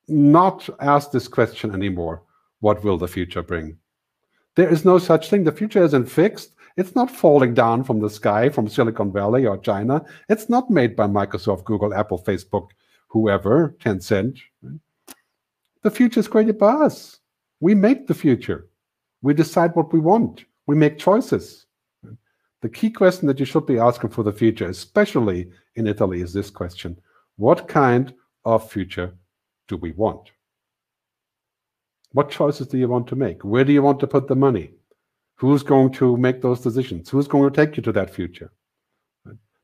not 0.07 0.70
ask 0.80 1.12
this 1.12 1.28
question 1.28 1.74
anymore. 1.74 2.24
What 2.62 2.84
will 2.84 2.97
the 2.97 3.07
future 3.07 3.43
bring? 3.43 3.78
There 4.55 4.70
is 4.70 4.86
no 4.86 4.97
such 4.97 5.30
thing. 5.30 5.43
The 5.43 5.51
future 5.51 5.84
isn't 5.84 6.05
fixed. 6.05 6.55
It's 6.78 6.95
not 6.95 7.12
falling 7.12 7.53
down 7.53 7.84
from 7.84 7.99
the 7.99 8.10
sky 8.10 8.49
from 8.49 8.68
Silicon 8.68 9.12
Valley 9.12 9.45
or 9.45 9.57
China. 9.57 10.03
It's 10.30 10.49
not 10.49 10.70
made 10.70 10.95
by 10.95 11.07
Microsoft, 11.07 11.66
Google, 11.66 11.93
Apple, 11.93 12.24
Facebook, 12.24 12.70
whoever, 13.07 13.76
Tencent. 13.80 14.39
The 15.82 15.91
future 15.91 16.20
is 16.20 16.28
created 16.28 16.57
by 16.57 16.72
us. 16.72 17.20
We 17.60 17.76
make 17.76 18.07
the 18.07 18.14
future. 18.14 18.68
We 19.22 19.34
decide 19.34 19.76
what 19.76 19.93
we 19.93 19.99
want. 19.99 20.45
We 20.68 20.76
make 20.76 20.97
choices. 20.97 21.66
The 22.62 22.70
key 22.70 22.89
question 22.89 23.28
that 23.28 23.39
you 23.39 23.45
should 23.45 23.66
be 23.66 23.80
asking 23.80 24.10
for 24.10 24.24
the 24.24 24.34
future, 24.34 24.68
especially 24.68 25.49
in 25.76 25.88
Italy, 25.88 26.22
is 26.22 26.34
this 26.34 26.49
question 26.49 26.99
What 27.38 27.68
kind 27.68 28.14
of 28.43 28.70
future 28.70 29.14
do 29.68 29.78
we 29.78 29.91
want? 29.91 30.32
What 32.12 32.32
choices 32.32 32.68
do 32.68 32.78
you 32.78 32.88
want 32.88 33.07
to 33.07 33.16
make? 33.16 33.43
Where 33.43 33.64
do 33.64 33.72
you 33.72 33.82
want 33.82 33.99
to 34.01 34.07
put 34.07 34.28
the 34.28 34.36
money? 34.36 34.72
Who's 35.36 35.64
going 35.64 35.91
to 35.93 36.18
make 36.18 36.41
those 36.41 36.60
decisions? 36.60 37.10
Who's 37.10 37.28
going 37.28 37.49
to 37.49 37.55
take 37.55 37.78
you 37.78 37.84
to 37.84 37.91
that 37.93 38.14
future? 38.14 38.51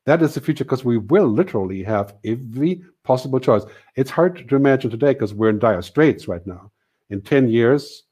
That 0.05 0.21
is 0.21 0.35
the 0.35 0.41
future 0.41 0.63
because 0.63 0.85
we 0.85 0.97
will 0.97 1.27
literally 1.27 1.83
have 1.83 2.15
every 2.23 2.83
possible 3.03 3.39
choice. 3.39 3.63
It's 3.95 4.11
hard 4.11 4.47
to 4.47 4.55
imagine 4.55 4.91
today 4.91 5.13
because 5.13 5.33
we're 5.33 5.49
in 5.49 5.59
dire 5.59 5.81
straits 5.81 6.27
right 6.27 6.45
now. 6.45 6.71
In 7.09 7.21
10 7.21 7.49
years, 7.49 8.03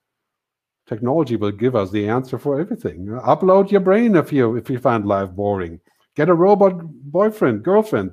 technology 0.94 1.36
will 1.36 1.52
give 1.52 1.76
us 1.76 1.90
the 1.92 2.08
answer 2.08 2.38
for 2.38 2.60
everything. 2.60 3.08
Upload 3.34 3.72
your 3.72 3.82
brain 3.82 4.16
if 4.16 4.32
you 4.32 4.56
if 4.56 4.70
you 4.70 4.80
find 4.80 5.06
life 5.06 5.32
boring. 5.32 5.80
Get 6.16 6.30
a 6.30 6.34
robot 6.34 6.74
boyfriend, 7.18 7.64
girlfriend. 7.64 8.12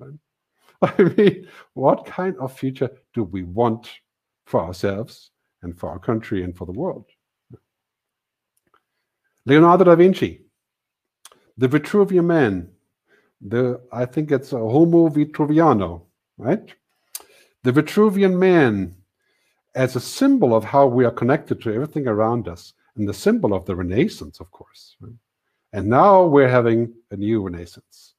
I 0.82 1.02
mean, 1.02 1.48
what 1.74 2.06
kind 2.06 2.34
of 2.38 2.58
future 2.58 2.90
do 3.14 3.24
we 3.24 3.42
want 3.42 3.90
for 4.46 4.60
ourselves 4.60 5.30
and 5.62 5.78
for 5.78 5.90
our 5.90 5.98
country 5.98 6.42
and 6.44 6.56
for 6.56 6.66
the 6.66 6.78
world? 6.82 7.06
Leonardo 9.44 9.84
da 9.84 9.94
Vinci, 9.94 10.40
the 11.58 11.68
Vitruvian 11.68 12.24
Man, 12.24 12.68
the 13.40 13.80
I 13.92 14.06
think 14.06 14.32
it's 14.32 14.52
a 14.52 14.58
Homo 14.58 15.08
Vitruviano, 15.08 16.02
right? 16.38 16.74
The 17.62 17.72
Vitruvian 17.72 18.38
man 18.38 18.94
as 19.76 19.94
a 19.94 20.00
symbol 20.00 20.54
of 20.54 20.64
how 20.64 20.86
we 20.86 21.04
are 21.04 21.10
connected 21.10 21.60
to 21.60 21.72
everything 21.72 22.08
around 22.08 22.48
us, 22.48 22.72
and 22.96 23.06
the 23.06 23.14
symbol 23.14 23.52
of 23.52 23.66
the 23.66 23.76
Renaissance, 23.76 24.40
of 24.40 24.50
course. 24.50 24.96
And 25.72 25.88
now 25.88 26.24
we're 26.24 26.48
having 26.48 26.94
a 27.10 27.16
new 27.16 27.42
Renaissance. 27.42 28.14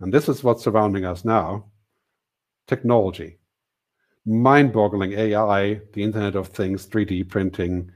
And 0.00 0.12
this 0.12 0.28
is 0.28 0.42
what's 0.42 0.64
surrounding 0.64 1.04
us 1.04 1.24
now 1.24 1.66
technology, 2.66 3.38
mind 4.26 4.72
boggling 4.72 5.12
AI, 5.12 5.80
the 5.92 6.02
Internet 6.02 6.34
of 6.34 6.48
Things, 6.48 6.84
3D 6.88 7.28
printing, 7.28 7.92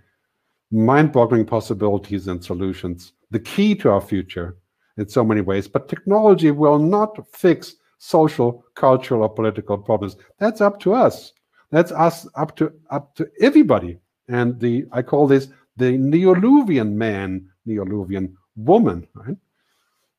mind 0.70 1.10
boggling 1.10 1.44
possibilities 1.44 2.28
and 2.28 2.42
solutions, 2.42 3.12
the 3.32 3.40
key 3.40 3.74
to 3.74 3.90
our 3.90 4.00
future 4.00 4.56
in 4.96 5.08
so 5.08 5.24
many 5.24 5.40
ways. 5.40 5.66
But 5.66 5.88
technology 5.88 6.52
will 6.52 6.78
not 6.78 7.18
fix 7.34 7.74
social, 7.98 8.64
cultural, 8.76 9.22
or 9.22 9.28
political 9.28 9.76
problems. 9.76 10.16
That's 10.38 10.60
up 10.60 10.78
to 10.80 10.94
us. 10.94 11.32
That's 11.70 11.92
us 11.92 12.26
up 12.34 12.56
to 12.56 12.72
up 12.90 13.14
to 13.16 13.30
everybody. 13.40 13.98
And 14.28 14.58
the 14.60 14.86
I 14.92 15.02
call 15.02 15.26
this 15.26 15.48
the 15.76 15.96
Neoluvian 15.96 16.92
man, 16.92 17.48
Neoluvian 17.66 18.34
woman, 18.56 19.06
right? 19.14 19.36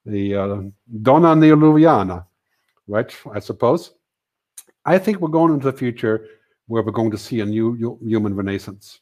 The 0.06 0.36
uh, 0.36 0.62
Donna 1.02 1.36
Neoluviana, 1.36 2.26
right? 2.88 3.14
I 3.34 3.39
suppose. 3.39 3.93
I 4.86 4.97
think 4.97 5.20
we're 5.20 5.30
going 5.30 5.54
into 5.54 5.72
the 5.72 5.78
future 5.78 6.28
where 6.68 6.82
we're 6.82 6.91
going 6.91 7.12
to 7.12 7.18
see 7.18 7.41
a 7.41 7.45
new 7.45 7.99
human 8.02 8.36
renaissance, 8.36 9.02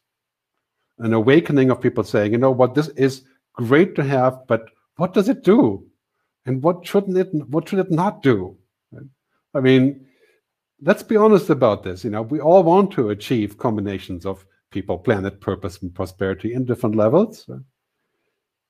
an 0.98 1.14
awakening 1.14 1.70
of 1.70 1.80
people 1.80 2.04
saying, 2.04 2.32
you 2.34 2.38
know 2.38 2.52
what, 2.52 2.76
this 2.76 2.90
is 2.90 3.24
great 3.54 3.96
to 3.96 4.04
have, 4.04 4.46
but 4.48 4.70
what 4.98 5.14
does 5.14 5.30
it 5.30 5.44
do? 5.44 5.86
And 6.46 6.62
what 6.62 6.86
shouldn't 6.86 7.18
it 7.18 7.34
what 7.50 7.70
should 7.70 7.80
it 7.80 7.92
not 7.92 8.22
do? 8.22 8.58
I 9.54 9.60
mean, 9.60 10.06
let's 10.82 11.04
be 11.04 11.16
honest 11.16 11.50
about 11.50 11.84
this. 11.84 12.04
You 12.04 12.10
know, 12.10 12.22
we 12.22 12.40
all 12.40 12.64
want 12.64 12.92
to 12.94 13.10
achieve 13.10 13.58
combinations 13.58 14.26
of 14.26 14.46
people, 14.72 14.98
planet, 14.98 15.42
purpose, 15.42 15.82
and 15.82 15.94
prosperity 15.94 16.54
in 16.54 16.66
different 16.66 16.96
levels. 16.96 17.50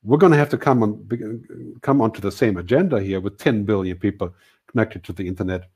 We're 0.03 0.17
going 0.17 0.31
to 0.31 0.37
have 0.37 0.49
to 0.49 0.57
come 0.57 0.81
on 0.81 1.77
come 1.81 2.01
onto 2.01 2.21
the 2.21 2.31
same 2.31 2.57
agenda 2.57 3.01
here 3.01 3.19
with 3.19 3.37
10 3.37 3.65
billion 3.65 3.97
people 3.97 4.33
connected 4.67 5.03
to 5.03 5.13
the 5.13 5.27
internet 5.27 5.69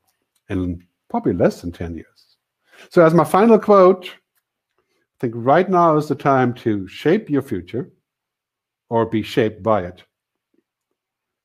in 0.48 0.82
probably 1.10 1.34
less 1.34 1.60
than 1.60 1.72
10 1.72 1.94
years. 1.94 2.36
So, 2.88 3.04
as 3.04 3.14
my 3.14 3.24
final 3.24 3.58
quote, 3.58 4.06
I 4.06 5.16
think 5.20 5.34
right 5.36 5.68
now 5.68 5.96
is 5.96 6.08
the 6.08 6.14
time 6.14 6.54
to 6.54 6.88
shape 6.88 7.28
your 7.28 7.42
future 7.42 7.90
or 8.88 9.06
be 9.06 9.22
shaped 9.22 9.62
by 9.62 9.84
it. 9.84 10.02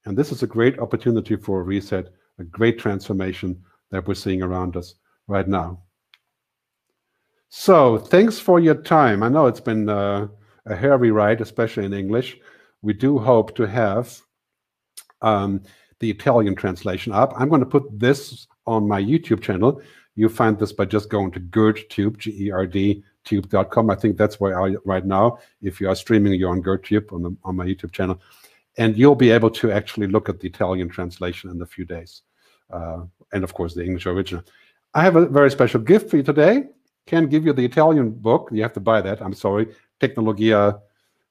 And 0.06 0.18
this 0.18 0.32
is 0.32 0.42
a 0.42 0.48
great 0.48 0.80
opportunity 0.80 1.36
for 1.36 1.60
a 1.60 1.64
reset, 1.64 2.10
a 2.40 2.44
great 2.44 2.80
transformation 2.80 3.62
that 3.92 4.08
we're 4.08 4.14
seeing 4.14 4.42
around 4.42 4.78
us 4.78 4.96
right 5.28 5.48
now. 5.48 5.82
So, 7.50 7.98
thanks 7.98 8.40
for 8.40 8.60
your 8.60 8.76
time. 8.76 9.24
I 9.24 9.30
know 9.30 9.48
it's 9.48 9.60
been 9.60 9.90
uh, 9.90 10.28
a 10.66 10.76
hairy 10.76 11.12
ride, 11.12 11.42
especially 11.42 11.86
in 11.86 11.94
English. 11.94 12.38
We 12.82 12.94
do 12.94 13.18
hope 13.18 13.56
to 13.56 13.64
have 13.64 14.22
um, 15.22 15.64
the 16.00 16.12
Italian 16.12 16.56
translation 16.56 17.12
up. 17.12 17.34
I'm 17.36 17.50
going 17.50 17.62
to 17.62 17.68
put 17.68 18.00
this 18.00 18.48
on 18.68 18.88
my 18.88 19.02
YouTube 19.02 19.42
channel. 19.42 19.82
You 20.16 20.30
find 20.30 20.60
this 20.60 20.72
by 20.72 20.86
just 20.86 21.10
going 21.10 21.32
to 21.32 21.40
GerdTube, 21.40 22.18
G-E-R-D, 22.18 23.04
tube.com. 23.26 23.90
I 23.90 23.96
think 23.96 24.18
that's 24.18 24.40
where 24.40 24.62
I 24.62 24.76
right 24.86 25.06
now. 25.06 25.40
If 25.62 25.82
you 25.82 25.90
are 25.90 25.96
streaming, 25.96 26.34
you're 26.34 26.52
on 26.52 26.62
GerdTube 26.62 27.12
on, 27.12 27.24
the, 27.24 27.36
on 27.44 27.56
my 27.56 27.66
YouTube 27.66 27.92
channel 27.92 28.20
and 28.80 28.98
you'll 28.98 29.14
be 29.14 29.30
able 29.30 29.50
to 29.50 29.72
actually 29.72 30.08
look 30.08 30.30
at 30.30 30.40
the 30.40 30.48
Italian 30.48 30.90
translation 30.90 31.50
in 31.50 31.62
a 31.62 31.66
few 31.66 31.86
days, 31.86 32.22
and 32.72 33.44
of 33.44 33.54
course 33.54 33.74
the 33.74 33.84
English 33.84 34.06
original. 34.06 34.44
I 34.94 35.04
have 35.04 35.16
a 35.16 35.26
very 35.28 35.52
special 35.52 35.80
gift 35.80 36.10
for 36.10 36.18
you 36.18 36.24
today. 36.24 36.64
Can't 37.06 37.30
give 37.30 37.46
you 37.46 37.54
the 37.54 37.66
Italian 37.66 38.12
book. 38.12 38.50
You 38.52 38.62
have 38.64 38.74
to 38.74 38.80
buy 38.80 39.02
that. 39.02 39.22
I'm 39.22 39.34
sorry, 39.34 39.68
Tecnologia 40.00 40.80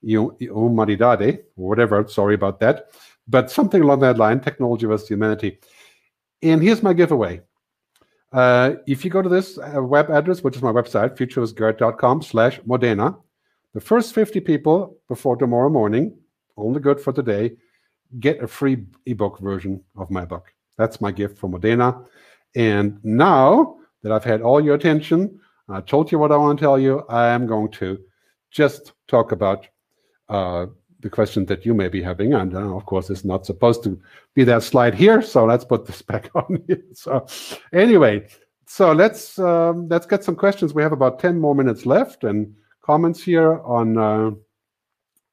Humanidade, 0.02 1.40
or 1.56 1.68
whatever. 1.68 2.06
Sorry 2.08 2.34
about 2.34 2.60
that, 2.60 2.90
but 3.26 3.50
something 3.50 3.82
along 3.82 4.00
that 4.00 4.18
line, 4.18 4.40
technology 4.40 4.86
versus 4.86 5.08
humanity. 5.08 5.58
And 6.42 6.62
here's 6.62 6.82
my 6.82 6.92
giveaway. 6.92 7.40
Uh, 8.32 8.74
if 8.86 9.04
you 9.04 9.10
go 9.10 9.22
to 9.22 9.28
this 9.28 9.58
uh, 9.58 9.82
web 9.82 10.10
address, 10.10 10.42
which 10.42 10.56
is 10.56 10.62
my 10.62 10.70
website, 10.70 11.16
futuristgerd.com 11.16 12.22
slash 12.22 12.60
Modena, 12.66 13.16
the 13.74 13.80
first 13.80 14.14
50 14.14 14.40
people 14.40 14.98
before 15.08 15.36
tomorrow 15.36 15.70
morning 15.70 16.16
only 16.56 16.80
good 16.80 17.00
for 17.00 17.12
today, 17.12 17.52
get 18.20 18.42
a 18.42 18.48
free 18.48 18.84
ebook 19.06 19.38
version 19.38 19.82
of 19.96 20.10
my 20.10 20.24
book. 20.24 20.52
That's 20.78 21.00
my 21.00 21.10
gift 21.10 21.36
from 21.36 21.50
Modena. 21.50 22.02
And 22.54 22.98
now 23.04 23.76
that 24.02 24.12
I've 24.12 24.24
had 24.24 24.40
all 24.40 24.64
your 24.64 24.76
attention, 24.76 25.38
I 25.68 25.82
told 25.82 26.10
you 26.10 26.18
what 26.18 26.32
I 26.32 26.36
want 26.36 26.58
to 26.58 26.62
tell 26.62 26.78
you, 26.78 27.04
I 27.10 27.28
am 27.28 27.46
going 27.46 27.70
to 27.72 27.98
just 28.50 28.92
talk 29.06 29.32
about 29.32 29.66
uh, 30.30 30.66
the 31.00 31.10
question 31.10 31.44
that 31.46 31.66
you 31.66 31.74
may 31.74 31.88
be 31.88 32.00
having. 32.00 32.32
And 32.34 32.54
uh, 32.54 32.74
of 32.74 32.86
course, 32.86 33.10
it's 33.10 33.24
not 33.24 33.44
supposed 33.44 33.82
to 33.84 34.00
be 34.34 34.44
that 34.44 34.62
slide 34.62 34.94
here. 34.94 35.20
So 35.20 35.44
let's 35.44 35.64
put 35.64 35.84
this 35.84 36.00
back 36.10 36.30
on 36.34 36.62
here. 36.66 36.82
So 36.94 37.26
anyway, 37.72 38.26
so 38.66 38.92
let's 38.92 39.38
um, 39.38 39.88
let's 39.88 40.06
get 40.06 40.24
some 40.24 40.36
questions. 40.36 40.74
We 40.74 40.82
have 40.82 40.92
about 40.92 41.18
10 41.18 41.38
more 41.38 41.54
minutes 41.54 41.86
left 41.86 42.24
and 42.24 42.54
comments 42.82 43.22
here 43.22 43.60
on. 43.60 43.98
Uh, 43.98 44.30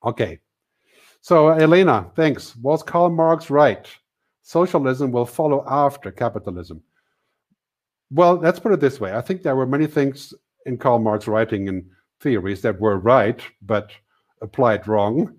okay. 0.04 0.40
So, 1.22 1.50
Elena, 1.50 2.12
thanks. 2.16 2.56
Was 2.58 2.84
Karl 2.84 3.10
Marx 3.10 3.50
right? 3.50 3.88
Socialism 4.46 5.12
will 5.12 5.26
follow 5.26 5.66
after 5.68 6.12
capitalism. 6.12 6.80
Well, 8.12 8.36
let's 8.36 8.60
put 8.60 8.74
it 8.74 8.80
this 8.80 9.00
way. 9.00 9.12
I 9.12 9.20
think 9.20 9.42
there 9.42 9.56
were 9.56 9.66
many 9.66 9.88
things 9.88 10.36
in 10.68 10.78
Karl 10.78 11.00
Marx's 11.00 11.28
writing 11.28 11.68
and 11.68 11.84
theories 12.20 12.62
that 12.62 12.80
were 12.80 13.00
right, 13.00 13.42
but 13.64 13.92
applied 14.44 14.88
wrong. 14.88 15.36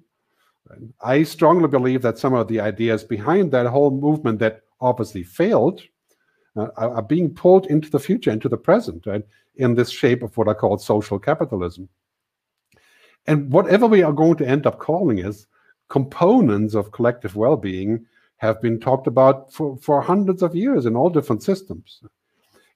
I 1.00 1.22
strongly 1.22 1.68
believe 1.68 2.02
that 2.02 2.18
some 2.18 2.34
of 2.34 2.48
the 2.48 2.58
ideas 2.58 3.04
behind 3.04 3.52
that 3.52 3.66
whole 3.66 3.92
movement 3.92 4.40
that 4.40 4.62
obviously 4.80 5.22
failed 5.22 5.82
uh, 6.56 6.70
are 6.76 7.00
being 7.00 7.32
pulled 7.32 7.66
into 7.66 7.88
the 7.88 8.00
future, 8.00 8.32
into 8.32 8.48
the 8.48 8.56
present, 8.56 9.06
right, 9.06 9.22
in 9.54 9.76
this 9.76 9.90
shape 9.90 10.24
of 10.24 10.36
what 10.36 10.48
I 10.48 10.54
call 10.54 10.78
social 10.78 11.20
capitalism. 11.20 11.88
And 13.28 13.52
whatever 13.52 13.86
we 13.86 14.02
are 14.02 14.12
going 14.12 14.34
to 14.38 14.48
end 14.48 14.66
up 14.66 14.80
calling 14.80 15.18
is, 15.18 15.46
components 15.90 16.74
of 16.74 16.90
collective 16.90 17.36
well-being 17.36 18.04
have 18.38 18.60
been 18.60 18.78
talked 18.78 19.06
about 19.06 19.52
for, 19.52 19.76
for 19.78 20.00
hundreds 20.00 20.42
of 20.42 20.54
years 20.54 20.86
in 20.86 20.96
all 20.96 21.10
different 21.10 21.42
systems. 21.42 22.02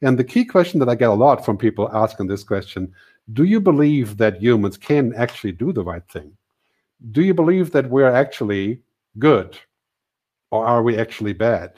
And 0.02 0.18
the 0.18 0.24
key 0.24 0.44
question 0.44 0.80
that 0.80 0.88
I 0.88 0.94
get 0.94 1.10
a 1.10 1.14
lot 1.14 1.44
from 1.44 1.58
people 1.58 1.90
asking 1.92 2.26
this 2.26 2.42
question, 2.42 2.92
do 3.32 3.44
you 3.44 3.60
believe 3.60 4.16
that 4.16 4.42
humans 4.42 4.76
can 4.76 5.14
actually 5.14 5.52
do 5.52 5.72
the 5.72 5.84
right 5.84 6.06
thing? 6.08 6.32
Do 7.12 7.22
you 7.22 7.34
believe 7.34 7.70
that 7.72 7.90
we're 7.90 8.10
actually 8.10 8.82
good? 9.18 9.58
Or 10.50 10.66
are 10.66 10.82
we 10.82 10.98
actually 10.98 11.34
bad? 11.34 11.72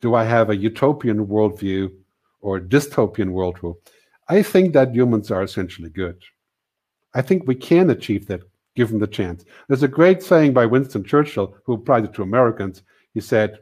Do 0.00 0.14
I 0.14 0.24
have 0.24 0.50
a 0.50 0.56
utopian 0.56 1.26
worldview 1.26 1.90
or 2.40 2.60
dystopian 2.60 3.30
worldview? 3.30 3.76
I 4.28 4.42
think 4.42 4.74
that 4.74 4.94
humans 4.94 5.30
are 5.30 5.42
essentially 5.42 5.88
good. 5.88 6.22
I 7.14 7.22
think 7.22 7.46
we 7.46 7.54
can 7.54 7.90
achieve 7.90 8.26
that 8.26 8.42
given 8.78 9.00
the 9.00 9.08
chance. 9.18 9.44
There's 9.66 9.82
a 9.82 9.96
great 9.98 10.22
saying 10.22 10.52
by 10.52 10.64
Winston 10.64 11.02
Churchill, 11.02 11.56
who 11.64 11.72
applied 11.74 12.04
it 12.04 12.14
to 12.14 12.22
Americans. 12.22 12.84
He 13.12 13.20
said, 13.20 13.58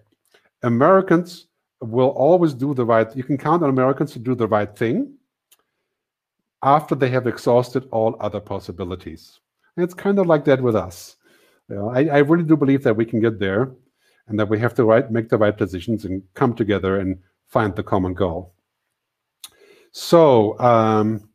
Americans 0.63 1.47
will 1.81 2.11
always 2.27 2.53
do 2.53 2.75
the 2.75 2.85
right, 2.85 3.17
you 3.17 3.25
can 3.25 3.39
count 3.39 3.63
on 3.63 3.71
Americans 3.71 4.13
to 4.13 4.19
do 4.19 4.35
the 4.35 4.47
right 4.47 4.73
thing 4.77 5.15
after 6.63 6.95
they 6.95 7.09
have 7.09 7.27
exhausted 7.27 7.89
all 7.93 8.17
other 8.21 8.41
possibilities. 8.41 9.41
And 9.75 9.85
it's 9.85 9.95
kind 9.95 10.19
of 10.19 10.27
like 10.27 10.45
that 10.45 10.61
with 10.61 10.77
us. 10.77 11.17
You 11.69 11.77
know, 11.77 11.89
I, 11.89 12.01
I, 12.17 12.19
really 12.19 12.45
do 12.45 12.57
believe 12.57 12.83
that 12.85 12.97
we 13.01 13.07
can 13.07 13.21
get 13.21 13.39
there 13.39 13.73
and 14.29 14.39
that 14.39 14.49
we 14.49 14.59
have 14.59 14.75
to 14.75 14.85
right, 14.85 15.11
make 15.11 15.29
the 15.29 15.39
right 15.39 15.57
decisions 15.57 16.05
and 16.05 16.23
come 16.35 16.55
together 16.55 17.01
and 17.01 17.19
find 17.49 17.75
the 17.75 17.83
common 17.83 18.15
goal. 18.15 18.53
So, 19.93 20.59
um, 20.59 21.29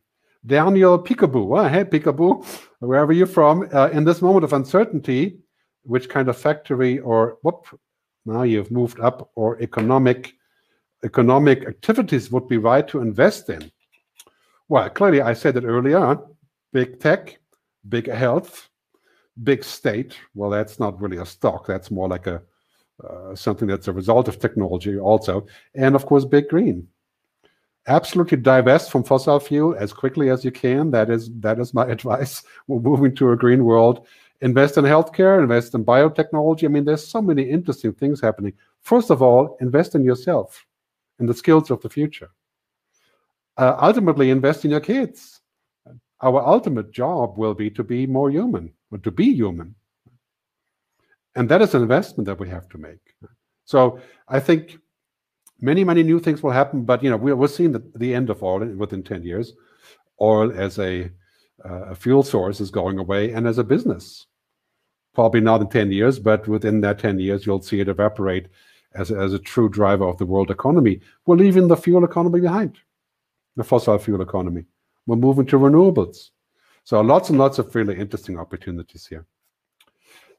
Daniel 0.46 0.98
Peekaboo, 0.98 1.70
hey 1.70 1.84
Peekaboo, 1.84 2.44
wherever 2.80 3.14
you're 3.14 3.28
from, 3.28 3.70
uh, 3.74 3.90
in 3.90 4.04
this 4.04 4.22
moment 4.22 4.44
of 4.44 4.54
uncertainty, 4.54 5.38
which 5.84 6.10
kind 6.10 6.30
of 6.30 6.38
factory 6.38 7.00
or 7.00 7.38
whoop, 7.44 7.68
now 8.26 8.42
you've 8.42 8.72
moved 8.72 9.00
up, 9.00 9.30
or 9.36 9.62
economic 9.62 10.34
economic 11.04 11.68
activities 11.68 12.32
would 12.32 12.48
be 12.48 12.58
right 12.58 12.88
to 12.88 13.02
invest 13.02 13.50
in? 13.50 13.72
Well, 14.70 14.90
clearly 14.90 15.22
I 15.22 15.34
said 15.34 15.58
it 15.58 15.64
earlier, 15.64 16.18
big 16.74 17.00
tech, 17.00 17.40
big 17.90 18.08
health, 18.08 18.70
big 19.44 19.64
state. 19.64 20.18
Well, 20.36 20.50
that's 20.50 20.80
not 20.80 21.02
really 21.02 21.18
a 21.18 21.26
stock. 21.26 21.68
That's 21.68 21.92
more 21.92 22.08
like 22.08 22.28
a 22.28 22.42
uh, 23.04 23.36
something 23.36 23.68
that's 23.68 23.88
a 23.88 23.94
result 23.94 24.28
of 24.28 24.38
technology 24.38 25.00
also. 25.00 25.48
And 25.76 25.96
of 25.96 26.06
course, 26.06 26.24
big 26.24 26.50
green 26.50 26.88
absolutely 27.88 28.38
divest 28.38 28.92
from 28.92 29.04
fossil 29.04 29.40
fuel 29.40 29.76
as 29.78 29.94
quickly 29.94 30.30
as 30.30 30.46
you 30.46 30.52
can. 30.52 30.92
That 30.92 31.10
is 31.10 31.30
that 31.40 31.60
is 31.60 31.74
my 31.74 31.86
advice. 31.98 32.44
We're 32.68 32.80
moving 32.80 33.16
to 33.16 33.32
a 33.32 33.38
green 33.38 33.66
world. 33.66 34.08
Invest 34.42 34.78
in 34.78 34.86
healthcare, 34.86 35.40
invest 35.40 35.76
in 35.76 35.86
biotechnology. 35.86 36.66
I 36.66 36.68
mean, 36.68 36.86
there's 36.86 37.08
so 37.08 37.22
many 37.22 37.44
interesting 37.44 37.94
things 37.94 38.20
happening. 38.20 38.54
First 38.82 39.12
of 39.12 39.22
all, 39.22 39.56
invest 39.62 39.94
in 39.94 40.04
yourself, 40.04 40.66
in 41.20 41.28
the 41.28 41.34
skills 41.34 41.70
of 41.70 41.80
the 41.82 41.90
future. 41.90 42.32
Uh, 43.58 43.76
ultimately, 43.80 44.32
invest 44.32 44.66
in 44.66 44.72
your 44.72 44.80
kids. 44.80 45.42
Our 46.22 46.44
ultimate 46.44 46.92
job 46.92 47.38
will 47.38 47.54
be 47.54 47.70
to 47.72 47.84
be 47.84 48.08
more 48.08 48.32
human, 48.32 48.74
or 48.92 48.98
to 49.00 49.12
be 49.12 49.34
human. 49.34 49.76
And 51.36 51.48
that 51.50 51.62
is 51.62 51.76
an 51.76 51.84
investment 51.84 52.26
that 52.26 52.40
we 52.40 52.50
have 52.50 52.68
to 52.70 52.78
make. 52.78 53.16
So 53.66 54.00
I 54.28 54.40
think 54.40 54.78
many, 55.62 55.84
many 55.84 56.04
new 56.04 56.20
things 56.20 56.44
will 56.44 56.52
happen, 56.52 56.84
but 56.84 57.04
you 57.04 57.10
know, 57.10 57.18
we're, 57.18 57.36
we're 57.36 57.48
seeing 57.48 57.72
the, 57.72 57.84
the 57.96 58.14
end 58.14 58.30
of 58.30 58.44
oil 58.44 58.66
within 58.66 59.04
10 59.04 59.24
years. 59.24 59.54
Oil 60.20 60.52
as 60.52 60.78
a, 60.80 61.10
uh, 61.64 61.86
a 61.86 61.96
fuel 61.96 62.24
source 62.24 62.60
is 62.60 62.72
going 62.72 63.00
away 63.00 63.32
and 63.32 63.48
as 63.48 63.58
a 63.58 63.64
business. 63.64 64.28
Probably 65.14 65.42
not 65.42 65.62
in 65.62 65.70
10 65.70 65.92
years, 65.92 66.20
but 66.20 66.48
within 66.48 66.82
that 66.82 67.00
10 67.00 67.20
years, 67.20 67.46
you'll 67.46 67.62
see 67.62 67.80
it 67.80 67.90
evaporate 67.90 68.48
as 68.94 69.12
as 69.12 69.34
a 69.34 69.40
true 69.40 69.70
driver 69.70 70.06
of 70.06 70.18
the 70.18 70.26
world 70.26 70.52
economy. 70.52 71.00
We're 71.26 71.38
leaving 71.38 71.68
the 71.68 71.78
fuel 71.78 72.04
economy 72.04 72.42
behind, 72.42 72.78
the 73.56 73.64
fossil 73.64 73.98
fuel 73.98 74.22
economy. 74.22 74.66
We're 75.08 75.16
moving 75.16 75.46
to 75.48 75.58
renewables. 75.58 76.30
So 76.84 77.02
lots 77.02 77.30
and 77.30 77.38
lots 77.38 77.60
of 77.60 77.74
really 77.76 77.98
interesting 77.98 78.40
opportunities 78.40 79.06
here. 79.06 79.26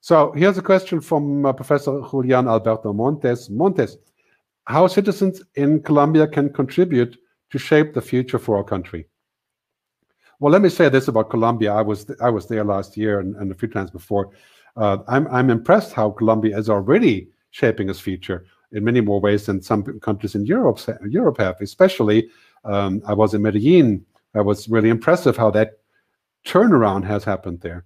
So 0.01 0.33
here's 0.33 0.59
a 0.59 0.63
question 0.63 1.01
from 1.01 1.47
uh, 1.47 1.53
Professor 1.53 2.03
Julian 2.11 2.49
Alberto 2.49 2.93
Montes. 2.93 3.49
Montes, 3.49 3.97
how 4.65 4.87
citizens 4.87 5.43
in 5.55 5.83
Colombia 5.83 6.27
can 6.27 6.53
contribute 6.53 7.19
to 7.51 7.59
shape 7.59 7.95
the 7.95 8.01
future 8.01 8.39
for 8.39 8.57
our 8.57 8.65
country? 8.65 9.07
Well, 10.41 10.53
let 10.53 10.63
me 10.63 10.69
say 10.69 10.89
this 10.89 11.09
about 11.09 11.31
Colombia. 11.31 11.73
I 11.73 11.83
was 11.83 12.11
I 12.21 12.31
was 12.31 12.49
there 12.49 12.65
last 12.65 12.97
year 12.97 13.21
and, 13.21 13.37
and 13.37 13.53
a 13.53 13.55
few 13.55 13.69
times 13.69 13.91
before. 13.91 14.31
Uh, 14.77 14.99
I'm 15.07 15.29
I'm 15.29 15.51
impressed 15.51 15.93
how 15.93 16.11
Colombia 16.11 16.59
is 16.59 16.69
already 16.69 17.29
shaping 17.51 17.89
its 17.89 18.01
future 18.01 18.47
in 18.73 18.83
many 18.83 19.01
more 19.01 19.21
ways 19.21 19.47
than 19.47 19.63
some 19.63 19.85
countries 20.01 20.35
in 20.35 20.47
Europe 20.47 20.81
Europe 21.07 21.39
have. 21.39 21.61
Especially, 21.61 22.29
um, 22.65 23.03
I 23.07 23.15
was 23.15 23.35
in 23.35 23.43
Medellin. 23.43 24.05
I 24.35 24.41
was 24.41 24.69
really 24.69 24.89
impressive 24.89 25.37
how 25.37 25.51
that 25.53 25.79
turnaround 26.45 27.05
has 27.05 27.23
happened 27.23 27.61
there. 27.61 27.85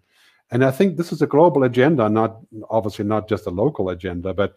And 0.51 0.65
I 0.65 0.71
think 0.71 0.97
this 0.97 1.13
is 1.13 1.23
a 1.23 1.27
global 1.27 1.65
agenda, 1.65 2.09
not 2.09 2.39
obviously 2.71 3.05
not 3.05 3.29
just 3.29 3.47
a 3.47 3.51
local 3.51 3.91
agenda, 3.91 4.33
but 4.33 4.55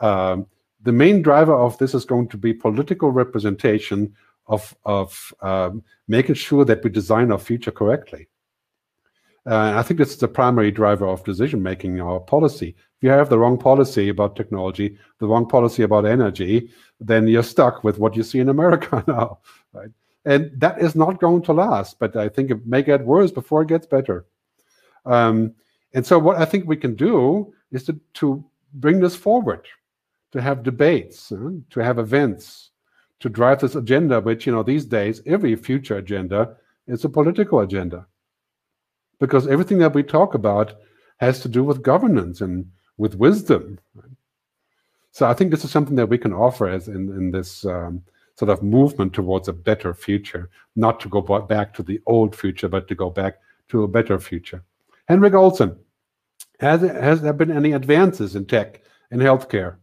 um, 0.00 0.46
the 0.82 0.92
main 0.92 1.22
driver 1.22 1.54
of 1.54 1.76
this 1.78 1.94
is 1.94 2.04
going 2.04 2.28
to 2.28 2.36
be 2.36 2.52
political 2.52 3.10
representation 3.10 4.14
of, 4.46 4.74
of 4.84 5.32
um, 5.42 5.82
making 6.08 6.34
sure 6.34 6.64
that 6.64 6.82
we 6.82 6.90
design 6.90 7.30
our 7.30 7.38
future 7.38 7.70
correctly. 7.70 8.28
Uh, 9.46 9.72
I 9.76 9.82
think 9.82 9.98
this 9.98 10.10
is 10.10 10.18
the 10.18 10.28
primary 10.28 10.70
driver 10.70 11.06
of 11.06 11.24
decision 11.24 11.62
making 11.62 11.94
in 11.94 12.00
our 12.00 12.20
policy. 12.20 12.68
If 12.68 13.02
you 13.02 13.10
have 13.10 13.30
the 13.30 13.38
wrong 13.38 13.56
policy 13.56 14.10
about 14.10 14.36
technology, 14.36 14.98
the 15.18 15.26
wrong 15.26 15.48
policy 15.48 15.82
about 15.82 16.04
energy, 16.04 16.70
then 17.00 17.26
you're 17.26 17.42
stuck 17.42 17.82
with 17.82 17.98
what 17.98 18.16
you 18.16 18.22
see 18.22 18.40
in 18.40 18.50
America 18.50 19.02
now, 19.08 19.38
right? 19.72 19.90
And 20.26 20.50
that 20.60 20.82
is 20.82 20.94
not 20.94 21.20
going 21.20 21.42
to 21.42 21.54
last. 21.54 21.98
But 21.98 22.16
I 22.16 22.28
think 22.28 22.50
it 22.50 22.66
may 22.66 22.82
get 22.82 23.06
worse 23.06 23.30
before 23.30 23.62
it 23.62 23.68
gets 23.68 23.86
better. 23.86 24.26
Um, 25.06 25.54
and 25.94 26.06
so, 26.06 26.18
what 26.18 26.36
I 26.36 26.44
think 26.44 26.66
we 26.66 26.76
can 26.76 26.94
do 26.94 27.54
is 27.72 27.84
to, 27.84 27.98
to 28.14 28.44
bring 28.74 29.00
this 29.00 29.16
forward 29.16 29.66
to 30.32 30.40
have 30.40 30.62
debates, 30.62 31.32
uh, 31.32 31.50
to 31.70 31.80
have 31.80 31.98
events, 31.98 32.70
to 33.20 33.28
drive 33.28 33.60
this 33.60 33.74
agenda, 33.74 34.20
which, 34.20 34.46
you 34.46 34.52
know, 34.52 34.62
these 34.62 34.84
days, 34.84 35.22
every 35.26 35.54
future 35.56 35.96
agenda 35.96 36.56
is 36.86 37.04
a 37.04 37.08
political 37.08 37.60
agenda. 37.60 38.06
Because 39.18 39.46
everything 39.46 39.78
that 39.78 39.94
we 39.94 40.02
talk 40.02 40.34
about 40.34 40.74
has 41.18 41.40
to 41.40 41.48
do 41.48 41.62
with 41.62 41.82
governance 41.82 42.40
and 42.40 42.70
with 42.96 43.16
wisdom. 43.16 43.78
So 45.12 45.26
I 45.26 45.34
think 45.34 45.50
this 45.50 45.64
is 45.64 45.70
something 45.70 45.96
that 45.96 46.08
we 46.08 46.18
can 46.18 46.32
offer 46.32 46.68
as 46.68 46.88
in, 46.88 47.10
in 47.10 47.30
this 47.30 47.64
um, 47.66 48.02
sort 48.36 48.50
of 48.50 48.62
movement 48.62 49.12
towards 49.12 49.48
a 49.48 49.52
better 49.52 49.92
future, 49.92 50.48
not 50.76 51.00
to 51.00 51.08
go 51.08 51.20
back 51.20 51.74
to 51.74 51.82
the 51.82 52.00
old 52.06 52.34
future, 52.34 52.68
but 52.68 52.88
to 52.88 52.94
go 52.94 53.10
back 53.10 53.38
to 53.68 53.82
a 53.82 53.88
better 53.88 54.18
future. 54.18 54.62
Henrik 55.08 55.34
Olsen, 55.34 55.76
has, 56.60 56.80
has 56.80 57.20
there 57.20 57.32
been 57.32 57.50
any 57.50 57.72
advances 57.72 58.36
in 58.36 58.46
tech 58.46 58.82
in 59.10 59.18
healthcare? 59.18 59.76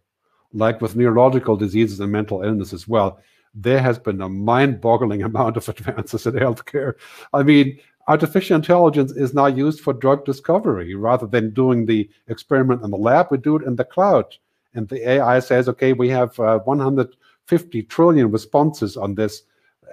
Like 0.54 0.82
with 0.82 0.95
neurological 0.95 1.58
diseases 1.58 2.00
and 2.00 2.12
mental 2.12 2.41
illness 2.41 2.74
as 2.74 2.88
well, 2.88 3.20
there 3.54 3.82
has 3.82 3.98
been 3.98 4.22
a 4.22 4.30
mind-boggling 4.30 5.24
amount 5.32 5.58
of 5.58 5.68
advances 5.68 6.26
in 6.26 6.34
healthcare. 6.34 6.93
I 7.34 7.43
mean, 7.43 7.80
artificial 8.08 8.56
intelligence 8.56 9.12
is 9.12 9.34
now 9.34 9.48
used 9.48 9.82
for 9.82 9.93
drug 9.93 10.26
discovery 10.26 10.95
rather 10.95 11.28
than 11.28 11.54
doing 11.54 11.86
the 11.86 12.10
experiment 12.28 12.84
in 12.84 12.91
the 12.91 12.98
lab. 12.98 13.28
We 13.32 13.38
do 13.38 13.58
it 13.58 13.64
in 13.64 13.76
the 13.76 13.86
cloud, 13.86 14.36
and 14.74 14.88
the 14.88 15.10
AI 15.10 15.39
says, 15.39 15.68
"Okay, 15.70 15.93
we 15.93 16.10
have 16.10 16.39
uh, 16.39 16.60
150 16.60 17.84
trillion 17.84 18.32
responses 18.32 18.98
on 18.98 19.16
this 19.16 19.43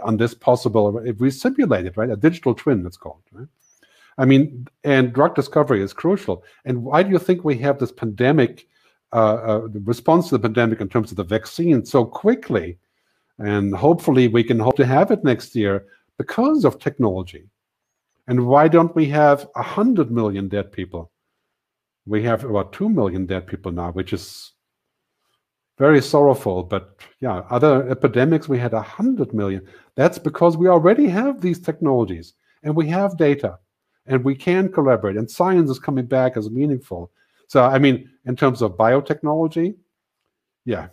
on 0.02 0.16
this 0.16 0.34
possible. 0.34 0.98
If 0.98 1.18
we 1.18 1.30
simulate 1.30 1.86
it, 1.86 1.96
right? 1.96 2.10
A 2.10 2.16
digital 2.16 2.54
twin, 2.54 2.86
it's 2.86 2.96
called, 2.96 3.22
right?" 3.32 3.48
I 4.16 4.24
mean, 4.24 4.68
and 4.84 5.12
drug 5.12 5.34
discovery 5.34 5.82
is 5.82 5.92
crucial. 5.92 6.44
And 6.64 6.84
why 6.84 7.02
do 7.02 7.10
you 7.10 7.18
think 7.18 7.42
we 7.42 7.58
have 7.58 7.78
this 7.78 7.90
pandemic 7.90 8.68
Uh, 9.14 9.16
uh, 9.16 9.68
the 9.68 9.78
response 9.84 10.28
to 10.28 10.36
the 10.36 10.42
pandemic 10.42 10.80
in 10.80 10.88
terms 10.88 11.12
of 11.12 11.16
the 11.16 11.22
vaccine 11.22 11.84
so 11.84 12.04
quickly. 12.04 12.76
And 13.38 13.72
hopefully 13.72 14.26
we 14.26 14.42
can 14.42 14.58
hope 14.58 14.76
to 14.76 14.84
have 14.84 15.12
it 15.12 15.22
next 15.22 15.54
year 15.54 15.86
because 16.18 16.64
of 16.64 16.80
technology. 16.80 17.44
And 18.26 18.48
why 18.48 18.66
don't 18.66 18.94
we 18.96 19.06
have 19.06 19.46
100 19.54 20.10
million 20.10 20.48
dead 20.48 20.72
people? 20.72 21.12
We 22.06 22.24
have 22.24 22.42
about 22.42 22.72
2 22.72 22.88
million 22.88 23.24
dead 23.24 23.46
people 23.46 23.70
now, 23.70 23.92
which 23.92 24.12
is 24.12 24.52
very 25.78 26.02
sorrowful. 26.02 26.64
But 26.64 26.98
yeah, 27.20 27.42
other 27.50 27.88
epidemics, 27.88 28.48
we 28.48 28.58
had 28.58 28.72
100 28.72 29.32
million. 29.32 29.64
That's 29.94 30.18
because 30.18 30.56
we 30.56 30.66
already 30.66 31.06
have 31.06 31.40
these 31.40 31.60
technologies 31.60 32.34
and 32.64 32.74
we 32.74 32.88
have 32.88 33.16
data 33.16 33.60
and 34.06 34.24
we 34.24 34.34
can 34.34 34.72
collaborate 34.72 35.16
and 35.16 35.30
science 35.30 35.70
is 35.70 35.78
coming 35.78 36.06
back 36.06 36.36
as 36.36 36.50
meaningful. 36.50 37.12
So, 37.54 37.62
I 37.62 37.78
mean, 37.78 38.10
in 38.24 38.34
terms 38.34 38.62
of 38.62 38.72
biotechnology, 38.72 39.76
yeah, 40.64 40.88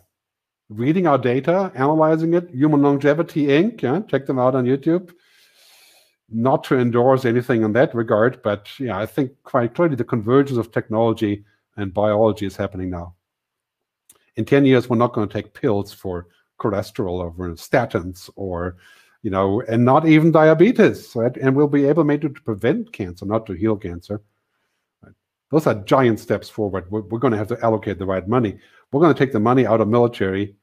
reading 0.69 1.07
our 1.07 1.17
data, 1.17 1.71
analyzing 1.73 2.35
it, 2.35 2.51
Human 2.51 2.83
Longevity 2.83 3.47
Inc., 3.47 3.81
yeah, 3.81 4.01
check 4.01 4.27
them 4.27 4.37
out 4.37 4.53
on 4.53 4.65
YouTube. 4.65 5.11
Not 6.29 6.63
to 6.65 6.77
endorse 6.77 7.25
anything 7.25 7.63
in 7.63 7.73
that 7.73 7.95
regard, 7.95 8.43
but 8.43 8.69
yeah, 8.79 8.95
I 8.95 9.07
think 9.07 9.31
quite 9.41 9.73
clearly 9.73 9.95
the 9.95 10.03
convergence 10.03 10.59
of 10.59 10.71
technology 10.71 11.43
and 11.77 11.91
biology 11.95 12.45
is 12.45 12.55
happening 12.55 12.91
now. 12.91 13.15
In 14.35 14.45
10 14.45 14.63
years, 14.63 14.87
we're 14.87 14.97
not 14.97 15.13
going 15.13 15.27
to 15.27 15.33
take 15.33 15.55
pills 15.55 15.91
for 15.91 16.27
cholesterol 16.59 17.21
or 17.21 17.31
statins 17.55 18.29
or 18.35 18.77
you 19.23 19.31
know, 19.31 19.63
and 19.67 19.83
not 19.83 20.07
even 20.07 20.31
diabetes, 20.31 21.15
right? 21.15 21.35
And 21.37 21.55
we'll 21.55 21.67
be 21.67 21.85
able 21.85 22.03
maybe 22.03 22.29
to 22.29 22.41
prevent 22.41 22.93
cancer, 22.93 23.25
not 23.25 23.47
to 23.47 23.53
heal 23.53 23.77
cancer. 23.77 24.21
Those 25.51 25.67
are 25.67 25.75
giant 25.75 26.19
steps 26.19 26.49
forward. 26.49 26.89
We're, 26.89 27.01
we're 27.01 27.19
going 27.19 27.31
to 27.31 27.37
have 27.37 27.49
to 27.49 27.63
allocate 27.63 27.99
the 27.99 28.05
right 28.05 28.27
money. 28.27 28.57
We're 28.91 29.01
going 29.01 29.13
to 29.13 29.17
take 29.17 29.33
the 29.33 29.39
money 29.39 29.65
out 29.65 29.81
of 29.81 29.87
military 29.87 30.55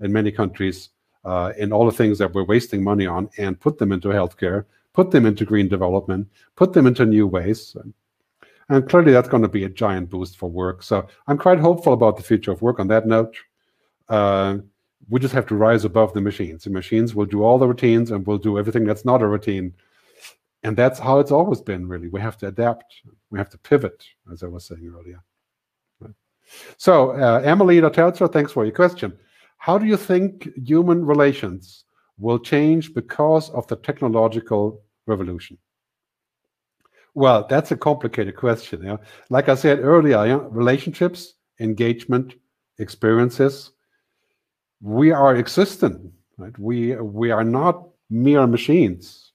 in 0.00 0.12
many 0.12 0.32
countries 0.32 0.90
uh, 1.24 1.52
in 1.56 1.72
all 1.72 1.86
the 1.86 1.96
things 1.96 2.18
that 2.18 2.34
we're 2.34 2.44
wasting 2.44 2.82
money 2.82 3.06
on 3.06 3.30
and 3.38 3.58
put 3.58 3.78
them 3.78 3.92
into 3.92 4.08
healthcare, 4.08 4.64
put 4.92 5.10
them 5.10 5.26
into 5.26 5.44
green 5.44 5.68
development, 5.68 6.28
put 6.56 6.72
them 6.72 6.86
into 6.86 7.06
new 7.06 7.26
ways. 7.26 7.76
And, 7.80 7.94
and 8.68 8.88
clearly 8.88 9.12
that's 9.12 9.28
going 9.28 9.44
to 9.44 9.48
be 9.48 9.64
a 9.64 9.68
giant 9.68 10.10
boost 10.10 10.36
for 10.36 10.50
work. 10.50 10.82
So 10.82 11.06
I'm 11.28 11.38
quite 11.38 11.60
hopeful 11.60 11.92
about 11.92 12.16
the 12.16 12.22
future 12.22 12.50
of 12.50 12.62
work 12.62 12.80
on 12.80 12.88
that 12.88 13.06
note. 13.06 13.36
Uh, 14.08 14.58
we 15.08 15.20
just 15.20 15.34
have 15.34 15.46
to 15.46 15.54
rise 15.54 15.84
above 15.84 16.14
the 16.14 16.20
machines. 16.20 16.64
The 16.64 16.70
machines 16.70 17.14
will 17.14 17.26
do 17.26 17.44
all 17.44 17.58
the 17.58 17.68
routines 17.68 18.10
and 18.10 18.26
we'll 18.26 18.38
do 18.38 18.58
everything 18.58 18.84
that's 18.84 19.04
not 19.04 19.22
a 19.22 19.26
routine 19.26 19.74
and 20.62 20.76
that's 20.76 20.98
how 20.98 21.18
it's 21.18 21.32
always 21.32 21.60
been 21.60 21.88
really 21.88 22.08
we 22.08 22.20
have 22.20 22.36
to 22.38 22.48
adapt 22.48 23.02
we 23.32 23.38
have 23.38 23.50
to 23.50 23.58
pivot 23.58 24.04
as 24.32 24.44
i 24.44 24.46
was 24.46 24.66
saying 24.66 24.94
earlier. 24.96 25.20
So 26.76 27.12
uh, 27.12 27.40
emily 27.44 27.80
Dotelzer, 27.80 28.30
thanks 28.30 28.52
for 28.52 28.64
your 28.64 28.74
question. 28.74 29.16
How 29.56 29.78
do 29.78 29.86
you 29.86 29.96
think 29.96 30.48
human 30.56 31.04
relations 31.04 31.84
will 32.18 32.38
change 32.38 32.92
because 32.94 33.48
of 33.50 33.66
the 33.68 33.76
technological 33.76 34.82
revolution? 35.06 35.56
Well 37.14 37.46
that's 37.48 37.72
a 37.72 37.76
complicated 37.76 38.36
question 38.36 38.82
yeah? 38.82 38.96
like 39.28 39.48
i 39.48 39.54
said 39.54 39.80
earlier 39.80 40.24
yeah, 40.26 40.40
relationships 40.48 41.34
engagement 41.60 42.34
experiences 42.78 43.72
we 44.80 45.12
are 45.12 45.36
existent 45.36 46.12
right? 46.38 46.58
We 46.58 46.96
we 46.96 47.30
are 47.30 47.44
not 47.44 47.86
mere 48.10 48.46
machines 48.46 49.31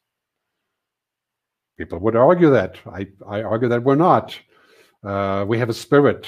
People 1.78 2.00
would 2.00 2.16
argue 2.16 2.50
that. 2.50 2.78
I, 2.92 3.08
I 3.28 3.44
argue 3.44 3.70
that 3.70 3.84
we're 3.84 3.96
not. 3.96 4.38
Uh, 5.04 5.46
we 5.48 5.60
have 5.60 5.70
a 5.70 5.74
spirit, 5.74 6.28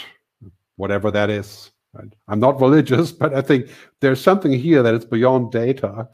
whatever 0.75 1.09
that 1.11 1.29
is. 1.29 1.71
Right? 1.93 2.13
I'm 2.27 2.39
not 2.39 2.61
religious, 2.67 3.11
but 3.11 3.33
I 3.33 3.41
think 3.41 3.69
there's 3.99 4.21
something 4.21 4.51
here 4.51 4.83
that 4.83 4.93
is 4.93 5.05
beyond 5.05 5.51
data. 5.51 6.07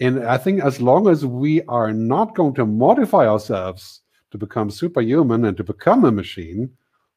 And 0.00 0.24
I 0.24 0.38
think 0.38 0.62
as 0.62 0.80
long 0.80 1.08
as 1.08 1.26
we 1.26 1.62
are 1.64 1.92
not 1.92 2.34
going 2.34 2.54
to 2.54 2.66
modify 2.66 3.26
ourselves 3.26 4.00
to 4.30 4.38
become 4.38 4.70
superhuman 4.70 5.44
and 5.44 5.56
to 5.56 5.64
become 5.64 6.04
a 6.04 6.12
machine, 6.12 6.70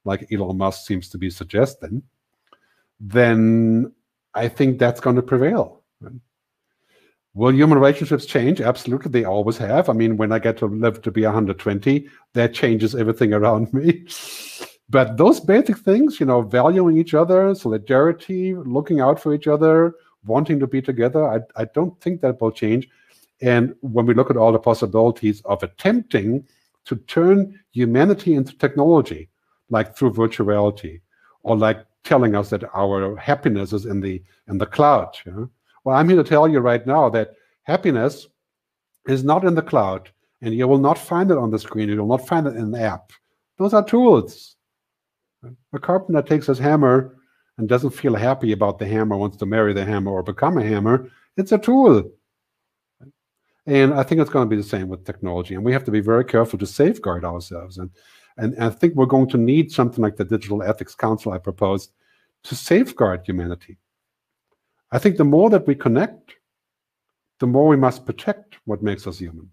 like 0.04 0.28
Elon 0.32 0.58
Musk 0.58 0.86
seems 0.86 1.10
to 1.10 1.18
be 1.18 1.30
suggesting, 1.30 2.04
then 3.00 3.92
I 4.34 4.48
think 4.48 4.80
that's 4.80 5.00
going 5.00 5.16
to 5.16 5.22
prevail. 5.22 5.82
Will 7.36 7.54
human 7.54 7.78
relationships 7.78 8.26
change? 8.26 8.62
Absolutely, 8.62 9.12
they 9.12 9.26
always 9.26 9.58
have. 9.58 9.90
I 9.90 9.94
mean, 9.94 10.16
when 10.16 10.32
I 10.32 10.40
get 10.40 10.58
to 10.60 10.68
live 10.68 11.02
to 11.02 11.12
be 11.12 11.24
120, 11.24 12.08
that 12.34 12.54
changes 12.54 12.96
everything 12.96 13.34
around 13.34 13.74
me. 13.74 14.08
But 14.90 15.18
those 15.18 15.42
basic 15.42 15.78
things, 15.80 16.20
you 16.20 16.26
know, 16.26 16.42
valuing 16.42 16.98
each 16.98 17.14
other, 17.14 17.54
solidarity, 17.54 18.56
looking 18.56 19.02
out 19.02 19.20
for 19.20 19.34
each 19.34 19.48
other, 19.48 19.96
wanting 20.26 20.60
to 20.62 20.68
be 20.68 20.82
together, 20.82 21.28
I, 21.28 21.62
I 21.62 21.66
don't 21.66 22.00
think 22.00 22.22
that 22.22 22.40
will 22.40 22.52
change. 22.52 22.88
And 23.42 23.76
when 23.82 24.06
we 24.06 24.14
look 24.14 24.32
at 24.32 24.38
all 24.38 24.54
the 24.54 24.60
possibilities 24.60 25.42
of 25.44 25.62
attempting 25.62 26.48
to 26.86 26.96
turn 26.96 27.60
humanity 27.72 28.36
into 28.36 28.58
technology, 28.58 29.28
like 29.70 29.98
through 29.98 30.14
virtual 30.14 30.46
reality, 30.46 31.02
or 31.44 31.58
like 31.58 31.86
telling 32.06 32.34
us 32.34 32.50
that 32.52 32.64
our 32.74 33.18
happiness 33.18 33.74
is 33.74 33.86
in 33.86 34.00
the 34.00 34.24
in 34.48 34.58
the 34.58 34.66
cloud. 34.66 35.18
You 35.26 35.32
know? 35.34 35.50
Well, 35.86 35.96
I'm 35.96 36.10
here 36.10 36.18
to 36.18 36.28
tell 36.28 36.48
you 36.48 36.60
right 36.60 36.86
now 36.86 37.10
that 37.10 37.36
happiness 37.64 38.28
is 39.08 39.24
not 39.24 39.46
in 39.46 39.54
the 39.54 39.62
cloud, 39.62 40.10
and 40.42 40.54
you 40.54 40.68
will 40.68 40.80
not 40.80 40.98
find 40.98 41.30
it 41.30 41.38
on 41.38 41.52
the 41.52 41.60
screen. 41.60 41.90
You 41.90 41.98
will 41.98 42.18
not 42.18 42.28
find 42.28 42.48
it 42.48 42.56
in 42.56 42.74
an 42.74 42.76
app. 42.76 43.12
Those 43.58 43.74
are 43.74 43.86
tools. 43.86 44.56
A 45.74 45.80
carpenter 45.80 46.24
takes 46.24 46.48
his 46.48 46.58
hammer 46.58 47.16
and 47.58 47.70
doesn't 47.70 47.92
feel 47.92 48.16
happy 48.16 48.52
about 48.52 48.80
the 48.80 48.88
hammer, 48.88 49.16
wants 49.16 49.38
to 49.38 49.46
marry 49.46 49.74
the 49.74 49.86
hammer 49.86 50.12
or 50.12 50.24
become 50.24 50.58
a 50.58 50.64
hammer. 50.64 51.10
It's 51.38 51.52
a 51.52 51.60
tool. 51.60 52.12
And 53.68 53.94
I 53.94 54.04
think 54.04 54.22
it's 54.22 54.30
going 54.30 54.48
to 54.48 54.56
be 54.56 54.62
the 54.62 54.68
same 54.68 54.88
with 54.88 55.06
technology. 55.06 55.54
And 55.54 55.64
we 55.64 55.72
have 55.72 55.84
to 55.86 55.92
be 55.92 56.02
very 56.02 56.26
careful 56.26 56.58
to 56.60 56.66
safeguard 56.66 57.24
ourselves. 57.24 57.78
And, 57.78 57.92
and, 58.38 58.56
I 58.62 58.70
think 58.70 58.96
we're 58.96 59.06
going 59.06 59.30
to 59.30 59.38
need 59.38 59.72
something 59.72 60.04
like 60.04 60.18
the 60.18 60.26
Digital 60.26 60.62
Ethics 60.62 60.96
Council 60.96 61.32
I 61.32 61.38
proposed 61.38 61.92
to 62.44 62.56
safeguard 62.56 63.22
humanity. 63.26 63.78
I 64.92 65.00
think 65.00 65.18
the 65.18 65.24
more 65.24 65.50
that 65.50 65.68
we 65.68 65.76
connect, 65.76 66.36
the 67.40 67.48
more 67.48 67.68
we 67.68 67.78
must 67.78 68.06
protect 68.06 68.58
what 68.66 68.84
makes 68.84 69.08
us 69.08 69.20
human. 69.20 69.50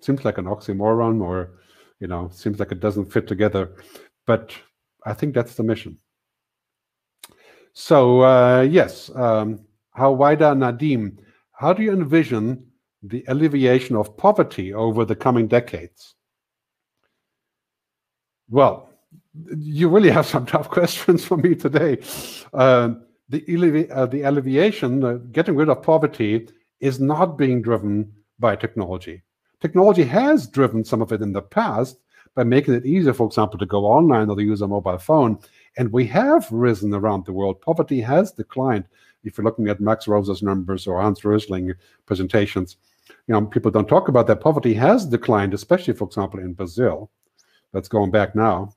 Seems 0.00 0.24
like 0.24 0.38
an 0.38 0.44
oxymoron 0.44 1.20
or, 1.20 1.58
you 1.98 2.06
know, 2.06 2.28
seems 2.32 2.60
like 2.60 2.72
it 2.72 2.80
doesn't 2.80 3.12
fit 3.12 3.26
together. 3.26 3.74
But 4.26 4.54
I 5.04 5.14
think 5.14 5.34
that's 5.34 5.54
the 5.54 5.64
mission. 5.64 5.98
So, 7.72 8.20
uh, 8.22 8.62
yes, 8.62 9.10
um, 9.14 9.60
Hawaida 9.94 10.54
Nadim, 10.54 11.18
how 11.52 11.72
do 11.72 11.82
you 11.82 11.92
envision 11.92 12.66
the 13.02 13.24
alleviation 13.28 13.96
of 13.96 14.16
poverty 14.16 14.74
over 14.74 15.04
the 15.04 15.16
coming 15.16 15.46
decades? 15.48 16.14
Well, 18.48 18.90
you 19.56 19.88
really 19.88 20.10
have 20.10 20.26
some 20.26 20.46
tough 20.54 20.70
questions 20.70 21.24
for 21.24 21.36
me 21.36 21.54
today. 21.54 21.98
Uh, 22.52 22.94
the, 23.28 23.88
uh, 23.90 24.06
the 24.06 24.22
alleviation, 24.22 25.04
uh, 25.04 25.14
getting 25.32 25.56
rid 25.56 25.68
of 25.68 25.82
poverty, 25.82 26.48
is 26.80 27.00
not 27.00 27.36
being 27.36 27.60
driven 27.62 28.12
by 28.38 28.56
technology. 28.56 29.22
Technology 29.60 30.04
has 30.04 30.46
driven 30.46 30.84
some 30.84 31.02
of 31.02 31.12
it 31.12 31.20
in 31.20 31.32
the 31.32 31.42
past 31.42 31.98
by 32.34 32.44
making 32.44 32.74
it 32.74 32.86
easier, 32.86 33.12
for 33.12 33.26
example, 33.26 33.58
to 33.58 33.66
go 33.66 33.84
online 33.84 34.30
or 34.30 34.36
to 34.36 34.42
use 34.42 34.62
a 34.62 34.68
mobile 34.68 34.98
phone. 34.98 35.38
And 35.76 35.92
we 35.92 36.06
have 36.06 36.50
risen 36.52 36.94
around 36.94 37.26
the 37.26 37.32
world. 37.32 37.60
Poverty 37.60 38.00
has 38.00 38.32
declined. 38.32 38.84
If 39.24 39.36
you're 39.36 39.44
looking 39.44 39.68
at 39.68 39.80
Max 39.80 40.06
Roser's 40.06 40.42
numbers 40.42 40.86
or 40.86 41.00
Hans 41.00 41.24
Rosling 41.24 41.74
presentations, 42.06 42.76
you 43.26 43.34
know, 43.34 43.44
people 43.44 43.70
don't 43.70 43.88
talk 43.88 44.08
about 44.08 44.26
that. 44.28 44.40
Poverty 44.40 44.74
has 44.74 45.06
declined, 45.06 45.54
especially, 45.54 45.94
for 45.94 46.04
example, 46.04 46.40
in 46.40 46.52
Brazil. 46.52 47.10
That's 47.72 47.88
going 47.88 48.10
back 48.10 48.34
now. 48.34 48.74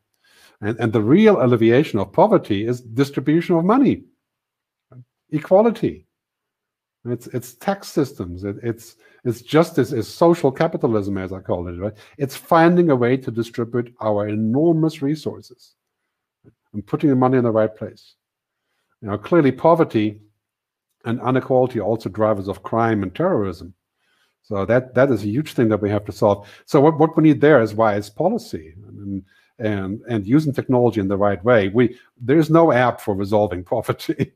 And, 0.62 0.80
and 0.80 0.92
the 0.92 1.02
real 1.02 1.42
alleviation 1.42 2.00
of 2.00 2.12
poverty 2.12 2.66
is 2.66 2.82
distribution 2.82 3.56
of 3.56 3.66
money, 3.66 4.04
equality. 5.32 6.06
It's 7.06 7.28
it's 7.28 7.54
tax 7.54 7.88
systems. 7.88 8.44
It, 8.44 8.58
it's 8.62 8.96
it's 9.24 9.42
justice. 9.42 9.92
It's 9.92 10.08
social 10.08 10.52
capitalism, 10.52 11.18
as 11.18 11.34
I 11.34 11.40
call 11.40 11.68
it. 11.68 11.80
Right. 11.80 11.94
It's 12.18 12.36
finding 12.36 12.92
a 12.92 12.96
way 12.96 13.18
to 13.18 13.32
distribute 13.32 13.94
our 14.02 14.28
enormous 14.28 15.02
resources 15.02 15.76
and 16.74 16.86
putting 16.86 17.10
the 17.10 17.16
money 17.16 17.38
in 17.38 17.44
the 17.44 17.52
right 17.52 17.76
place. 17.76 18.16
You 19.02 19.10
know, 19.10 19.18
clearly 19.18 19.52
poverty 19.52 20.22
and 21.06 21.20
inequality 21.28 21.80
are 21.80 21.84
also 21.84 22.10
drivers 22.10 22.48
of 22.48 22.64
crime 22.64 23.02
and 23.02 23.14
terrorism. 23.14 23.74
So 24.44 24.66
that 24.66 24.94
that 24.96 25.12
is 25.12 25.24
a 25.24 25.28
huge 25.28 25.54
thing 25.54 25.70
that 25.70 25.82
we 25.82 25.90
have 25.90 26.06
to 26.06 26.12
solve. 26.12 26.48
So 26.66 26.82
what, 26.82 27.00
what 27.00 27.16
we 27.16 27.24
need 27.24 27.42
there 27.42 27.62
is 27.62 27.74
wise 27.74 28.10
policy 28.10 28.74
and, 28.88 29.24
and 29.60 30.02
and 30.10 30.26
using 30.26 30.54
technology 30.54 31.00
in 31.00 31.08
the 31.08 31.18
right 31.18 31.44
way. 31.44 31.70
We 31.70 31.98
there's 32.20 32.50
no 32.50 32.72
app 32.72 33.02
for 33.02 33.14
resolving 33.16 33.64
poverty. 33.74 34.34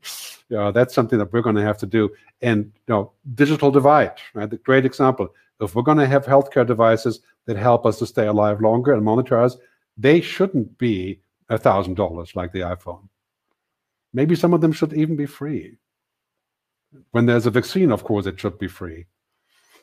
you 0.48 0.56
know, 0.56 0.72
that's 0.72 0.94
something 0.94 1.18
that 1.18 1.32
we're 1.32 1.42
going 1.42 1.56
to 1.56 1.62
have 1.62 1.78
to 1.78 1.86
do. 1.86 2.10
And 2.42 2.64
you 2.64 2.94
know, 2.94 3.12
digital 3.34 3.70
divide, 3.70 4.14
right? 4.34 4.48
The 4.48 4.58
great 4.58 4.84
example. 4.84 5.28
If 5.60 5.74
we're 5.74 5.82
going 5.82 5.98
to 5.98 6.06
have 6.06 6.26
healthcare 6.26 6.66
devices 6.66 7.20
that 7.46 7.56
help 7.56 7.86
us 7.86 7.98
to 8.00 8.06
stay 8.06 8.26
alive 8.26 8.60
longer 8.60 8.92
and 8.92 9.02
monitor 9.02 9.40
us, 9.40 9.56
they 9.96 10.20
shouldn't 10.20 10.76
be 10.76 11.20
a 11.48 11.56
thousand 11.56 11.94
dollars 11.94 12.36
like 12.36 12.52
the 12.52 12.60
iPhone. 12.60 13.08
Maybe 14.12 14.34
some 14.34 14.52
of 14.52 14.60
them 14.60 14.72
should 14.72 14.92
even 14.92 15.16
be 15.16 15.26
free. 15.26 15.76
When 17.12 17.26
there's 17.26 17.46
a 17.46 17.50
vaccine, 17.50 17.90
of 17.90 18.04
course, 18.04 18.26
it 18.26 18.38
should 18.38 18.58
be 18.58 18.68
free. 18.68 19.06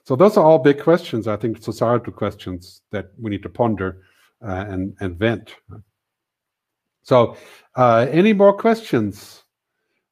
So 0.06 0.16
those 0.16 0.38
are 0.38 0.46
all 0.46 0.60
big 0.60 0.82
questions, 0.82 1.28
I 1.28 1.38
think, 1.38 1.64
societal 1.64 2.14
questions 2.14 2.82
that 2.92 3.12
we 3.20 3.30
need 3.30 3.44
to 3.44 3.50
ponder 3.50 4.02
uh, 4.46 4.66
and, 4.68 4.96
and 5.00 5.18
vent. 5.18 5.56
So 7.04 7.36
uh, 7.76 8.08
any 8.10 8.34
more 8.34 8.54
questions? 8.54 9.44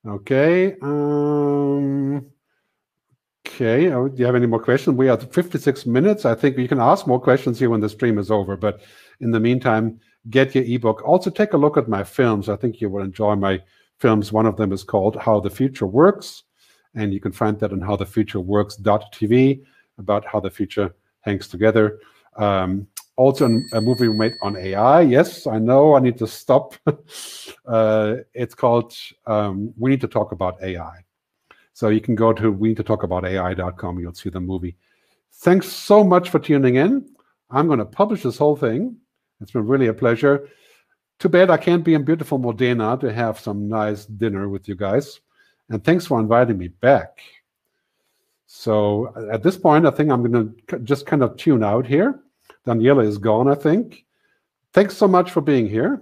Okay. 0.07 0.75
Um, 0.81 2.25
okay. 3.47 3.91
Oh, 3.91 4.07
do 4.07 4.17
you 4.17 4.25
have 4.25 4.35
any 4.35 4.47
more 4.47 4.61
questions? 4.61 4.97
We 4.97 5.07
have 5.07 5.31
56 5.31 5.85
minutes. 5.85 6.25
I 6.25 6.35
think 6.35 6.57
you 6.57 6.67
can 6.67 6.79
ask 6.79 7.07
more 7.07 7.19
questions 7.19 7.59
here 7.59 7.69
when 7.69 7.81
the 7.81 7.89
stream 7.89 8.17
is 8.17 8.31
over. 8.31 8.57
But 8.57 8.81
in 9.19 9.31
the 9.31 9.39
meantime, 9.39 9.99
get 10.29 10.55
your 10.55 10.63
ebook. 10.63 11.03
Also, 11.05 11.29
take 11.29 11.53
a 11.53 11.57
look 11.57 11.77
at 11.77 11.87
my 11.87 12.03
films. 12.03 12.49
I 12.49 12.55
think 12.55 12.81
you 12.81 12.89
will 12.89 13.03
enjoy 13.03 13.35
my 13.35 13.61
films. 13.99 14.31
One 14.31 14.45
of 14.45 14.57
them 14.57 14.71
is 14.71 14.83
called 14.83 15.15
How 15.15 15.39
the 15.39 15.49
Future 15.49 15.87
Works. 15.87 16.43
And 16.95 17.13
you 17.13 17.21
can 17.21 17.31
find 17.31 17.57
that 17.59 17.71
on 17.71 17.79
howthefutureworks.tv 17.79 19.63
about 19.97 20.25
how 20.25 20.39
the 20.39 20.49
future 20.49 20.93
hangs 21.21 21.47
together. 21.47 21.99
Um, 22.37 22.87
also, 23.15 23.61
a 23.73 23.81
movie 23.81 24.07
we 24.07 24.17
made 24.17 24.33
on 24.41 24.55
AI. 24.55 25.01
Yes, 25.01 25.45
I 25.45 25.59
know 25.59 25.95
I 25.95 25.99
need 25.99 26.17
to 26.19 26.27
stop. 26.27 26.75
uh, 27.65 28.15
it's 28.33 28.55
called 28.55 28.95
um, 29.27 29.73
We 29.77 29.91
Need 29.91 30.01
to 30.01 30.07
Talk 30.07 30.31
About 30.31 30.61
AI. 30.63 31.03
So 31.73 31.89
you 31.89 32.01
can 32.01 32.15
go 32.15 32.33
to 32.33 32.51
we 32.51 32.69
need 32.69 32.77
to 32.77 32.83
talk 32.83 33.03
about 33.03 33.25
AI.com. 33.25 33.99
You'll 33.99 34.13
see 34.13 34.29
the 34.29 34.39
movie. 34.39 34.75
Thanks 35.33 35.67
so 35.67 36.03
much 36.03 36.29
for 36.29 36.39
tuning 36.39 36.75
in. 36.75 37.09
I'm 37.49 37.67
going 37.67 37.79
to 37.79 37.85
publish 37.85 38.23
this 38.23 38.37
whole 38.37 38.55
thing. 38.55 38.97
It's 39.41 39.51
been 39.51 39.67
really 39.67 39.87
a 39.87 39.93
pleasure. 39.93 40.47
Too 41.19 41.29
bad 41.29 41.49
I 41.49 41.57
can't 41.57 41.83
be 41.83 41.93
in 41.93 42.03
beautiful 42.03 42.37
Modena 42.37 42.97
to 42.99 43.11
have 43.11 43.39
some 43.39 43.67
nice 43.67 44.05
dinner 44.05 44.49
with 44.49 44.67
you 44.67 44.75
guys. 44.75 45.19
And 45.69 45.83
thanks 45.83 46.05
for 46.05 46.19
inviting 46.19 46.57
me 46.57 46.69
back. 46.69 47.19
So 48.47 49.13
at 49.31 49.43
this 49.43 49.57
point, 49.57 49.85
I 49.85 49.91
think 49.91 50.11
I'm 50.11 50.29
going 50.29 50.55
to 50.67 50.79
just 50.79 51.05
kind 51.05 51.23
of 51.23 51.37
tune 51.37 51.63
out 51.63 51.85
here. 51.85 52.19
Daniela 52.65 53.05
is 53.05 53.17
gone, 53.17 53.49
I 53.49 53.55
think. 53.55 54.05
Thanks 54.73 54.95
so 54.95 55.07
much 55.07 55.31
for 55.31 55.41
being 55.41 55.67
here. 55.67 56.01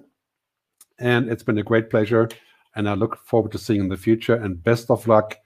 And 1.00 1.30
it's 1.30 1.44
been 1.44 1.58
a 1.58 1.64
great 1.64 1.90
pleasure. 1.90 2.30
And 2.76 2.88
I 2.88 2.94
look 2.94 3.18
forward 3.26 3.52
to 3.54 3.58
seeing 3.58 3.82
in 3.82 3.90
the 3.90 3.98
future. 3.98 4.36
And 4.36 4.64
best 4.64 4.90
of 4.92 5.08
luck. 5.08 5.38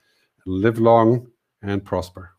Live 0.46 0.80
long 0.80 1.28
and 1.62 1.86
prosper. 1.86 2.33